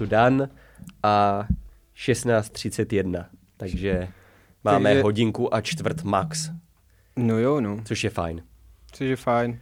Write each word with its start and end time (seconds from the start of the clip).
tu 0.00 0.06
Dan 0.06 0.48
a 1.02 1.46
16.31, 1.96 3.24
takže 3.56 4.08
máme 4.64 4.90
Takže- 4.90 5.02
hodinku 5.02 5.54
a 5.54 5.60
čtvrt 5.60 6.02
max, 6.02 6.50
No 7.16 7.38
jo, 7.38 7.60
no. 7.60 7.82
což 7.84 8.04
je 8.04 8.10
fajn. 8.10 8.42
Což 8.92 9.06
je 9.08 9.16
fajn. 9.16 9.60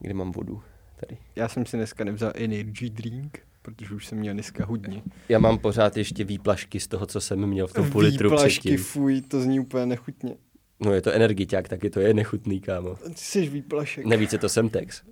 Kde 0.00 0.14
mám 0.14 0.32
vodu? 0.32 0.62
Tady. 1.00 1.18
Já 1.36 1.48
jsem 1.48 1.66
si 1.66 1.76
dneska 1.76 2.04
nevzal 2.04 2.32
energy 2.34 2.90
drink, 2.90 3.38
protože 3.62 3.94
už 3.94 4.06
jsem 4.06 4.18
měl 4.18 4.34
dneska 4.34 4.64
hodně. 4.66 5.02
Já 5.28 5.38
mám 5.38 5.58
pořád 5.58 5.96
ještě 5.96 6.24
výplašky 6.24 6.80
z 6.80 6.86
toho, 6.86 7.06
co 7.06 7.20
jsem 7.20 7.46
měl 7.46 7.66
v 7.66 7.72
tom 7.72 7.90
půl 7.90 8.02
litru 8.02 8.30
Výplašky, 8.30 8.76
fuj, 8.76 9.20
to 9.22 9.40
zní 9.40 9.60
úplně 9.60 9.86
nechutně. 9.86 10.36
No 10.80 10.92
je 10.92 11.02
to 11.02 11.12
energiťák, 11.12 11.68
taky 11.68 11.90
to 11.90 12.00
je 12.00 12.14
nechutný, 12.14 12.60
kámo. 12.60 12.94
Ty 12.96 13.14
jsi 13.14 13.48
výplašek. 13.48 14.06
Nevíc 14.06 14.32
je 14.32 14.38
to 14.38 14.48
Semtex. 14.48 15.02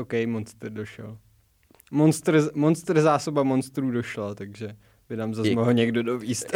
OK, 0.00 0.12
monster 0.26 0.72
došel. 0.72 1.18
Monster, 1.90 2.42
monster 2.54 3.00
zásoba 3.00 3.42
monstrů 3.42 3.90
došla, 3.90 4.34
takže 4.34 4.76
by 5.08 5.16
nám 5.16 5.34
zase 5.34 5.50
mohl 5.50 5.72
někdo 5.72 6.02
dovíst. 6.02 6.46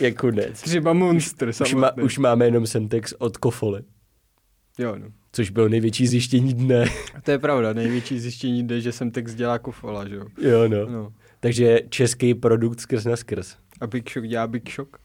je, 0.00 0.12
konec. 0.12 0.62
Třeba 0.62 0.92
monster 0.92 1.48
Už, 1.62 1.74
má, 1.74 1.96
už 1.96 2.18
máme 2.18 2.44
jenom 2.44 2.66
Semtex 2.66 3.14
od 3.18 3.36
Kofole, 3.36 3.82
Jo, 4.78 4.96
no. 4.98 5.06
což 5.32 5.50
bylo 5.50 5.68
největší 5.68 6.06
zjištění 6.06 6.54
dne. 6.54 6.84
To 7.22 7.30
je 7.30 7.38
pravda, 7.38 7.72
největší 7.72 8.20
zjištění 8.20 8.66
jde, 8.66 8.80
že 8.80 8.92
jsem 8.92 9.10
text 9.10 9.34
dělá 9.34 9.58
kofola, 9.58 10.08
že 10.08 10.14
jo. 10.14 10.26
jo, 10.40 10.68
no. 10.68 10.86
No. 10.86 11.12
Takže 11.40 11.80
český 11.88 12.34
produkt 12.34 12.80
skrz 12.80 13.04
na 13.04 13.16
skrz. 13.16 13.56
A 13.80 13.86
Big 13.86 14.10
Shock 14.10 14.26
dělá 14.26 14.46
Big 14.46 14.70
Shock? 14.70 14.96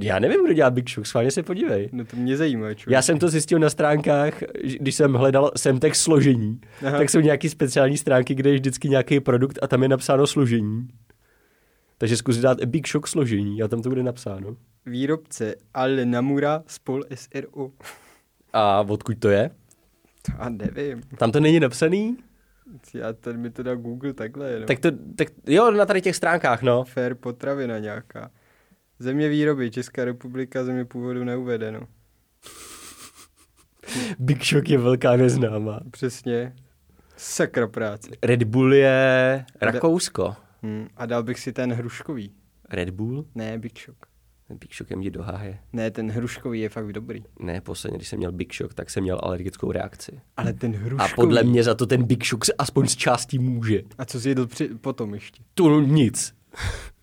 Já 0.00 0.18
nevím, 0.18 0.44
kdo 0.44 0.54
dělá 0.54 0.70
Big 0.70 0.90
Shock, 0.90 1.06
schválně 1.06 1.30
se 1.30 1.42
podívej. 1.42 1.88
No 1.92 2.04
to 2.04 2.16
mě 2.16 2.36
zajímá, 2.36 2.74
čo. 2.74 2.90
Já 2.90 3.02
jsem 3.02 3.18
to 3.18 3.28
zjistil 3.28 3.58
na 3.58 3.70
stránkách, 3.70 4.42
když 4.80 4.94
jsem 4.94 5.14
hledal 5.14 5.50
Semtex 5.56 6.00
složení, 6.02 6.60
Aha. 6.86 6.98
tak 6.98 7.10
jsou 7.10 7.20
nějaký 7.20 7.48
speciální 7.48 7.98
stránky, 7.98 8.34
kde 8.34 8.50
je 8.50 8.54
vždycky 8.56 8.88
nějaký 8.88 9.20
produkt 9.20 9.58
a 9.62 9.66
tam 9.66 9.82
je 9.82 9.88
napsáno 9.88 10.26
složení. 10.26 10.88
Takže 11.98 12.16
zkus 12.16 12.36
dát 12.36 12.64
Big 12.64 12.88
Shock 12.88 13.06
složení 13.06 13.62
a 13.62 13.68
tam 13.68 13.82
to 13.82 13.88
bude 13.88 14.02
napsáno. 14.02 14.56
Výrobce 14.86 15.54
Al 15.74 15.90
Namura 16.04 16.62
spol 16.66 17.04
SRO. 17.14 17.70
A 18.52 18.80
odkud 18.80 19.18
to 19.18 19.28
je? 19.28 19.50
To 20.22 20.32
já 20.38 20.48
nevím. 20.48 21.02
Tam 21.18 21.32
to 21.32 21.40
není 21.40 21.60
napsaný? 21.60 22.16
Já 22.94 23.12
tady 23.12 23.38
mi 23.38 23.50
to 23.50 23.62
dá 23.62 23.74
Google 23.74 24.12
takhle 24.12 24.50
jenom. 24.50 24.66
Tak 24.66 24.78
to, 24.78 24.90
tak 25.16 25.28
jo, 25.46 25.70
na 25.70 25.86
tady 25.86 26.02
těch 26.02 26.16
stránkách, 26.16 26.62
no. 26.62 26.84
Fair 26.84 27.14
potravina 27.14 27.78
nějaká. 27.78 28.30
Země 28.98 29.28
výroby, 29.28 29.70
Česká 29.70 30.04
republika, 30.04 30.64
země 30.64 30.84
původu 30.84 31.24
neuvedeno. 31.24 31.80
Big 34.18 34.44
Shock 34.44 34.68
je 34.68 34.78
velká 34.78 35.16
neznámá. 35.16 35.80
Přesně. 35.90 36.54
Sakra 37.16 37.68
práce. 37.68 38.10
Red 38.22 38.42
Bull 38.42 38.74
je 38.74 39.44
Rakousko. 39.60 40.36
Hm. 40.62 40.88
A 40.96 41.06
dal 41.06 41.22
bych 41.22 41.40
si 41.40 41.52
ten 41.52 41.72
hruškový. 41.72 42.34
Red 42.70 42.90
Bull? 42.90 43.26
Ne, 43.34 43.58
Big 43.58 43.78
Shock. 43.78 44.13
Big 44.54 44.74
Shock 44.74 44.90
je 44.90 44.96
mě 44.96 45.10
do 45.10 45.22
háje. 45.22 45.58
Ne, 45.72 45.90
ten 45.90 46.10
hruškový 46.10 46.60
je 46.60 46.68
fakt 46.68 46.92
dobrý. 46.92 47.24
Ne, 47.40 47.60
posledně, 47.60 47.98
když 47.98 48.08
jsem 48.08 48.18
měl 48.18 48.32
Big 48.32 48.54
Shock, 48.54 48.74
tak 48.74 48.90
jsem 48.90 49.02
měl 49.02 49.20
alergickou 49.22 49.72
reakci. 49.72 50.20
Ale 50.36 50.52
ten 50.52 50.74
A 50.74 50.78
hruškový. 50.78 51.12
podle 51.14 51.42
mě 51.42 51.62
za 51.62 51.74
to 51.74 51.86
ten 51.86 52.02
Big 52.04 52.26
Shock 52.26 52.44
se 52.44 52.52
aspoň 52.52 52.86
z 52.86 52.96
částí 52.96 53.38
může. 53.38 53.82
A 53.98 54.04
co 54.04 54.20
jsi 54.20 54.28
jedl 54.28 54.46
při... 54.46 54.68
potom 54.68 55.14
ještě? 55.14 55.42
To 55.54 55.80
nic. 55.80 56.34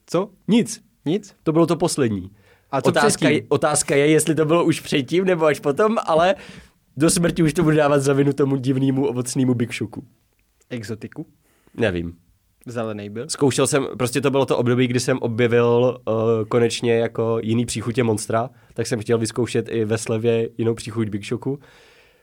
Co? 0.06 0.30
Nic. 0.48 0.82
Nic? 1.06 1.36
To 1.44 1.52
bylo 1.52 1.66
to 1.66 1.76
poslední. 1.76 2.32
A 2.72 2.82
co 2.82 2.90
otázka, 2.90 3.30
je, 3.30 3.42
otázka 3.50 3.96
je, 3.96 4.08
jestli 4.08 4.36
to 4.36 4.46
bylo 4.46 4.66
už 4.66 4.80
předtím 4.80 5.26
nebo 5.26 5.46
až 5.46 5.60
potom, 5.60 5.98
ale 6.06 6.36
do 6.98 7.10
smrti 7.10 7.44
už 7.44 7.54
to 7.54 7.64
budu 7.64 7.78
dávat 7.78 8.00
za 8.00 8.14
vinu 8.14 8.34
tomu 8.34 8.56
divnému 8.56 9.08
ovocnému 9.08 9.54
Big 9.54 9.74
Shocku. 9.74 10.04
Exotiku? 10.70 11.28
Nevím. 11.78 12.18
Zelený 12.66 13.10
byl? 13.10 13.26
Zkoušel 13.30 13.68
jsem, 13.68 13.88
prostě 13.98 14.22
to 14.22 14.32
bylo 14.32 14.46
to 14.46 14.58
období, 14.58 14.88
kdy 14.88 15.00
jsem 15.00 15.18
objevil 15.18 15.98
uh, 16.08 16.14
konečně 16.50 16.94
jako 16.94 17.40
jiný 17.44 17.66
příchutě 17.66 18.04
Monstra, 18.04 18.50
tak 18.74 18.88
jsem 18.88 19.00
chtěl 19.00 19.18
vyzkoušet 19.18 19.70
i 19.70 19.86
ve 19.86 19.98
slevě 19.98 20.50
jinou 20.58 20.74
příchuť 20.74 21.10
Big 21.10 21.26
Shocku. 21.26 21.60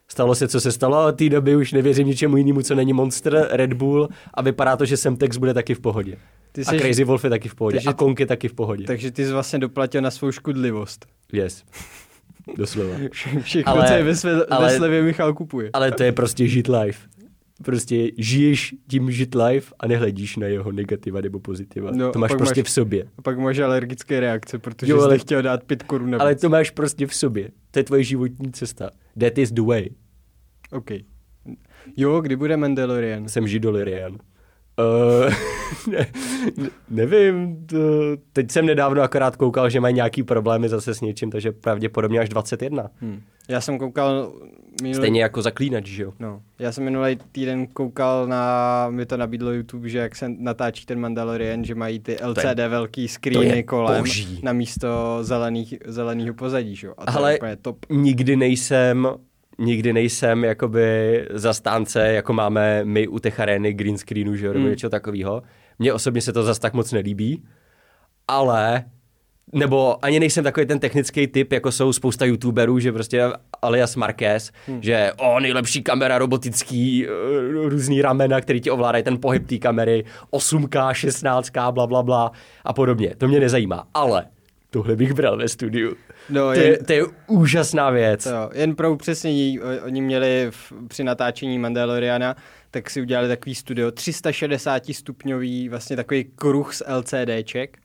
Stalo 0.09 0.35
se, 0.35 0.49
co 0.49 0.61
se 0.61 0.73
stalo, 0.73 0.97
a 0.97 1.07
od 1.07 1.13
té 1.19 1.29
doby 1.29 1.57
už 1.57 1.73
nevěřím 1.73 2.07
ničemu 2.07 2.37
jinému, 2.37 2.63
co 2.63 2.75
není 2.75 2.93
Monster, 2.93 3.49
Red 3.51 3.73
Bull 3.73 4.09
a 4.35 4.43
vypadá 4.43 4.77
to, 4.77 4.85
že 4.85 4.97
Semtex 4.97 5.37
bude 5.37 5.55
taky 5.55 5.75
v 5.75 5.81
pohodě. 5.81 6.17
Ty 6.53 6.63
a 6.63 6.79
Crazy 6.79 7.05
Wolf 7.05 7.25
je 7.25 7.31
taky 7.31 7.49
v 7.49 7.55
pohodě. 7.55 7.77
takže 7.77 7.89
a 7.89 7.93
Kong 7.93 8.21
je 8.21 8.27
taky 8.27 8.49
v 8.49 8.55
pohodě. 8.55 8.85
Takže 8.85 9.11
ty 9.11 9.27
jsi 9.27 9.33
vlastně 9.33 9.59
doplatil 9.59 10.01
na 10.03 10.11
svou 10.11 10.33
škodlivost. 10.33 11.07
Yes. 11.33 11.65
Doslova. 12.57 12.95
Všechno, 13.43 13.73
Ale- 13.73 13.87
co 13.89 13.93
je 13.93 14.03
ve, 14.05 14.17
své, 14.17 14.45
ale- 14.51 14.67
ve 14.69 14.77
slevě 14.77 15.03
Michal 15.03 15.35
kupuje. 15.35 15.71
Ale 15.73 15.93
to 15.93 16.03
je 16.03 16.13
prostě 16.13 16.47
žít 16.49 16.69
life. 16.69 17.09
Prostě 17.65 18.11
žiješ 18.19 18.75
tím 18.89 19.11
žít 19.11 19.35
life 19.35 19.75
a 19.81 19.87
nehledíš 19.87 20.37
na 20.37 20.47
jeho 20.47 20.73
negativa 20.73 21.21
nebo 21.21 21.41
pozitiva. 21.41 21.91
No, 21.95 22.13
to 22.13 22.19
máš 22.19 22.31
prostě 22.35 22.61
máš- 22.61 22.67
v 22.69 22.71
sobě. 22.71 23.05
A 23.19 23.23
pak 23.23 23.39
máš 23.39 23.59
alergické 23.59 24.21
reakce, 24.21 24.59
protože 24.59 24.93
Jo, 24.93 24.97
jsi 24.99 25.01
ale- 25.05 25.09
ale... 25.13 25.19
chtěl 25.19 25.43
dát 25.43 25.65
pět 25.65 25.83
korun 25.83 26.11
navíc. 26.11 26.21
Ale 26.23 26.35
to 26.35 26.49
máš 26.49 26.71
prostě 26.71 27.07
v 27.07 27.15
sobě. 27.15 27.51
To 27.71 27.79
je 27.79 27.83
tvoje 27.85 28.05
životní 28.05 28.53
cesta. 28.53 28.91
That 29.21 29.39
is 29.39 29.53
the 29.53 29.63
way. 29.63 29.89
OK. 30.73 30.91
Jo, 31.97 32.21
kdy 32.21 32.37
bude 32.37 32.57
Mandalorian? 32.57 33.29
Jsem 33.29 33.49
židolirian. 33.49 34.13
Uh, 34.13 35.33
ne, 35.93 36.07
ne- 36.57 36.71
nevím, 36.91 37.67
to, 37.67 37.77
teď 38.33 38.51
jsem 38.51 38.67
nedávno 38.67 39.03
akorát 39.03 39.37
koukal, 39.37 39.71
že 39.71 39.81
mají 39.81 39.95
nějaký 39.95 40.23
problémy 40.23 40.69
zase 40.69 40.95
s 40.95 41.01
něčím, 41.01 41.31
takže 41.31 41.53
pravděpodobně 41.53 42.21
až 42.21 42.29
21. 42.29 42.91
Hm. 43.03 43.21
Já 43.49 43.61
jsem 43.61 43.79
koukal 43.79 44.33
minulý... 44.83 44.95
Stejně 44.95 45.23
jako 45.23 45.43
zaklínač, 45.43 45.87
že 45.87 46.03
jo? 46.03 46.13
No, 46.19 46.43
já 46.59 46.73
jsem 46.73 46.85
minulý 46.85 47.19
týden 47.33 47.67
koukal 47.67 48.27
na, 48.27 48.87
mi 48.91 49.07
to 49.07 49.17
nabídlo 49.17 49.53
YouTube, 49.53 49.89
že 49.89 49.99
jak 49.99 50.17
se 50.17 50.29
natáčí 50.39 50.87
ten 50.87 51.01
Mandalorian, 51.01 51.65
že 51.65 51.75
mají 51.75 52.01
ty 52.01 52.17
LCD 52.23 52.59
velký 52.69 53.07
to 53.09 53.13
screeny 53.13 53.47
je 53.57 53.63
kolem 53.63 54.01
boží. 54.03 54.41
na 54.43 54.53
místo 54.53 55.19
zelených, 55.23 55.75
zeleného 55.87 56.35
pozadí, 56.35 56.77
že? 56.77 56.87
jo? 56.87 56.95
A 56.99 57.13
to 57.13 57.19
Ale- 57.19 57.33
je 57.33 57.39
úplně 57.39 57.57
top. 57.57 57.87
nikdy 57.91 58.37
nejsem 58.37 59.09
nikdy 59.61 59.93
nejsem 59.93 60.45
jakoby 60.45 61.27
zastánce, 61.31 62.13
jako 62.13 62.33
máme 62.33 62.85
my 62.85 63.09
u 63.09 63.19
těch 63.19 63.41
arény 63.41 63.73
green 63.73 63.99
screenu, 63.99 64.37
že 64.37 64.47
jo, 64.47 64.53
nebo 64.53 64.65
Mm. 64.65 64.71
něčeho 64.71 64.91
takového. 64.91 65.43
Mně 65.79 65.93
osobně 65.93 66.21
se 66.21 66.33
to 66.33 66.43
zas 66.43 66.59
tak 66.59 66.75
moc 66.75 66.93
nelíbí, 66.93 67.45
ale 68.29 68.85
nebo 69.53 70.05
ani 70.05 70.21
nejsem 70.21 70.45
takový 70.45 70.67
ten 70.67 70.79
technický 70.79 71.27
typ, 71.27 71.53
jako 71.53 71.73
jsou 71.73 71.93
spousta 71.93 72.25
youtuberů, 72.25 72.79
že 72.79 72.93
prostě 72.93 73.25
alias 73.63 73.97
Marquez, 73.97 74.53
hmm. 74.67 74.83
že 74.83 75.13
o, 75.17 75.41
nejlepší 75.41 75.83
kamera 75.83 76.19
robotický, 76.19 77.07
eh, 77.07 77.69
různý 77.69 78.03
ramena, 78.03 78.41
který 78.41 78.61
ti 78.61 78.71
ovládají 78.71 79.05
ten 79.05 79.21
pohyb 79.21 79.47
té 79.47 79.59
kamery, 79.59 80.05
8K, 80.31 80.93
16K, 80.93 81.73
bla, 81.73 81.87
bla, 81.87 82.03
bla 82.03 82.33
a 82.65 82.73
podobně. 82.73 83.15
To 83.19 83.29
mě 83.29 83.41
nezajímá, 83.41 83.89
ale 83.95 84.27
tohle 84.71 84.97
bych 84.97 85.13
bral 85.13 85.37
ve 85.37 85.49
studiu. 85.49 85.97
No, 86.31 86.47
to, 86.47 86.53
je, 86.53 86.67
jen, 86.67 86.85
to 86.85 86.93
je 86.93 87.05
úžasná 87.27 87.91
věc. 87.91 88.25
to, 88.25 88.51
jen 88.55 88.77
pro 88.77 88.93
upřesnění, 88.93 89.61
oni 89.61 90.01
měli 90.01 90.47
v, 90.51 90.73
při 90.89 91.05
natáčení 91.05 91.59
Mandaloriana, 91.59 92.37
tak 92.71 92.91
si 92.91 93.01
udělali 93.01 93.29
takový 93.29 93.55
studio 93.55 93.91
360 93.91 94.83
stupňový, 94.93 95.69
vlastně 95.69 95.97
takový 95.97 96.25
kruh 96.37 96.75
z 96.75 96.83
LCDček, 96.89 97.79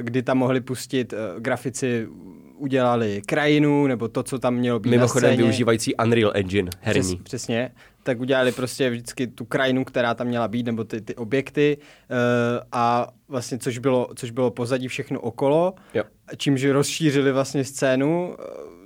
kdy 0.00 0.22
tam 0.22 0.38
mohli 0.38 0.60
pustit, 0.60 1.12
eh, 1.12 1.16
grafici 1.40 2.06
udělali 2.56 3.22
krajinu, 3.26 3.86
nebo 3.86 4.08
to, 4.08 4.22
co 4.22 4.38
tam 4.38 4.54
mělo 4.54 4.78
být 4.80 4.90
Mimochodem 4.90 5.30
na 5.30 5.34
scéně. 5.34 5.42
využívající 5.42 5.94
Unreal 5.94 6.32
Engine 6.34 6.70
herní. 6.80 7.02
Přes, 7.02 7.22
přesně. 7.24 7.70
Tak 8.02 8.20
udělali 8.20 8.52
prostě 8.52 8.90
vždycky 8.90 9.26
tu 9.26 9.44
krajinu, 9.44 9.84
která 9.84 10.14
tam 10.14 10.26
měla 10.26 10.48
být, 10.48 10.66
nebo 10.66 10.84
ty, 10.84 11.00
ty 11.00 11.14
objekty 11.16 11.76
uh, 12.10 12.16
a 12.72 13.08
vlastně, 13.28 13.58
což 13.58 13.78
bylo, 13.78 14.08
což 14.16 14.30
bylo 14.30 14.50
pozadí 14.50 14.88
všechno 14.88 15.20
okolo, 15.20 15.74
Jo. 15.94 16.04
čímž 16.36 16.64
rozšířili 16.64 17.32
vlastně 17.32 17.64
scénu 17.64 18.36
eh, 18.38 18.42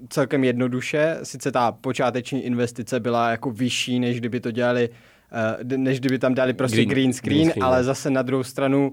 celkem 0.08 0.44
jednoduše. 0.44 1.19
Sice 1.23 1.53
ta 1.53 1.73
počáteční 1.73 2.44
investice 2.44 3.00
byla 3.00 3.31
jako 3.31 3.50
vyšší, 3.50 4.00
než 4.00 4.20
kdyby 4.20 4.41
to 4.41 4.50
dělali, 4.50 4.88
eh, 5.32 5.64
d- 5.64 5.79
než 5.79 6.00
kdyby 6.00 6.19
tam 6.19 6.35
dali 6.35 6.53
prostě 6.55 6.76
Green- 6.82 6.88
green, 6.88 7.12
screen, 7.12 7.37
green 7.38 7.50
screen, 7.50 7.64
ale 7.64 7.85
zase 7.85 8.11
na 8.11 8.23
druhou 8.23 8.43
stranu 8.44 8.93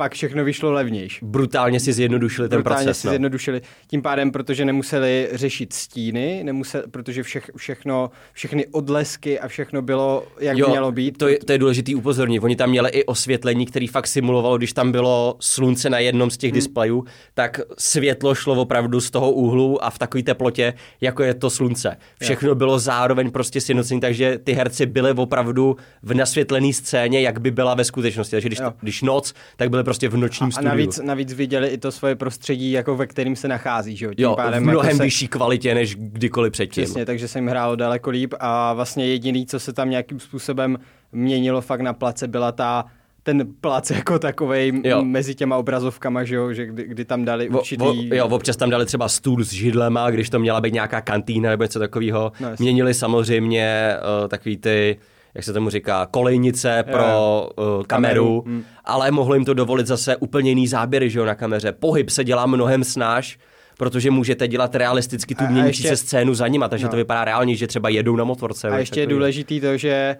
pak 0.00 0.14
všechno 0.14 0.44
vyšlo 0.44 0.72
levnější. 0.72 1.18
Brutálně 1.22 1.80
si 1.80 1.92
zjednodušili 1.92 2.48
ten 2.48 2.56
Brutálně 2.62 2.84
proces. 2.84 3.00
si 3.00 3.06
No. 3.06 3.10
zjednodušili. 3.10 3.60
Tím 3.86 4.02
pádem, 4.02 4.30
protože 4.30 4.64
nemuseli 4.64 5.28
řešit 5.32 5.72
stíny, 5.72 6.40
nemuseli, 6.44 6.84
protože 6.90 7.22
všech, 7.22 7.50
všechno, 7.56 8.10
všechny 8.32 8.66
odlesky 8.66 9.40
a 9.40 9.48
všechno 9.48 9.82
bylo, 9.82 10.26
jak 10.40 10.58
Jo, 10.58 10.68
mělo 10.68 10.92
být. 10.92 11.18
To 11.18 11.28
je, 11.28 11.38
to 11.38 11.52
je 11.52 11.58
důležitý 11.58 11.94
upozornit. 11.94 12.40
Oni 12.40 12.56
tam 12.56 12.70
měli 12.70 12.90
i 12.90 13.04
osvětlení, 13.04 13.66
který 13.66 13.86
fakt 13.86 14.06
simulovalo, 14.06 14.58
když 14.58 14.72
tam 14.72 14.92
bylo 14.92 15.36
slunce 15.40 15.90
na 15.90 15.98
jednom 15.98 16.30
z 16.30 16.36
těch 16.36 16.50
hmm. 16.50 16.54
displejů, 16.58 17.04
tak 17.34 17.60
světlo 17.78 18.34
šlo 18.34 18.54
opravdu 18.54 19.00
z 19.00 19.10
toho 19.10 19.32
úhlu 19.32 19.84
a 19.84 19.90
v 19.90 19.98
takové 19.98 20.22
teplotě, 20.22 20.74
jako 21.00 21.22
je 21.22 21.34
to 21.34 21.50
slunce. 21.50 21.96
Všechno 22.20 22.54
bylo 22.54 22.78
zároveň 22.78 23.30
prostě 23.30 23.60
sjednocené, 23.60 24.00
takže 24.00 24.38
ty 24.44 24.52
herci 24.52 24.86
byli 24.86 25.12
opravdu 25.12 25.76
v 26.02 26.14
nasvětlené 26.14 26.72
scéně, 26.72 27.20
jak 27.20 27.40
by 27.40 27.50
byla 27.50 27.74
ve 27.74 27.84
skutečnosti. 27.84 28.30
Takže 28.30 28.48
když, 28.48 28.58
Jo. 28.58 28.72
když 28.80 29.02
noc, 29.02 29.34
tak 29.56 29.70
byli 29.70 29.84
prostě 29.88 30.08
v 30.08 30.16
nočním 30.16 30.48
a 30.48 30.50
studiu. 30.50 30.68
navíc, 30.68 31.00
navíc 31.04 31.32
viděli 31.32 31.68
i 31.68 31.78
to 31.78 31.92
svoje 31.92 32.16
prostředí, 32.16 32.72
jako 32.72 32.96
ve 32.96 33.06
kterým 33.06 33.36
se 33.36 33.48
nachází. 33.48 33.96
Že 33.96 34.06
jo? 34.06 34.14
Tím 34.14 34.24
jo, 34.24 34.36
pádem 34.36 34.62
v 34.62 34.66
mnohem 34.66 34.86
jako 34.86 34.96
se, 34.96 35.02
vyšší 35.02 35.28
kvalitě, 35.28 35.74
než 35.74 35.96
kdykoliv 35.96 36.52
předtím. 36.52 36.84
Přesně, 36.84 37.06
takže 37.06 37.28
se 37.28 37.38
jim 37.38 37.48
hrálo 37.48 37.76
daleko 37.76 38.10
líp 38.10 38.34
a 38.40 38.72
vlastně 38.72 39.06
jediný, 39.06 39.46
co 39.46 39.60
se 39.60 39.72
tam 39.72 39.90
nějakým 39.90 40.20
způsobem 40.20 40.78
měnilo 41.12 41.60
fakt 41.60 41.80
na 41.80 41.92
place, 41.92 42.28
byla 42.28 42.52
ta 42.52 42.84
ten 43.22 43.46
plac 43.60 43.90
jako 43.90 44.18
takovej 44.18 44.72
Jo. 44.84 45.04
mezi 45.04 45.34
těma 45.34 45.56
obrazovkama, 45.56 46.24
že 46.24 46.34
jo, 46.36 46.52
že 46.52 46.66
kdy, 46.66 46.84
kdy 46.84 47.04
tam 47.04 47.24
dali 47.24 47.48
určitý... 47.48 47.84
vo, 47.84 47.94
jo, 48.14 48.28
občas 48.28 48.56
tam 48.56 48.70
dali 48.70 48.86
třeba 48.86 49.08
stůl 49.08 49.44
s 49.44 49.52
židlema, 49.52 50.10
když 50.10 50.30
to 50.30 50.38
měla 50.38 50.60
být 50.60 50.74
nějaká 50.74 51.00
kantýna 51.00 51.50
nebo 51.50 51.62
něco 51.62 51.78
takového. 51.78 52.32
No. 52.40 52.48
Měnili 52.58 52.94
samozřejmě 52.94 53.94
uh, 54.22 54.28
takový 54.28 54.56
ty, 54.56 54.96
jak 55.38 55.44
se 55.44 55.52
tomu 55.52 55.70
říká, 55.70 56.06
kolejnice 56.10 56.84
pro 56.90 57.48
uh, 57.58 57.64
kameru, 57.64 57.84
Kameru, 57.86 58.42
mm. 58.46 58.64
ale 58.84 59.10
mohlo 59.10 59.34
jim 59.34 59.44
to 59.44 59.54
dovolit 59.54 59.86
zase 59.86 60.16
úplně 60.16 60.50
jiný 60.50 60.66
záběry 60.68 61.10
že 61.10 61.18
jo, 61.18 61.24
na 61.24 61.34
kameře. 61.34 61.72
Pohyb 61.72 62.10
se 62.10 62.24
dělá 62.24 62.46
mnohem 62.46 62.84
snáš, 62.84 63.38
protože 63.78 64.10
můžete 64.10 64.48
dělat 64.48 64.74
realisticky 64.74 65.34
tu 65.34 65.46
měnící 65.46 65.82
ještě- 65.82 65.88
se 65.88 65.96
scénu 65.96 66.34
za 66.34 66.46
nima, 66.48 66.68
takže 66.68 66.84
No. 66.86 66.90
to 66.90 66.96
vypadá 66.96 67.24
reálně, 67.24 67.54
že 67.54 67.66
třeba 67.66 67.88
jedou 67.88 68.16
na 68.16 68.24
motorce. 68.24 68.68
A 68.68 68.78
ještě 68.78 69.00
je 69.00 69.06
důležitý 69.06 69.60
to, 69.60 69.76
že 69.76 70.16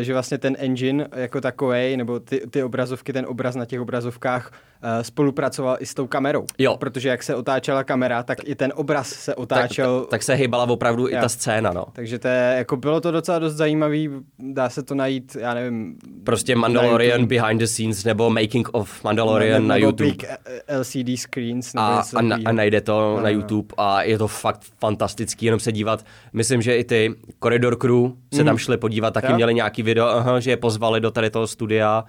že 0.00 0.12
vlastně 0.12 0.38
ten 0.38 0.56
engine 0.58 1.08
jako 1.14 1.40
takovej, 1.40 1.96
nebo 1.96 2.20
ty, 2.20 2.42
ty 2.50 2.62
obrazovky, 2.62 3.12
ten 3.12 3.26
obraz 3.28 3.54
na 3.56 3.64
těch 3.64 3.80
obrazovkách 3.80 4.52
eh, 4.82 5.04
spolupracoval 5.04 5.76
i 5.80 5.86
s 5.86 5.94
tou 5.94 6.06
kamerou. 6.06 6.44
Jo. 6.58 6.76
Protože 6.76 7.08
jak 7.08 7.22
se 7.22 7.34
otáčela 7.34 7.84
kamera, 7.84 8.22
tak 8.22 8.38
i 8.44 8.54
ten 8.54 8.72
obraz 8.76 9.08
se 9.08 9.30
tak, 9.30 9.38
otáčel. 9.38 10.00
tak, 10.00 10.10
tak 10.10 10.22
se 10.22 10.34
hýbala 10.34 10.64
opravdu 10.68 11.08
i 11.08 11.14
Jo. 11.14 11.20
ta 11.20 11.28
scéna, 11.28 11.72
no. 11.72 11.86
Takže 11.92 12.18
to 12.18 12.28
je, 12.28 12.54
jako 12.58 12.76
bylo 12.76 13.00
to 13.00 13.10
docela 13.10 13.38
dost 13.38 13.54
zajímavý, 13.54 14.10
dá 14.38 14.68
se 14.68 14.82
to 14.82 14.94
najít, 14.94 15.36
já 15.40 15.54
nevím. 15.54 15.96
Prostě 16.24 16.56
Mandalorian 16.56 17.26
behind 17.26 17.60
the 17.60 17.66
scenes 17.66 18.04
nebo 18.04 18.30
Making 18.30 18.68
of 18.72 19.04
Mandalorian 19.04 19.62
nebo 19.62 19.68
na 19.68 19.76
YouTube. 19.76 20.10
Big 20.10 20.24
eh, 20.24 20.78
LCD 20.78 21.18
screens. 21.18 21.74
Nebo 21.74 21.86
a, 21.86 22.04
a, 22.16 22.22
na, 22.22 22.38
a 22.44 22.52
najde 22.52 22.80
to 22.80 22.92
No, 23.00 23.16
na 23.16 23.22
no. 23.22 23.28
YouTube 23.28 23.74
a 23.76 24.02
je 24.02 24.18
to 24.18 24.28
fakt 24.28 24.60
fantastický, 24.80 25.46
jenom 25.46 25.60
se 25.60 25.72
dívat. 25.72 26.04
Myslím, 26.32 26.62
že 26.62 26.76
i 26.76 26.84
ty 26.84 27.14
Corridor 27.42 27.76
Crew 27.76 28.10
se 28.34 28.44
tam 28.44 28.58
šli 28.58 28.76
podívat, 28.76 29.14
taky 29.14 29.26
Jo? 29.30 29.36
měli 29.36 29.54
nějaký 29.62 29.82
video, 29.82 30.06
aha, 30.06 30.40
že 30.40 30.50
je 30.50 30.56
pozvali 30.56 31.00
do 31.00 31.10
tady 31.10 31.30
toho 31.30 31.46
studia, 31.46 32.04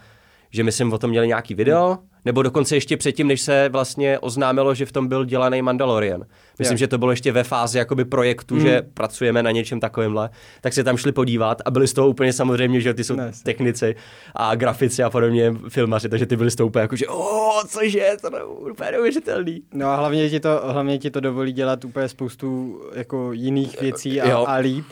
že 0.51 0.63
myslím 0.63 0.94
o 0.94 0.97
tom 0.97 1.09
měli 1.09 1.27
nějaký 1.27 1.55
video, 1.55 1.97
nebo 2.25 2.44
dokonce 2.44 2.75
ještě 2.75 2.97
předtím, 2.97 3.27
než 3.27 3.41
se 3.41 3.69
vlastně 3.69 4.19
oznámilo, 4.19 4.75
že 4.75 4.85
v 4.85 4.91
tom 4.91 5.07
byl 5.07 5.25
dělaný 5.25 5.61
Mandalorian. 5.61 6.23
Myslím, 6.59 6.75
Jo. 6.75 6.77
že 6.77 6.88
to 6.88 6.97
bylo 6.97 7.11
ještě 7.11 7.31
ve 7.31 7.44
fázi 7.44 7.77
jakoby 7.77 8.05
projektu, 8.05 8.59
že 8.59 8.81
pracujeme 8.94 9.44
na 9.44 9.51
něčem 9.51 9.79
takovémhle, 9.79 10.29
tak 10.61 10.73
se 10.73 10.83
tam 10.83 10.97
šli 10.97 11.11
podívat 11.11 11.61
a 11.65 11.71
byli 11.71 11.88
z 11.88 11.94
toho 11.94 12.07
úplně 12.09 12.33
samozřejmě, 12.33 12.81
že 12.81 12.94
ty 12.94 13.03
jsou 13.03 13.17
jasně. 13.19 13.44
technici 13.44 13.95
a 14.35 14.55
grafici 14.55 15.03
a 15.03 15.09
podobně 15.09 15.53
filmaři, 15.69 16.09
takže 16.09 16.25
ty 16.25 16.35
byli 16.35 16.51
z 16.51 16.55
toho 16.55 16.67
úplně 16.67 16.81
jako, 16.81 16.95
že 16.95 17.07
o, 17.07 17.51
cože, 17.67 18.11
to 18.21 18.35
je 18.38 18.44
úplně 18.44 18.91
neuvěřitelný. 18.91 19.61
No 19.73 19.88
a 19.88 19.95
hlavně 19.95 20.29
ti, 20.29 20.39
to, 20.39 20.61
hlavně 20.65 20.97
ti 21.00 21.11
to 21.11 21.19
dovolí 21.19 21.51
dělat 21.53 21.85
úplně 21.85 22.07
spoustu 22.09 22.79
jako 22.95 23.31
jiných 23.33 23.81
věcí 23.81 24.15
Jo. 24.15 24.45
a, 24.47 24.53
a 24.53 24.55
líp. 24.55 24.85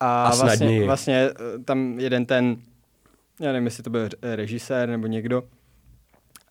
A, 0.00 0.22
A 0.22 0.28
vlastně, 0.28 0.56
snadněji. 0.56 0.86
vlastně 0.86 1.30
eh, 1.30 1.58
tam 1.64 1.98
jeden 1.98 2.26
ten, 2.26 2.56
já 3.40 3.52
nevím, 3.52 3.64
jestli 3.66 3.82
to 3.82 3.90
byl 3.90 4.08
režisér 4.22 4.88
nebo 4.88 5.06
někdo, 5.06 5.42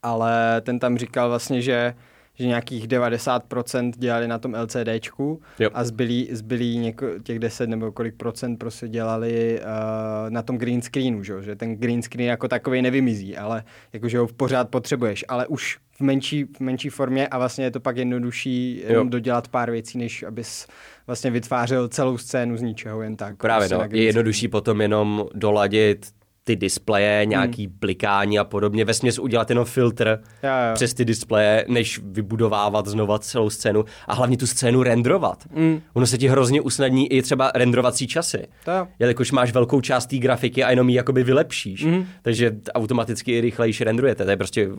ale 0.03 0.61
ten 0.61 0.79
tam 0.79 0.97
říkal 0.97 1.29
vlastně, 1.29 1.61
že 1.61 1.93
že 2.39 2.47
nějakých 2.47 2.88
90% 2.88 3.91
dělali 3.97 4.27
na 4.27 4.39
tom 4.39 4.56
LCDčku 4.63 5.41
Jo. 5.59 5.69
a 5.74 5.83
zbylí, 5.83 6.30
zbylí 6.31 6.77
něko, 6.77 7.07
těch 7.24 7.39
10 7.39 7.69
nebo 7.69 7.91
kolik 7.91 8.15
procent 8.15 8.57
prostě 8.57 8.88
dělali 8.88 9.59
uh, 9.59 10.30
na 10.30 10.41
tom 10.41 10.57
green 10.57 10.81
screenu, 10.81 11.24
že, 11.24 11.33
že 11.41 11.56
ten 11.56 11.75
green 11.75 12.01
screen 12.01 12.30
jako 12.30 12.47
takový 12.47 12.81
nevymizí, 12.81 13.38
ale 13.38 13.63
jakože 13.94 14.19
ho 14.19 14.27
pořád 14.27 14.69
potřebuješ, 14.69 15.25
ale 15.27 15.47
už 15.47 15.77
v 15.91 16.01
menší, 16.01 16.44
v 16.44 16.59
menší 16.59 16.89
formě 16.89 17.27
a 17.27 17.38
vlastně 17.38 17.65
je 17.65 17.71
to 17.71 17.80
pak 17.80 17.97
jednodušší 17.97 18.83
jenom 18.88 19.07
Jo. 19.07 19.12
dodělat 19.12 19.47
pár 19.47 19.71
věcí, 19.71 19.97
než 19.97 20.24
abys 20.24 20.68
vlastně 21.07 21.31
vytvářel 21.31 21.88
celou 21.88 22.18
scénu 22.18 22.57
z 22.57 22.62
ničeho 22.62 23.01
jen 23.01 23.15
tak. 23.15 23.38
Právě 23.38 23.69
prostě 23.69 23.88
no, 23.88 23.97
je 23.97 24.03
jednodušší 24.03 24.47
potom 24.47 24.81
jenom 24.81 25.25
doladit 25.33 26.06
ty 26.49 26.55
displeje, 26.55 27.25
nějaký 27.25 27.65
Hmm. 27.65 27.75
blikání 27.79 28.39
a 28.39 28.43
podobně, 28.43 28.85
ve 28.85 28.93
směs 28.93 29.19
udělat 29.19 29.49
jenom 29.49 29.65
filtr 29.65 30.19
Jo, 30.43 30.49
jo. 30.49 30.73
přes 30.73 30.93
ty 30.93 31.05
displeje, 31.05 31.65
než 31.67 31.99
vybudovávat 32.03 32.87
znova 32.87 33.19
celou 33.19 33.49
scénu 33.49 33.85
a 34.07 34.13
hlavně 34.13 34.37
tu 34.37 34.47
scénu 34.47 34.83
rendrovat. 34.83 35.43
Mm. 35.55 35.81
Ono 35.93 36.05
se 36.07 36.17
ti 36.17 36.27
hrozně 36.27 36.61
usnadní 36.61 37.13
i 37.13 37.21
třeba 37.21 37.51
rendrovací 37.55 38.07
časy. 38.07 38.47
To. 38.65 38.87
Jelikož 38.99 39.31
máš 39.31 39.51
velkou 39.53 39.81
část 39.81 40.05
té 40.05 40.17
grafiky 40.17 40.63
a 40.63 40.69
jenom 40.69 40.89
ji 40.89 40.95
jakoby 40.95 41.23
vylepšíš. 41.23 41.85
Mhm. 41.85 41.95
Mm. 41.95 42.05
Takže 42.21 42.55
automaticky 42.73 43.31
i 43.31 43.41
rychlejší 43.41 43.83
rendrujete. 43.83 44.25
To 44.25 44.31
je 44.31 44.37
prostě 44.37 44.69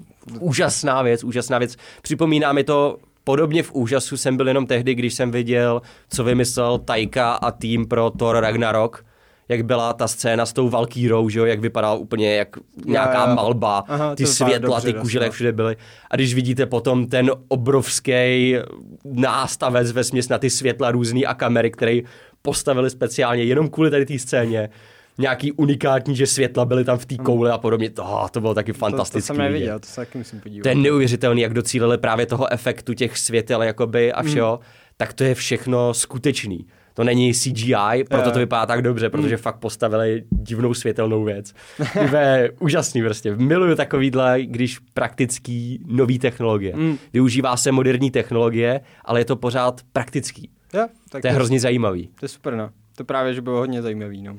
úžasná 0.40 1.02
věc, 1.02 1.24
úžasná 1.24 1.58
věc. 1.58 1.76
Připomíná 2.02 2.52
mi 2.52 2.64
to 2.64 2.96
Podobně 3.24 3.62
v 3.62 3.72
úžasu 3.72 4.16
jsem 4.16 4.36
byl 4.36 4.48
jenom 4.48 4.66
tehdy, 4.66 4.94
když 4.94 5.14
jsem 5.14 5.30
viděl, 5.30 5.82
co 6.08 6.24
vymyslel 6.24 6.78
Taika 6.78 7.32
a 7.32 7.50
tým 7.50 7.86
pro 7.86 8.10
Thor 8.10 8.36
Ragnarok, 8.40 9.04
jak 9.50 9.64
byla 9.64 9.92
ta 9.92 10.08
scéna 10.08 10.46
s 10.46 10.52
tou 10.52 10.68
Valkýrou, 10.68 11.28
že 11.28 11.38
jo, 11.38 11.44
jak 11.44 11.60
vypadala 11.60 11.94
úplně 11.94 12.34
jak 12.34 12.48
nějaká 12.86 13.28
jo. 13.28 13.34
malba, 13.34 13.84
Aha, 13.88 14.14
ty 14.14 14.24
to 14.24 14.30
světla, 14.30 14.76
dobře 14.76 14.92
ty 14.92 14.98
kužele 14.98 15.26
no. 15.26 15.32
všude 15.32 15.52
byly. 15.52 15.76
A 16.10 16.16
když 16.16 16.34
vidíte 16.34 16.66
potom 16.66 17.06
ten 17.06 17.30
obrovský 17.48 18.56
nástavec 19.04 19.92
ve 19.92 20.04
směs 20.04 20.28
na 20.28 20.38
ty 20.38 20.50
světla 20.50 20.90
různý 20.90 21.26
a 21.26 21.34
kamery, 21.34 21.70
který 21.70 22.02
postavili 22.42 22.90
speciálně 22.90 23.42
jenom 23.42 23.68
kvůli 23.68 23.90
tady 23.90 24.06
té 24.06 24.18
scéně, 24.18 24.70
nějaký 25.18 25.52
unikátní, 25.52 26.16
že 26.16 26.26
světla 26.26 26.64
byly 26.64 26.84
tam 26.84 26.98
v 26.98 27.06
té 27.06 27.16
kouli 27.16 27.50
a 27.50 27.58
podobně. 27.58 27.90
To, 27.90 28.26
to 28.30 28.40
bylo 28.40 28.54
taky 28.54 28.72
To, 28.72 28.78
to 28.78 28.78
fantastický. 28.78 29.26
jsem 29.26 29.38
neviděl, 29.38 29.78
to 29.78 29.86
se 29.86 29.96
taky 29.96 30.18
musím 30.18 30.40
podívat. 30.40 30.62
To 30.62 30.68
je 30.68 30.74
neuvěřitelný, 30.74 31.42
jak 31.42 31.54
docílili 31.54 31.98
právě 31.98 32.26
toho 32.26 32.52
efektu 32.52 32.94
těch 32.94 33.18
světel 33.18 33.62
jakoby 33.62 34.12
a 34.12 34.22
všeho, 34.22 34.60
mm. 34.62 34.66
tak 34.96 35.12
to 35.12 35.24
je 35.24 35.34
všechno 35.34 35.94
skutečný. 35.94 36.66
To 36.94 37.04
není 37.04 37.34
CGI, 37.34 38.04
proto 38.08 38.30
to 38.30 38.38
vypadá 38.38 38.66
tak 38.66 38.82
dobře, 38.82 39.10
protože 39.10 39.36
fakt 39.36 39.56
postavili 39.56 40.24
divnou 40.30 40.74
světelnou 40.74 41.24
věc. 41.24 41.54
To 42.10 42.16
je 42.16 42.50
úžasný 42.60 43.02
prostě. 43.02 43.36
Miluju 43.36 43.76
takovýhle, 43.76 44.42
když 44.42 44.78
praktický 44.78 45.80
nový 45.86 46.18
technologie. 46.18 46.76
Mm. 46.76 46.98
Využívá 47.12 47.56
se 47.56 47.72
moderní 47.72 48.10
technologie, 48.10 48.80
ale 49.04 49.20
je 49.20 49.24
to 49.24 49.36
pořád 49.36 49.80
praktický. 49.92 50.50
Jo, 50.74 50.86
tak 51.10 51.22
To 51.22 51.28
je 51.28 51.34
hrozně 51.34 51.60
zajímavý. 51.60 52.06
To 52.20 52.24
je 52.24 52.28
super, 52.28 52.56
no. 52.56 52.70
To 52.96 53.04
právě, 53.04 53.34
že 53.34 53.40
bylo 53.40 53.58
hodně 53.58 53.82
zajímavý, 53.82 54.22
no. 54.22 54.36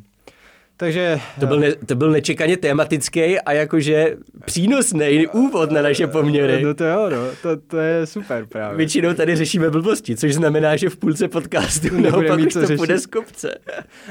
Takže... 0.82 1.20
To 1.40 1.48
byl, 1.48 1.60
ne, 1.60 1.76
to 1.76 1.96
byl 1.96 2.12
nečekaně 2.12 2.58
tematický 2.58 3.40
a 3.40 3.52
jakože 3.52 4.18
přínosný 4.46 5.28
úvod 5.28 5.72
na 5.72 5.82
naše 5.82 6.08
poměry. 6.08 6.64
No 6.64 6.74
to 6.74 6.84
jo, 6.86 7.10
no. 7.10 7.18
To, 7.42 7.58
to 7.58 7.78
je 7.78 8.06
super 8.06 8.46
právě. 8.46 8.78
Většinou 8.78 9.14
tady 9.14 9.36
řešíme 9.36 9.70
blbosti, 9.70 10.16
což 10.16 10.34
znamená, 10.34 10.76
že 10.76 10.90
v 10.90 10.98
půlce 10.98 11.28
podcastu 11.28 12.02
naopak 12.02 12.40
mít 12.40 12.54
co 12.54 12.60
to 12.60 12.66
řešit. 12.66 12.78
půjde 12.78 13.00
z 13.00 13.06
kopce. 13.06 13.58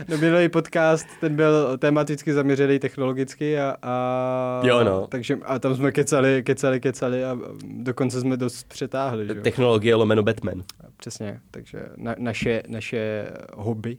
No, 0.09 0.19
minulý 0.19 0.49
podcast, 0.49 1.07
ten 1.21 1.37
byl 1.37 1.79
tematicky 1.79 2.33
zaměřený 2.33 2.79
technologicky 2.79 3.59
a, 3.59 3.77
a 3.83 4.61
Jo, 4.65 4.85
no. 4.85 5.07
takže 5.07 5.39
a 5.45 5.59
tam 5.59 5.75
jsme 5.75 5.93
kecali, 5.93 6.43
kecali, 6.43 6.81
kecali 6.81 7.25
a 7.25 7.39
dokonce 7.63 8.21
jsme 8.21 8.37
dost 8.37 8.69
přetáhli, 8.69 9.27
že? 9.27 9.35
Technologie 9.35 9.95
lomeno 9.95 10.23
Batman. 10.23 10.63
Přesně, 10.97 11.41
takže 11.51 11.79
na, 11.97 12.15
naše, 12.19 12.63
naše 12.69 13.27
hobby, 13.57 13.99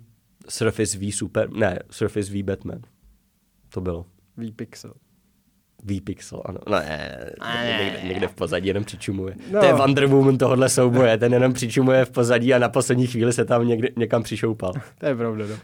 Surface 0.51 0.97
V 0.97 1.11
Super, 1.11 1.49
ne, 1.49 1.79
Surface 1.91 2.31
V 2.31 2.43
Batman. 2.43 2.81
To 3.69 3.81
bylo. 3.81 4.05
V-Pixel. 4.37 4.93
V-Pixel, 5.83 6.41
ano. 6.45 6.59
Ne, 6.69 7.19
někde, 7.65 8.07
někde 8.07 8.27
v 8.27 8.33
pozadí 8.33 8.67
jenom 8.67 8.83
přičumuje. 8.83 9.35
No. 9.51 9.59
To 9.59 9.65
je 9.65 9.73
Wonder 9.73 10.05
Woman 10.05 10.37
tohohle 10.37 10.69
souboje, 10.69 11.17
ten 11.17 11.33
jenom 11.33 11.53
přičumuje 11.53 12.05
v 12.05 12.09
pozadí 12.09 12.53
a 12.53 12.59
na 12.59 12.69
poslední 12.69 13.07
chvíli 13.07 13.33
se 13.33 13.45
tam 13.45 13.67
někde, 13.67 13.87
někam 13.95 14.23
přišoupal. 14.23 14.73
To 14.97 15.05
je 15.05 15.15
pravda, 15.15 15.45
no. 15.49 15.55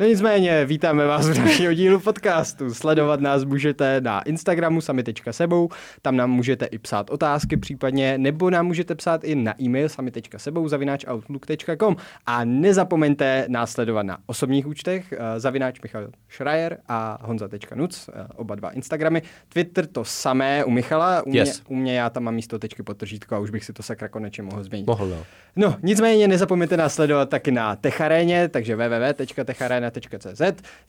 No 0.00 0.06
nicméně, 0.06 0.64
vítáme 0.64 1.06
vás 1.06 1.28
v 1.28 1.34
dalšího 1.34 1.72
dílu 1.72 2.00
podcastu. 2.00 2.74
Sledovat 2.74 3.20
nás 3.20 3.44
můžete 3.44 4.00
na 4.00 4.22
Instagramu 4.22 4.80
sami.sebou, 4.80 5.68
tam 6.02 6.16
nám 6.16 6.30
můžete 6.30 6.64
i 6.66 6.78
psát 6.78 7.10
otázky 7.10 7.56
případně, 7.56 8.18
nebo 8.18 8.50
nám 8.50 8.66
můžete 8.66 8.94
psát 8.94 9.24
i 9.24 9.34
na 9.34 9.62
e-mail 9.62 9.88
sami.sebou 9.88 10.68
zavináč 10.68 11.04
outlook.com 11.12 11.96
a 12.26 12.44
nezapomeňte 12.44 13.44
nás 13.48 13.72
sledovat 13.72 14.02
na 14.02 14.18
osobních 14.26 14.66
účtech 14.66 15.12
eh, 15.12 15.40
zavináč 15.40 15.80
Michal 15.80 16.08
Schreier 16.30 16.78
a 16.88 17.18
honza.nuc, 17.22 18.10
eh, 18.12 18.26
oba 18.36 18.54
dva 18.54 18.70
Instagramy. 18.70 19.22
Twitter 19.48 19.61
to 19.64 20.04
samé 20.04 20.64
u 20.64 20.70
Michala, 20.70 21.22
u, 21.22 21.28
mě, 21.30 21.40
Yes. 21.40 21.62
u 21.68 21.74
mě 21.76 21.94
já 21.98 22.10
tam 22.10 22.22
mám 22.22 22.34
místo 22.34 22.58
tečky 22.58 22.82
podtržítko 22.82 23.34
a 23.34 23.38
už 23.38 23.50
bych 23.50 23.64
si 23.64 23.72
to 23.72 23.82
sakra 23.82 24.08
konečně 24.08 24.42
mohl 24.42 24.64
změnit. 24.64 24.86
Mohl, 24.86 25.08
no. 25.08 25.24
No, 25.56 25.76
nicméně 25.82 26.28
nezapomeňte 26.28 26.76
nás 26.76 26.94
sledovat 26.94 27.28
taky 27.28 27.50
na 27.50 27.76
Techaréně, 27.76 28.48
takže 28.48 28.76
www.techarena.cz, 28.76 30.42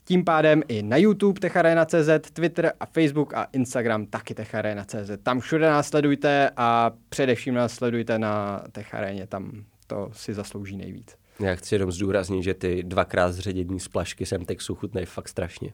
tím 0.04 0.24
pádem 0.24 0.62
i 0.68 0.82
na 0.82 0.96
YouTube 0.96 1.40
Techarena.cz, 1.40 2.30
Twitter 2.32 2.72
a 2.80 2.86
Facebook 2.86 3.34
a 3.34 3.46
Instagram 3.52 4.06
taky 4.06 4.34
Techarena.cz. 4.34 5.10
Tam 5.22 5.40
všude 5.40 5.66
nás 5.66 5.88
sledujte 5.88 6.50
a 6.56 6.90
především 7.08 7.54
nás 7.54 7.72
sledujte 7.72 8.18
na 8.18 8.64
Techaréně, 8.72 9.26
tam 9.26 9.64
to 9.86 10.10
si 10.12 10.34
zaslouží 10.34 10.76
nejvíc. 10.76 11.16
Já 11.40 11.54
chci 11.54 11.74
jenom 11.74 11.92
zdůraznit, 11.92 12.42
že 12.42 12.54
ty 12.54 12.82
dvakrát 12.82 13.32
zředění 13.32 13.80
splašky 13.80 14.26
Semtexu 14.26 14.74
chutnají 14.74 15.06
fakt 15.06 15.28
strašně. 15.28 15.72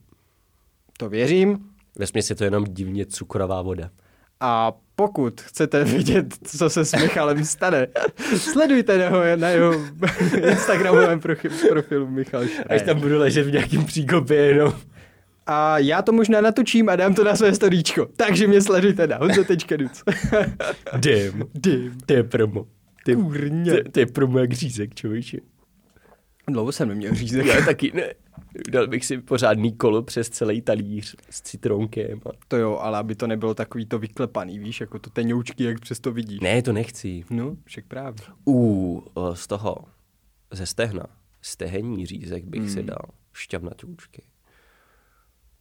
To 0.96 1.08
věřím 1.08 1.69
Ve 1.98 2.06
směs 2.06 2.30
je 2.30 2.36
to 2.36 2.44
jenom 2.44 2.64
divně 2.64 3.06
cukrová 3.06 3.62
voda. 3.62 3.90
a 4.40 4.72
pokud 4.96 5.40
chcete 5.40 5.84
vidět, 5.84 6.26
co 6.44 6.70
se 6.70 6.84
s 6.84 6.92
Michalem 7.02 7.44
stane, 7.44 7.86
sledujte 8.36 9.08
ho 9.08 9.20
na 9.36 9.48
jeho 9.48 9.72
Instagramovém 10.50 11.20
profi- 11.20 11.68
profilu 11.68 12.06
Michal 12.06 12.40
Až 12.40 12.50
Schreier. 12.50 12.86
tam 12.86 13.00
budu 13.00 13.18
ležet 13.18 13.42
v 13.46 13.52
nějakém 13.52 13.84
příkopě 13.84 14.36
jenom 14.36 14.72
a 15.46 15.78
já 15.78 16.02
to 16.02 16.12
možná 16.12 16.40
natočím 16.40 16.88
a 16.88 16.96
dám 16.96 17.14
to 17.14 17.24
na 17.24 17.36
své 17.36 17.54
storíčko. 17.54 18.06
Takže 18.16 18.46
mě 18.46 18.60
sledujte 18.62 19.06
na 19.06 19.16
honzo.duc. 19.16 20.02
Dim. 20.96 21.44
Dim. 21.54 21.98
To 22.06 22.12
je 22.12 22.22
promo. 22.22 22.66
Ty, 23.04 23.16
Kurně. 23.16 23.72
to, 23.72 23.90
to 23.90 24.00
je 24.00 24.06
promo 24.06 24.38
jak 24.38 24.52
řízek, 24.52 24.94
člověče. 24.94 25.38
Dlouho 26.52 26.72
jsem 26.72 26.88
neměl 26.88 27.14
řízek. 27.14 27.46
Já 27.46 27.64
taky 27.64 27.92
ne. 27.94 28.14
Dal 28.70 28.86
bych 28.86 29.04
si 29.04 29.18
pořádný 29.18 29.72
kolo 29.72 30.02
přes 30.02 30.28
celý 30.28 30.62
talíř 30.62 31.16
s 31.30 31.42
citronkem. 31.42 32.20
A... 32.26 32.30
To 32.48 32.56
jo, 32.56 32.76
ale 32.76 32.98
aby 32.98 33.14
to 33.14 33.26
nebylo 33.26 33.54
takový 33.54 33.86
to 33.86 33.98
vyklepaný, 33.98 34.58
víš, 34.58 34.80
jako 34.80 34.98
to 34.98 35.10
tenoučky, 35.10 35.64
jak 35.64 35.80
přes 35.80 36.00
to 36.00 36.12
vidíš. 36.12 36.40
Ne, 36.40 36.62
to 36.62 36.72
nechci. 36.72 37.24
No, 37.30 37.56
však 37.64 37.84
právě. 37.86 38.20
U 38.46 39.02
eh, 39.16 39.36
z 39.36 39.46
toho, 39.46 39.76
ze 40.50 40.66
stehna, 40.66 41.06
stehenní 41.42 42.06
řízek 42.06 42.44
bych 42.44 42.60
hmm. 42.60 42.70
si 42.70 42.82
dal 42.82 43.02
šťavnatoučky. 43.32 44.22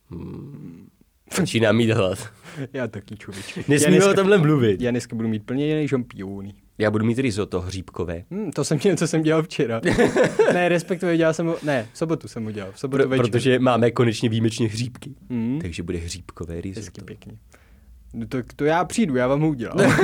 Hmm. 0.10 0.90
Začíná 1.38 1.72
mít 1.72 1.92
hlad. 1.92 2.34
Já 2.74 2.88
taky 2.88 3.18
člověč. 3.18 3.60
Nesmíme 3.68 4.06
o 4.06 4.14
tomhle 4.14 4.38
mluvit. 4.38 4.82
Já 4.82 4.92
dneska 4.92 5.16
budu 5.16 5.28
mít 5.28 5.46
plně 5.46 5.68
jiný 5.68 5.88
žampiony. 5.88 6.54
Já 6.80 6.92
budu 6.92 7.06
mít 7.06 7.20
risotto 7.20 7.62
hříbkové. 7.62 8.24
Hmm, 8.32 8.52
to 8.52 8.64
jsem 8.64 8.80
něco 8.86 9.08
jsem 9.08 9.24
dělal 9.24 9.44
včera. 9.44 9.82
ne, 10.54 10.70
respektive 10.70 11.18
dělal 11.18 11.34
jsem 11.34 11.46
ho, 11.48 11.56
ne, 11.64 11.88
v 11.94 11.98
sobotu 11.98 12.28
jsem 12.28 12.46
ho 12.46 12.52
dělal, 12.52 12.72
v 12.72 12.80
sobotu 12.80 13.02
Pro, 13.04 13.10
večer. 13.10 13.26
protože 13.26 13.60
máme 13.60 13.92
konečně 13.92 14.30
výjimečně 14.30 14.68
hříbky. 14.68 15.16
Hmm. 15.30 15.60
Takže 15.62 15.84
bude 15.84 15.98
hříbkové 15.98 16.56
Hezky 16.56 16.70
risotto. 16.70 17.02
pěkně. 17.06 17.34
No 18.14 18.28
to, 18.28 18.38
to 18.56 18.66
já 18.66 18.86
přijdu, 18.86 19.16
já 19.16 19.28
vám 19.28 19.42
ho 19.42 19.50
udělám. 19.50 19.78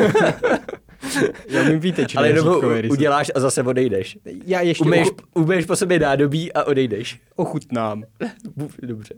já 1.49 1.63
vím 1.63 1.79
výtečný 1.79 2.17
Ale 2.17 2.27
jenom 2.27 2.47
ho 2.47 2.61
uděláš 2.89 3.31
a 3.35 3.39
zase 3.39 3.63
odejdeš. 3.63 4.17
Já 4.45 4.61
ještě 4.61 4.83
Umeješ, 4.83 5.07
uchu- 5.07 5.41
umeješ 5.43 5.65
po 5.65 5.75
sobě 5.75 5.99
nádobí 5.99 6.53
a 6.53 6.63
odejdeš. 6.63 7.21
ochutnám. 7.35 8.03
Dobře. 8.81 9.13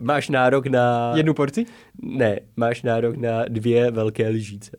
Máš 0.00 0.28
nárok 0.28 0.66
na... 0.66 1.12
Jednu 1.16 1.34
porci? 1.34 1.64
Ne, 2.02 2.40
máš 2.56 2.82
nárok 2.82 3.16
na 3.16 3.44
dvě 3.48 3.90
velké 3.90 4.28
lžíce. 4.28 4.76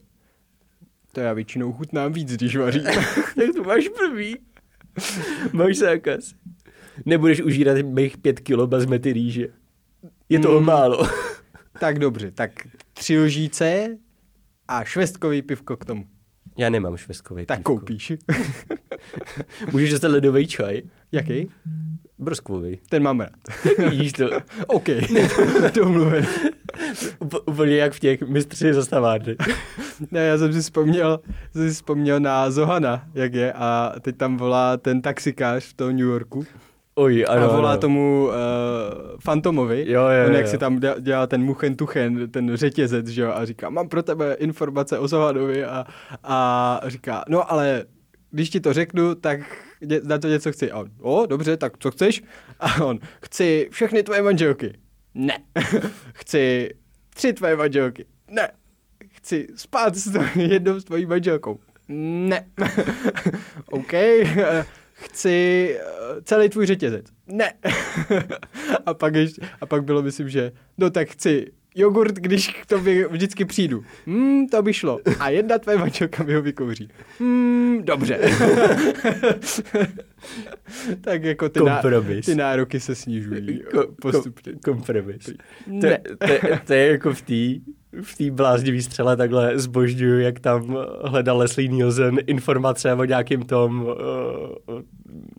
To 1.12 1.20
já 1.20 1.34
většinou 1.34 1.74
chutnám 1.74 2.14
víc, 2.14 2.36
když 2.36 2.56
vařím. 2.56 2.84
tak 3.36 3.46
to 3.56 3.64
máš 3.64 3.90
první. 3.90 4.36
máš 5.54 5.78
zákaz. 5.78 6.34
Nebudeš 7.06 7.42
užírat 7.42 7.78
mých 7.86 8.18
pět 8.18 8.40
kilo 8.40 8.68
bazmety 8.68 9.14
rýže. 9.14 9.48
Je 10.30 10.40
to 10.40 10.60
Mm. 10.60 10.66
málo. 10.66 11.08
tak 11.80 12.00
dobře, 12.00 12.32
tak 12.32 12.52
tři 12.94 13.20
lžíce 13.20 13.98
a 14.68 14.84
švestkový 14.84 15.42
pivko 15.42 15.78
k 15.78 15.86
tomu. 15.86 16.06
Já 16.58 16.70
nemám 16.70 16.98
švestkový 16.98 17.46
Tak 17.46 17.58
pívko. 17.60 17.74
koupíš. 17.80 18.14
Můžeš 19.72 19.92
dostat 19.92 20.08
ledový 20.08 20.48
čaj? 20.48 20.82
Jaký? 21.12 21.50
Broskvový. 22.22 22.80
Ten 22.90 23.04
mám 23.04 23.20
rád. 23.20 23.32
Jíš 23.92 24.14
to. 24.14 24.30
OK, 24.68 24.88
domluven. 25.74 26.26
Úplně 27.46 27.78
jak 27.78 27.94
v 27.94 28.00
těch 28.00 28.22
mistři 28.22 28.74
zastavárny. 28.74 29.36
Ne, 30.12 30.26
já 30.26 30.38
jsem 30.38 30.54
si 30.54 30.62
vzpomněl, 30.62 31.20
jsem 31.52 31.70
si 31.70 31.74
vzpomněl 31.74 32.20
na 32.20 32.52
Zohana, 32.52 33.04
jak 33.14 33.34
je, 33.34 33.54
a 33.54 33.94
teď 34.02 34.18
tam 34.18 34.38
volá 34.38 34.78
ten 34.78 35.02
taxikář 35.02 35.66
v 35.66 35.74
tom 35.74 35.90
New 35.90 36.08
Yorku. 36.08 36.46
Oj, 36.96 37.26
ano, 37.30 37.44
a 37.44 37.56
volá 37.56 37.72
ano. 37.72 37.80
tomu 37.80 38.26
uh, 38.28 38.34
Fantomovi. 39.20 39.86
Jo, 39.88 40.02
jo, 40.02 40.28
On 40.28 40.34
jak 40.34 40.46
jo. 40.46 40.52
si 40.52 40.58
tam 40.58 40.80
dělá, 41.00 41.28
ten 41.28 41.44
muchen 41.44 41.76
tuchen, 41.76 42.32
ten 42.32 42.58
řetězec, 42.58 43.08
že 43.08 43.22
jo, 43.22 43.32
a 43.36 43.46
říká, 43.46 43.70
mám 43.70 43.90
pro 43.90 44.04
tebe 44.04 44.34
informace 44.34 45.00
o 45.00 45.08
Zohanovi 45.08 45.66
a, 45.66 45.86
a 46.24 46.80
říká, 46.88 47.24
no 47.30 47.52
ale 47.52 47.84
když 48.32 48.50
ti 48.50 48.60
to 48.60 48.74
řeknu, 48.74 49.16
tak 49.16 49.40
na 50.04 50.18
to 50.18 50.28
něco 50.28 50.52
chci. 50.52 50.72
A 50.72 50.80
on, 50.80 50.90
o, 51.00 51.26
dobře, 51.26 51.58
tak 51.58 51.78
co 51.78 51.92
chceš? 51.92 52.24
A 52.60 52.84
on, 52.86 53.00
chci 53.24 53.68
všechny 53.72 54.04
tvoje 54.04 54.22
manželky. 54.22 54.74
Ne. 55.14 55.38
chci 56.14 56.70
tři 57.16 57.34
tvoje 57.34 57.56
manželky. 57.56 58.06
Ne. 58.28 58.52
Chci 59.08 59.48
spát 59.56 59.96
s 59.96 60.20
jednou 60.36 60.80
s 60.80 60.84
tvojí 60.84 61.06
manželkou. 61.06 61.60
Ne. 61.88 62.48
OK. 63.66 63.94
Chci 64.92 65.78
eh, 65.80 66.22
celý 66.22 66.50
tvůj 66.50 66.66
řetězec. 66.66 67.06
Ne. 67.28 67.54
a, 68.86 68.94
pak 68.94 69.16
ještě, 69.16 69.42
a 69.62 69.66
pak 69.66 69.84
bylo, 69.84 70.02
myslím, 70.02 70.30
že 70.30 70.52
no 70.78 70.90
tak 70.90 71.10
chci 71.10 71.52
jogurt, 71.76 72.16
když 72.16 72.48
k 72.48 72.66
tobě 72.66 73.08
vždycky 73.08 73.46
přijdu. 73.46 73.84
Hmm, 74.06 74.48
to 74.48 74.62
by 74.62 74.74
šlo. 74.74 75.00
A 75.20 75.30
jedna 75.30 75.60
tvoje 75.60 75.78
manželka 75.78 76.24
mi 76.24 76.34
ho 76.34 76.42
vykouří. 76.42 76.90
Hmm, 77.20 77.82
dobře. 77.84 78.20
tak 81.02 81.24
jako 81.24 81.50
ty, 81.50 81.60
ná, 81.64 81.82
ty 82.26 82.36
nároky 82.36 82.80
se 82.80 82.96
snižují 82.96 83.64
Ko- 83.64 83.96
postupně. 84.02 84.54
Kompromis. 84.66 85.26
To, 85.82 85.88
to, 86.28 86.34
to 86.66 86.74
je 86.74 86.92
jako 86.92 87.14
v 87.14 87.22
té 87.22 87.72
v 88.02 88.18
té 88.18 88.32
bláznivý 88.32 88.82
střele 88.82 89.18
takhle 89.18 89.60
zbožňuju, 89.60 90.20
jak 90.20 90.40
tam 90.40 90.78
hledal 91.04 91.38
Leslie 91.38 91.68
Nielsen 91.68 92.18
informace 92.28 92.94
o 92.94 93.06
nějakým 93.06 93.44
tom, 93.44 93.82
uh, 93.82 94.82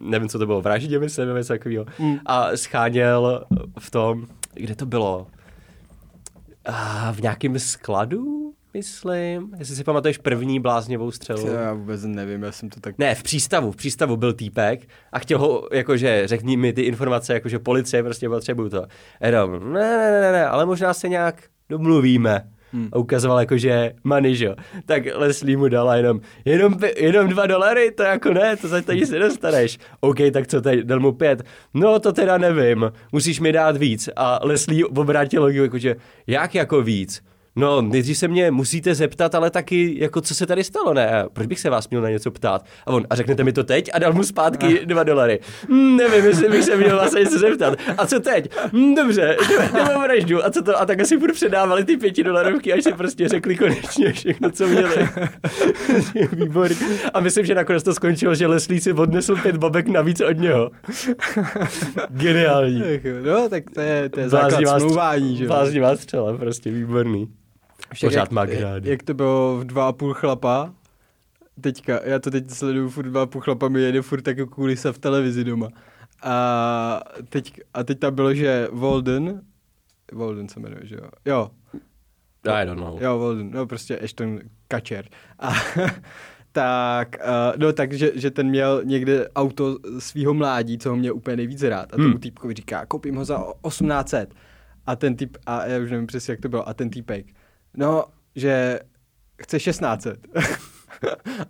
nevím, 0.01 0.29
co 0.29 0.39
to 0.39 0.47
bylo, 0.47 0.61
vraždě, 0.61 0.99
myslím, 0.99 1.35
něco 1.35 1.53
takového. 1.53 1.87
Mm. 1.99 2.19
A 2.27 2.57
scháněl 2.57 3.45
v 3.79 3.91
tom, 3.91 4.27
kde 4.55 4.75
to 4.75 4.87
bylo? 4.87 5.27
A 6.65 7.13
v 7.13 7.21
nějakém 7.21 7.59
skladu, 7.59 8.53
myslím. 8.75 9.55
Jestli 9.59 9.77
si 9.77 9.85
pamatuješ 9.85 10.19
první 10.19 10.61
bláznivou 10.61 11.11
střelu. 11.11 11.47
Já 11.47 11.73
vůbec 11.73 12.05
nevím, 12.05 12.43
já 12.43 12.53
jsem 12.53 12.69
to 12.69 12.81
tak... 12.81 12.99
Ne, 12.99 13.15
v 13.15 13.23
přístavu, 13.23 13.73
v 13.73 13.77
přístavu 13.77 14.17
byl 14.17 14.33
týpek 14.33 14.89
a 15.13 15.19
chtěl 15.19 15.39
ho, 15.39 15.69
jakože, 15.73 16.23
řekni 16.29 16.57
mi 16.57 16.73
ty 16.73 16.83
informace, 16.83 17.35
jakože 17.35 17.59
policie 17.59 18.03
prostě 18.03 18.29
potřebuju 18.29 18.69
to. 18.69 18.87
Jenom, 19.21 19.73
ne, 19.73 19.97
ne, 19.97 20.21
ne, 20.21 20.33
ne, 20.33 20.47
ale 20.47 20.67
možná 20.67 20.95
se 20.95 21.09
nějak 21.09 21.43
domluvíme. 21.69 22.51
Hmm. 22.73 22.89
A 22.93 22.99
ukazoval 22.99 23.41
jakože 23.41 23.93
money, 24.05 24.35
že 24.37 24.45
jo. 24.45 24.55
Tak 24.87 25.03
Leslie 25.15 25.57
mu 25.57 25.69
dala 25.69 25.97
jenom, 25.97 26.21
jenom, 26.45 26.79
jenom 26.97 27.29
dva 27.29 27.47
dolary, 27.47 27.91
to 27.91 28.03
jako 28.03 28.33
ne, 28.33 28.57
to 28.57 28.69
za 28.69 28.83
to 28.83 28.93
nic 28.93 29.11
nedostaneš. 29.11 29.79
OK, 30.01 30.19
tak 30.33 30.47
co 30.47 30.61
teď, 30.61 30.81
dal 30.81 31.01
mu 31.01 31.13
pět. 31.13 31.43
No 31.75 31.99
to 31.99 32.13
teda 32.13 32.39
nevím, 32.39 32.93
musíš 33.13 33.41
mi 33.41 33.53
dát 33.53 33.77
víc. 33.77 34.09
A 34.17 34.41
Leslie 34.43 34.87
obrátil 34.87 35.43
logiku, 35.43 35.63
jakože, 35.63 35.97
jak 36.27 36.55
jako 36.55 36.83
víc? 36.83 37.23
No, 37.57 37.83
nejdřív 37.83 38.19
se 38.19 38.29
mě 38.29 38.51
musíte 38.51 38.95
zeptat, 38.95 39.35
ale 39.35 39.51
taky, 39.51 39.95
jako 40.01 40.21
co 40.21 40.35
se 40.35 40.47
tady 40.47 40.65
stalo, 40.65 40.95
ne? 40.95 41.25
Proč 41.33 41.47
bych 41.47 41.61
se 41.61 41.71
vás 41.71 41.89
měl 41.89 42.03
na 42.03 42.11
něco 42.11 42.31
ptát? 42.31 42.65
A 42.87 42.91
on, 42.93 43.07
a 43.11 43.15
řeknete 43.15 43.45
mi 43.45 43.53
to 43.53 43.65
teď? 43.65 43.91
A 43.93 43.99
dal 43.99 44.13
mu 44.13 44.23
zpátky 44.23 44.81
dva 44.87 45.03
dolary. 45.03 45.41
Hm, 45.69 45.97
nevím, 45.97 46.25
jestli 46.25 46.49
bych 46.49 46.65
se 46.65 46.77
měl 46.77 46.97
vás 46.97 47.13
na 47.13 47.21
něco 47.21 47.39
zeptat. 47.39 47.79
A 47.99 48.07
co 48.07 48.21
teď? 48.21 48.51
Hm, 48.73 48.95
dobře, 48.95 49.37
nemám 49.75 50.03
vraždu. 50.03 50.45
A 50.45 50.51
co 50.51 50.63
to? 50.63 50.81
A 50.81 50.87
tak 50.87 51.01
asi 51.01 51.19
furt 51.19 51.33
předávali 51.33 51.85
ty 51.85 51.97
pěti 51.97 52.25
dolarovky, 52.25 52.73
až 52.73 52.85
si 52.85 52.93
prostě 52.93 53.29
řekli 53.29 53.57
konečně 53.57 54.13
všechno, 54.13 54.51
co 54.51 54.67
měli. 54.67 55.09
Výborný. 56.33 56.77
A 57.15 57.21
myslím, 57.21 57.47
že 57.47 57.55
nakonec 57.55 57.83
to 57.83 57.95
skončilo, 57.95 58.35
že 58.35 58.47
Leslie 58.47 58.81
si 58.81 58.93
odnesl 58.93 59.37
pět 59.37 59.57
babek 59.57 59.89
navíc 59.89 60.21
od 60.21 60.39
něho. 60.39 60.71
Geniální. 62.11 62.83
No, 63.23 63.49
tak 63.49 63.71
to 63.75 63.81
je, 63.81 64.09
to 64.09 64.21
je 64.21 64.29
základ 64.29 64.79
smlouvání, 64.79 65.37
že. 65.37 65.47
Bláznivá 65.47 65.97
střela, 65.97 66.37
prostě 66.39 66.71
výborný. 66.71 67.29
Však 67.95 68.09
Pořád 68.11 68.21
jak, 68.21 68.31
má 68.31 68.47
grády. 68.47 68.91
Jak 68.91 69.03
to 69.03 69.15
bylo 69.15 69.57
v 69.59 69.65
dva 69.65 69.89
a 69.89 69.93
půl 69.93 70.15
chlapa, 70.15 70.75
teďka, 71.61 72.01
já 72.05 72.19
to 72.19 72.31
teď 72.31 72.51
sleduju, 72.51 72.89
furt 72.89 73.05
dva 73.09 73.23
a 73.23 73.27
půl 73.27 73.41
chlapa 73.41 73.69
mi 73.69 73.81
jede 73.81 74.03
furt 74.03 74.27
jako 74.29 74.47
kulisa 74.47 74.93
v 74.93 74.99
televizi 74.99 75.45
doma. 75.45 75.69
A 76.23 77.01
teď, 77.29 77.61
a 77.75 77.85
teď 77.85 77.99
tam 77.99 78.15
bylo, 78.15 78.35
že 78.35 78.69
Walden, 78.73 79.43
Walden 80.13 80.49
se 80.49 80.61
jmenuje, 80.61 80.81
že 80.87 80.95
jo? 80.95 81.09
Jo, 81.27 81.51
I 82.53 82.67
don't 82.67 82.81
know. 82.81 83.03
jo, 83.03 83.19
Walden, 83.19 83.51
no 83.51 83.67
prostě 83.67 83.99
Ashton 83.99 84.39
Kutcher. 84.75 85.05
A 85.39 85.53
tak, 86.53 87.17
uh, 87.25 87.57
no 87.57 87.73
tak, 87.73 87.93
že, 87.93 88.11
že 88.15 88.31
ten 88.31 88.47
měl 88.49 88.81
někde 88.85 89.29
auto 89.37 89.79
svého 89.99 90.35
mládí, 90.35 90.79
co 90.79 90.91
ho 90.91 90.97
měl 90.97 91.15
úplně 91.17 91.37
nejvíc 91.37 91.63
rád. 91.63 91.95
A 91.95 91.97
tomu 91.97 92.09
Hmm. 92.09 92.19
týpkovi 92.19 92.55
říká, 92.55 92.87
koupím 92.87 93.15
ho 93.17 93.25
za 93.25 93.45
1800. 93.69 94.35
A 94.87 94.97
ten 94.97 95.17
typ, 95.17 95.37
a 95.47 95.67
já 95.67 95.79
už 95.83 95.91
nevím 95.91 96.07
přesně, 96.07 96.33
jak 96.33 96.41
to 96.41 96.49
bylo, 96.49 96.69
a 96.69 96.75
ten 96.75 96.91
týpek, 96.91 97.27
no, 97.77 98.05
že 98.37 98.81
chce 99.43 99.59
1600. 99.59 100.19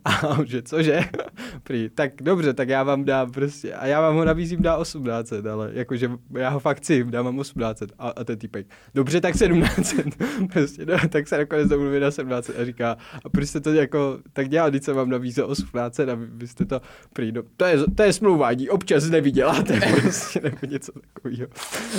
a 0.05 0.39
že 0.45 0.63
cože? 0.63 1.01
Prý, 1.63 1.91
tak 1.95 2.13
dobře, 2.23 2.55
tak 2.55 2.69
já 2.69 2.83
vám 2.83 3.05
dám 3.05 3.33
prostě, 3.33 3.75
a 3.75 3.87
já 3.87 4.01
vám 4.01 4.15
ho 4.15 4.25
nabízím 4.25 4.63
dá 4.63 4.79
1800, 4.83 5.47
ale 5.47 5.71
jakože 5.73 6.11
já 6.39 6.49
ho 6.49 6.61
fakt 6.61 6.77
chci, 6.77 7.05
dám 7.05 7.25
vám 7.25 7.39
1800. 7.39 7.93
A, 7.99 8.09
a 8.09 8.25
ten 8.25 8.39
týpek, 8.39 8.67
dobře, 8.95 9.21
tak 9.21 9.33
1700. 9.33 10.07
prostě, 10.53 10.87
no, 10.87 10.97
tak 11.09 11.29
se 11.29 11.39
nakonec 11.39 11.69
domluví 11.69 12.01
na 12.01 12.09
1700 12.09 12.59
a 12.59 12.65
říká, 12.65 12.97
a 13.25 13.29
proč 13.29 13.49
jste 13.49 13.61
to 13.61 13.73
jako 13.73 14.19
tak 14.33 14.49
dělal, 14.49 14.71
když 14.71 14.85
jsem 14.85 14.97
vám 14.97 15.11
nabízel 15.11 15.49
1800 15.55 16.09
a 16.09 16.15
vy, 16.15 16.27
vy 16.27 16.49
jste 16.49 16.65
to, 16.65 16.81
prý, 17.13 17.33
no, 17.33 17.43
to 17.57 17.65
je, 17.65 17.79
to 17.97 18.03
je 18.03 18.13
smlouvání, 18.13 18.69
občas 18.69 19.11
nevyděláte, 19.11 19.81
prostě, 20.01 20.41
nebo 20.41 20.59
něco 20.67 20.93
takového. 20.93 21.49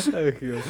Ach 0.07 0.41
jo. 0.41 0.61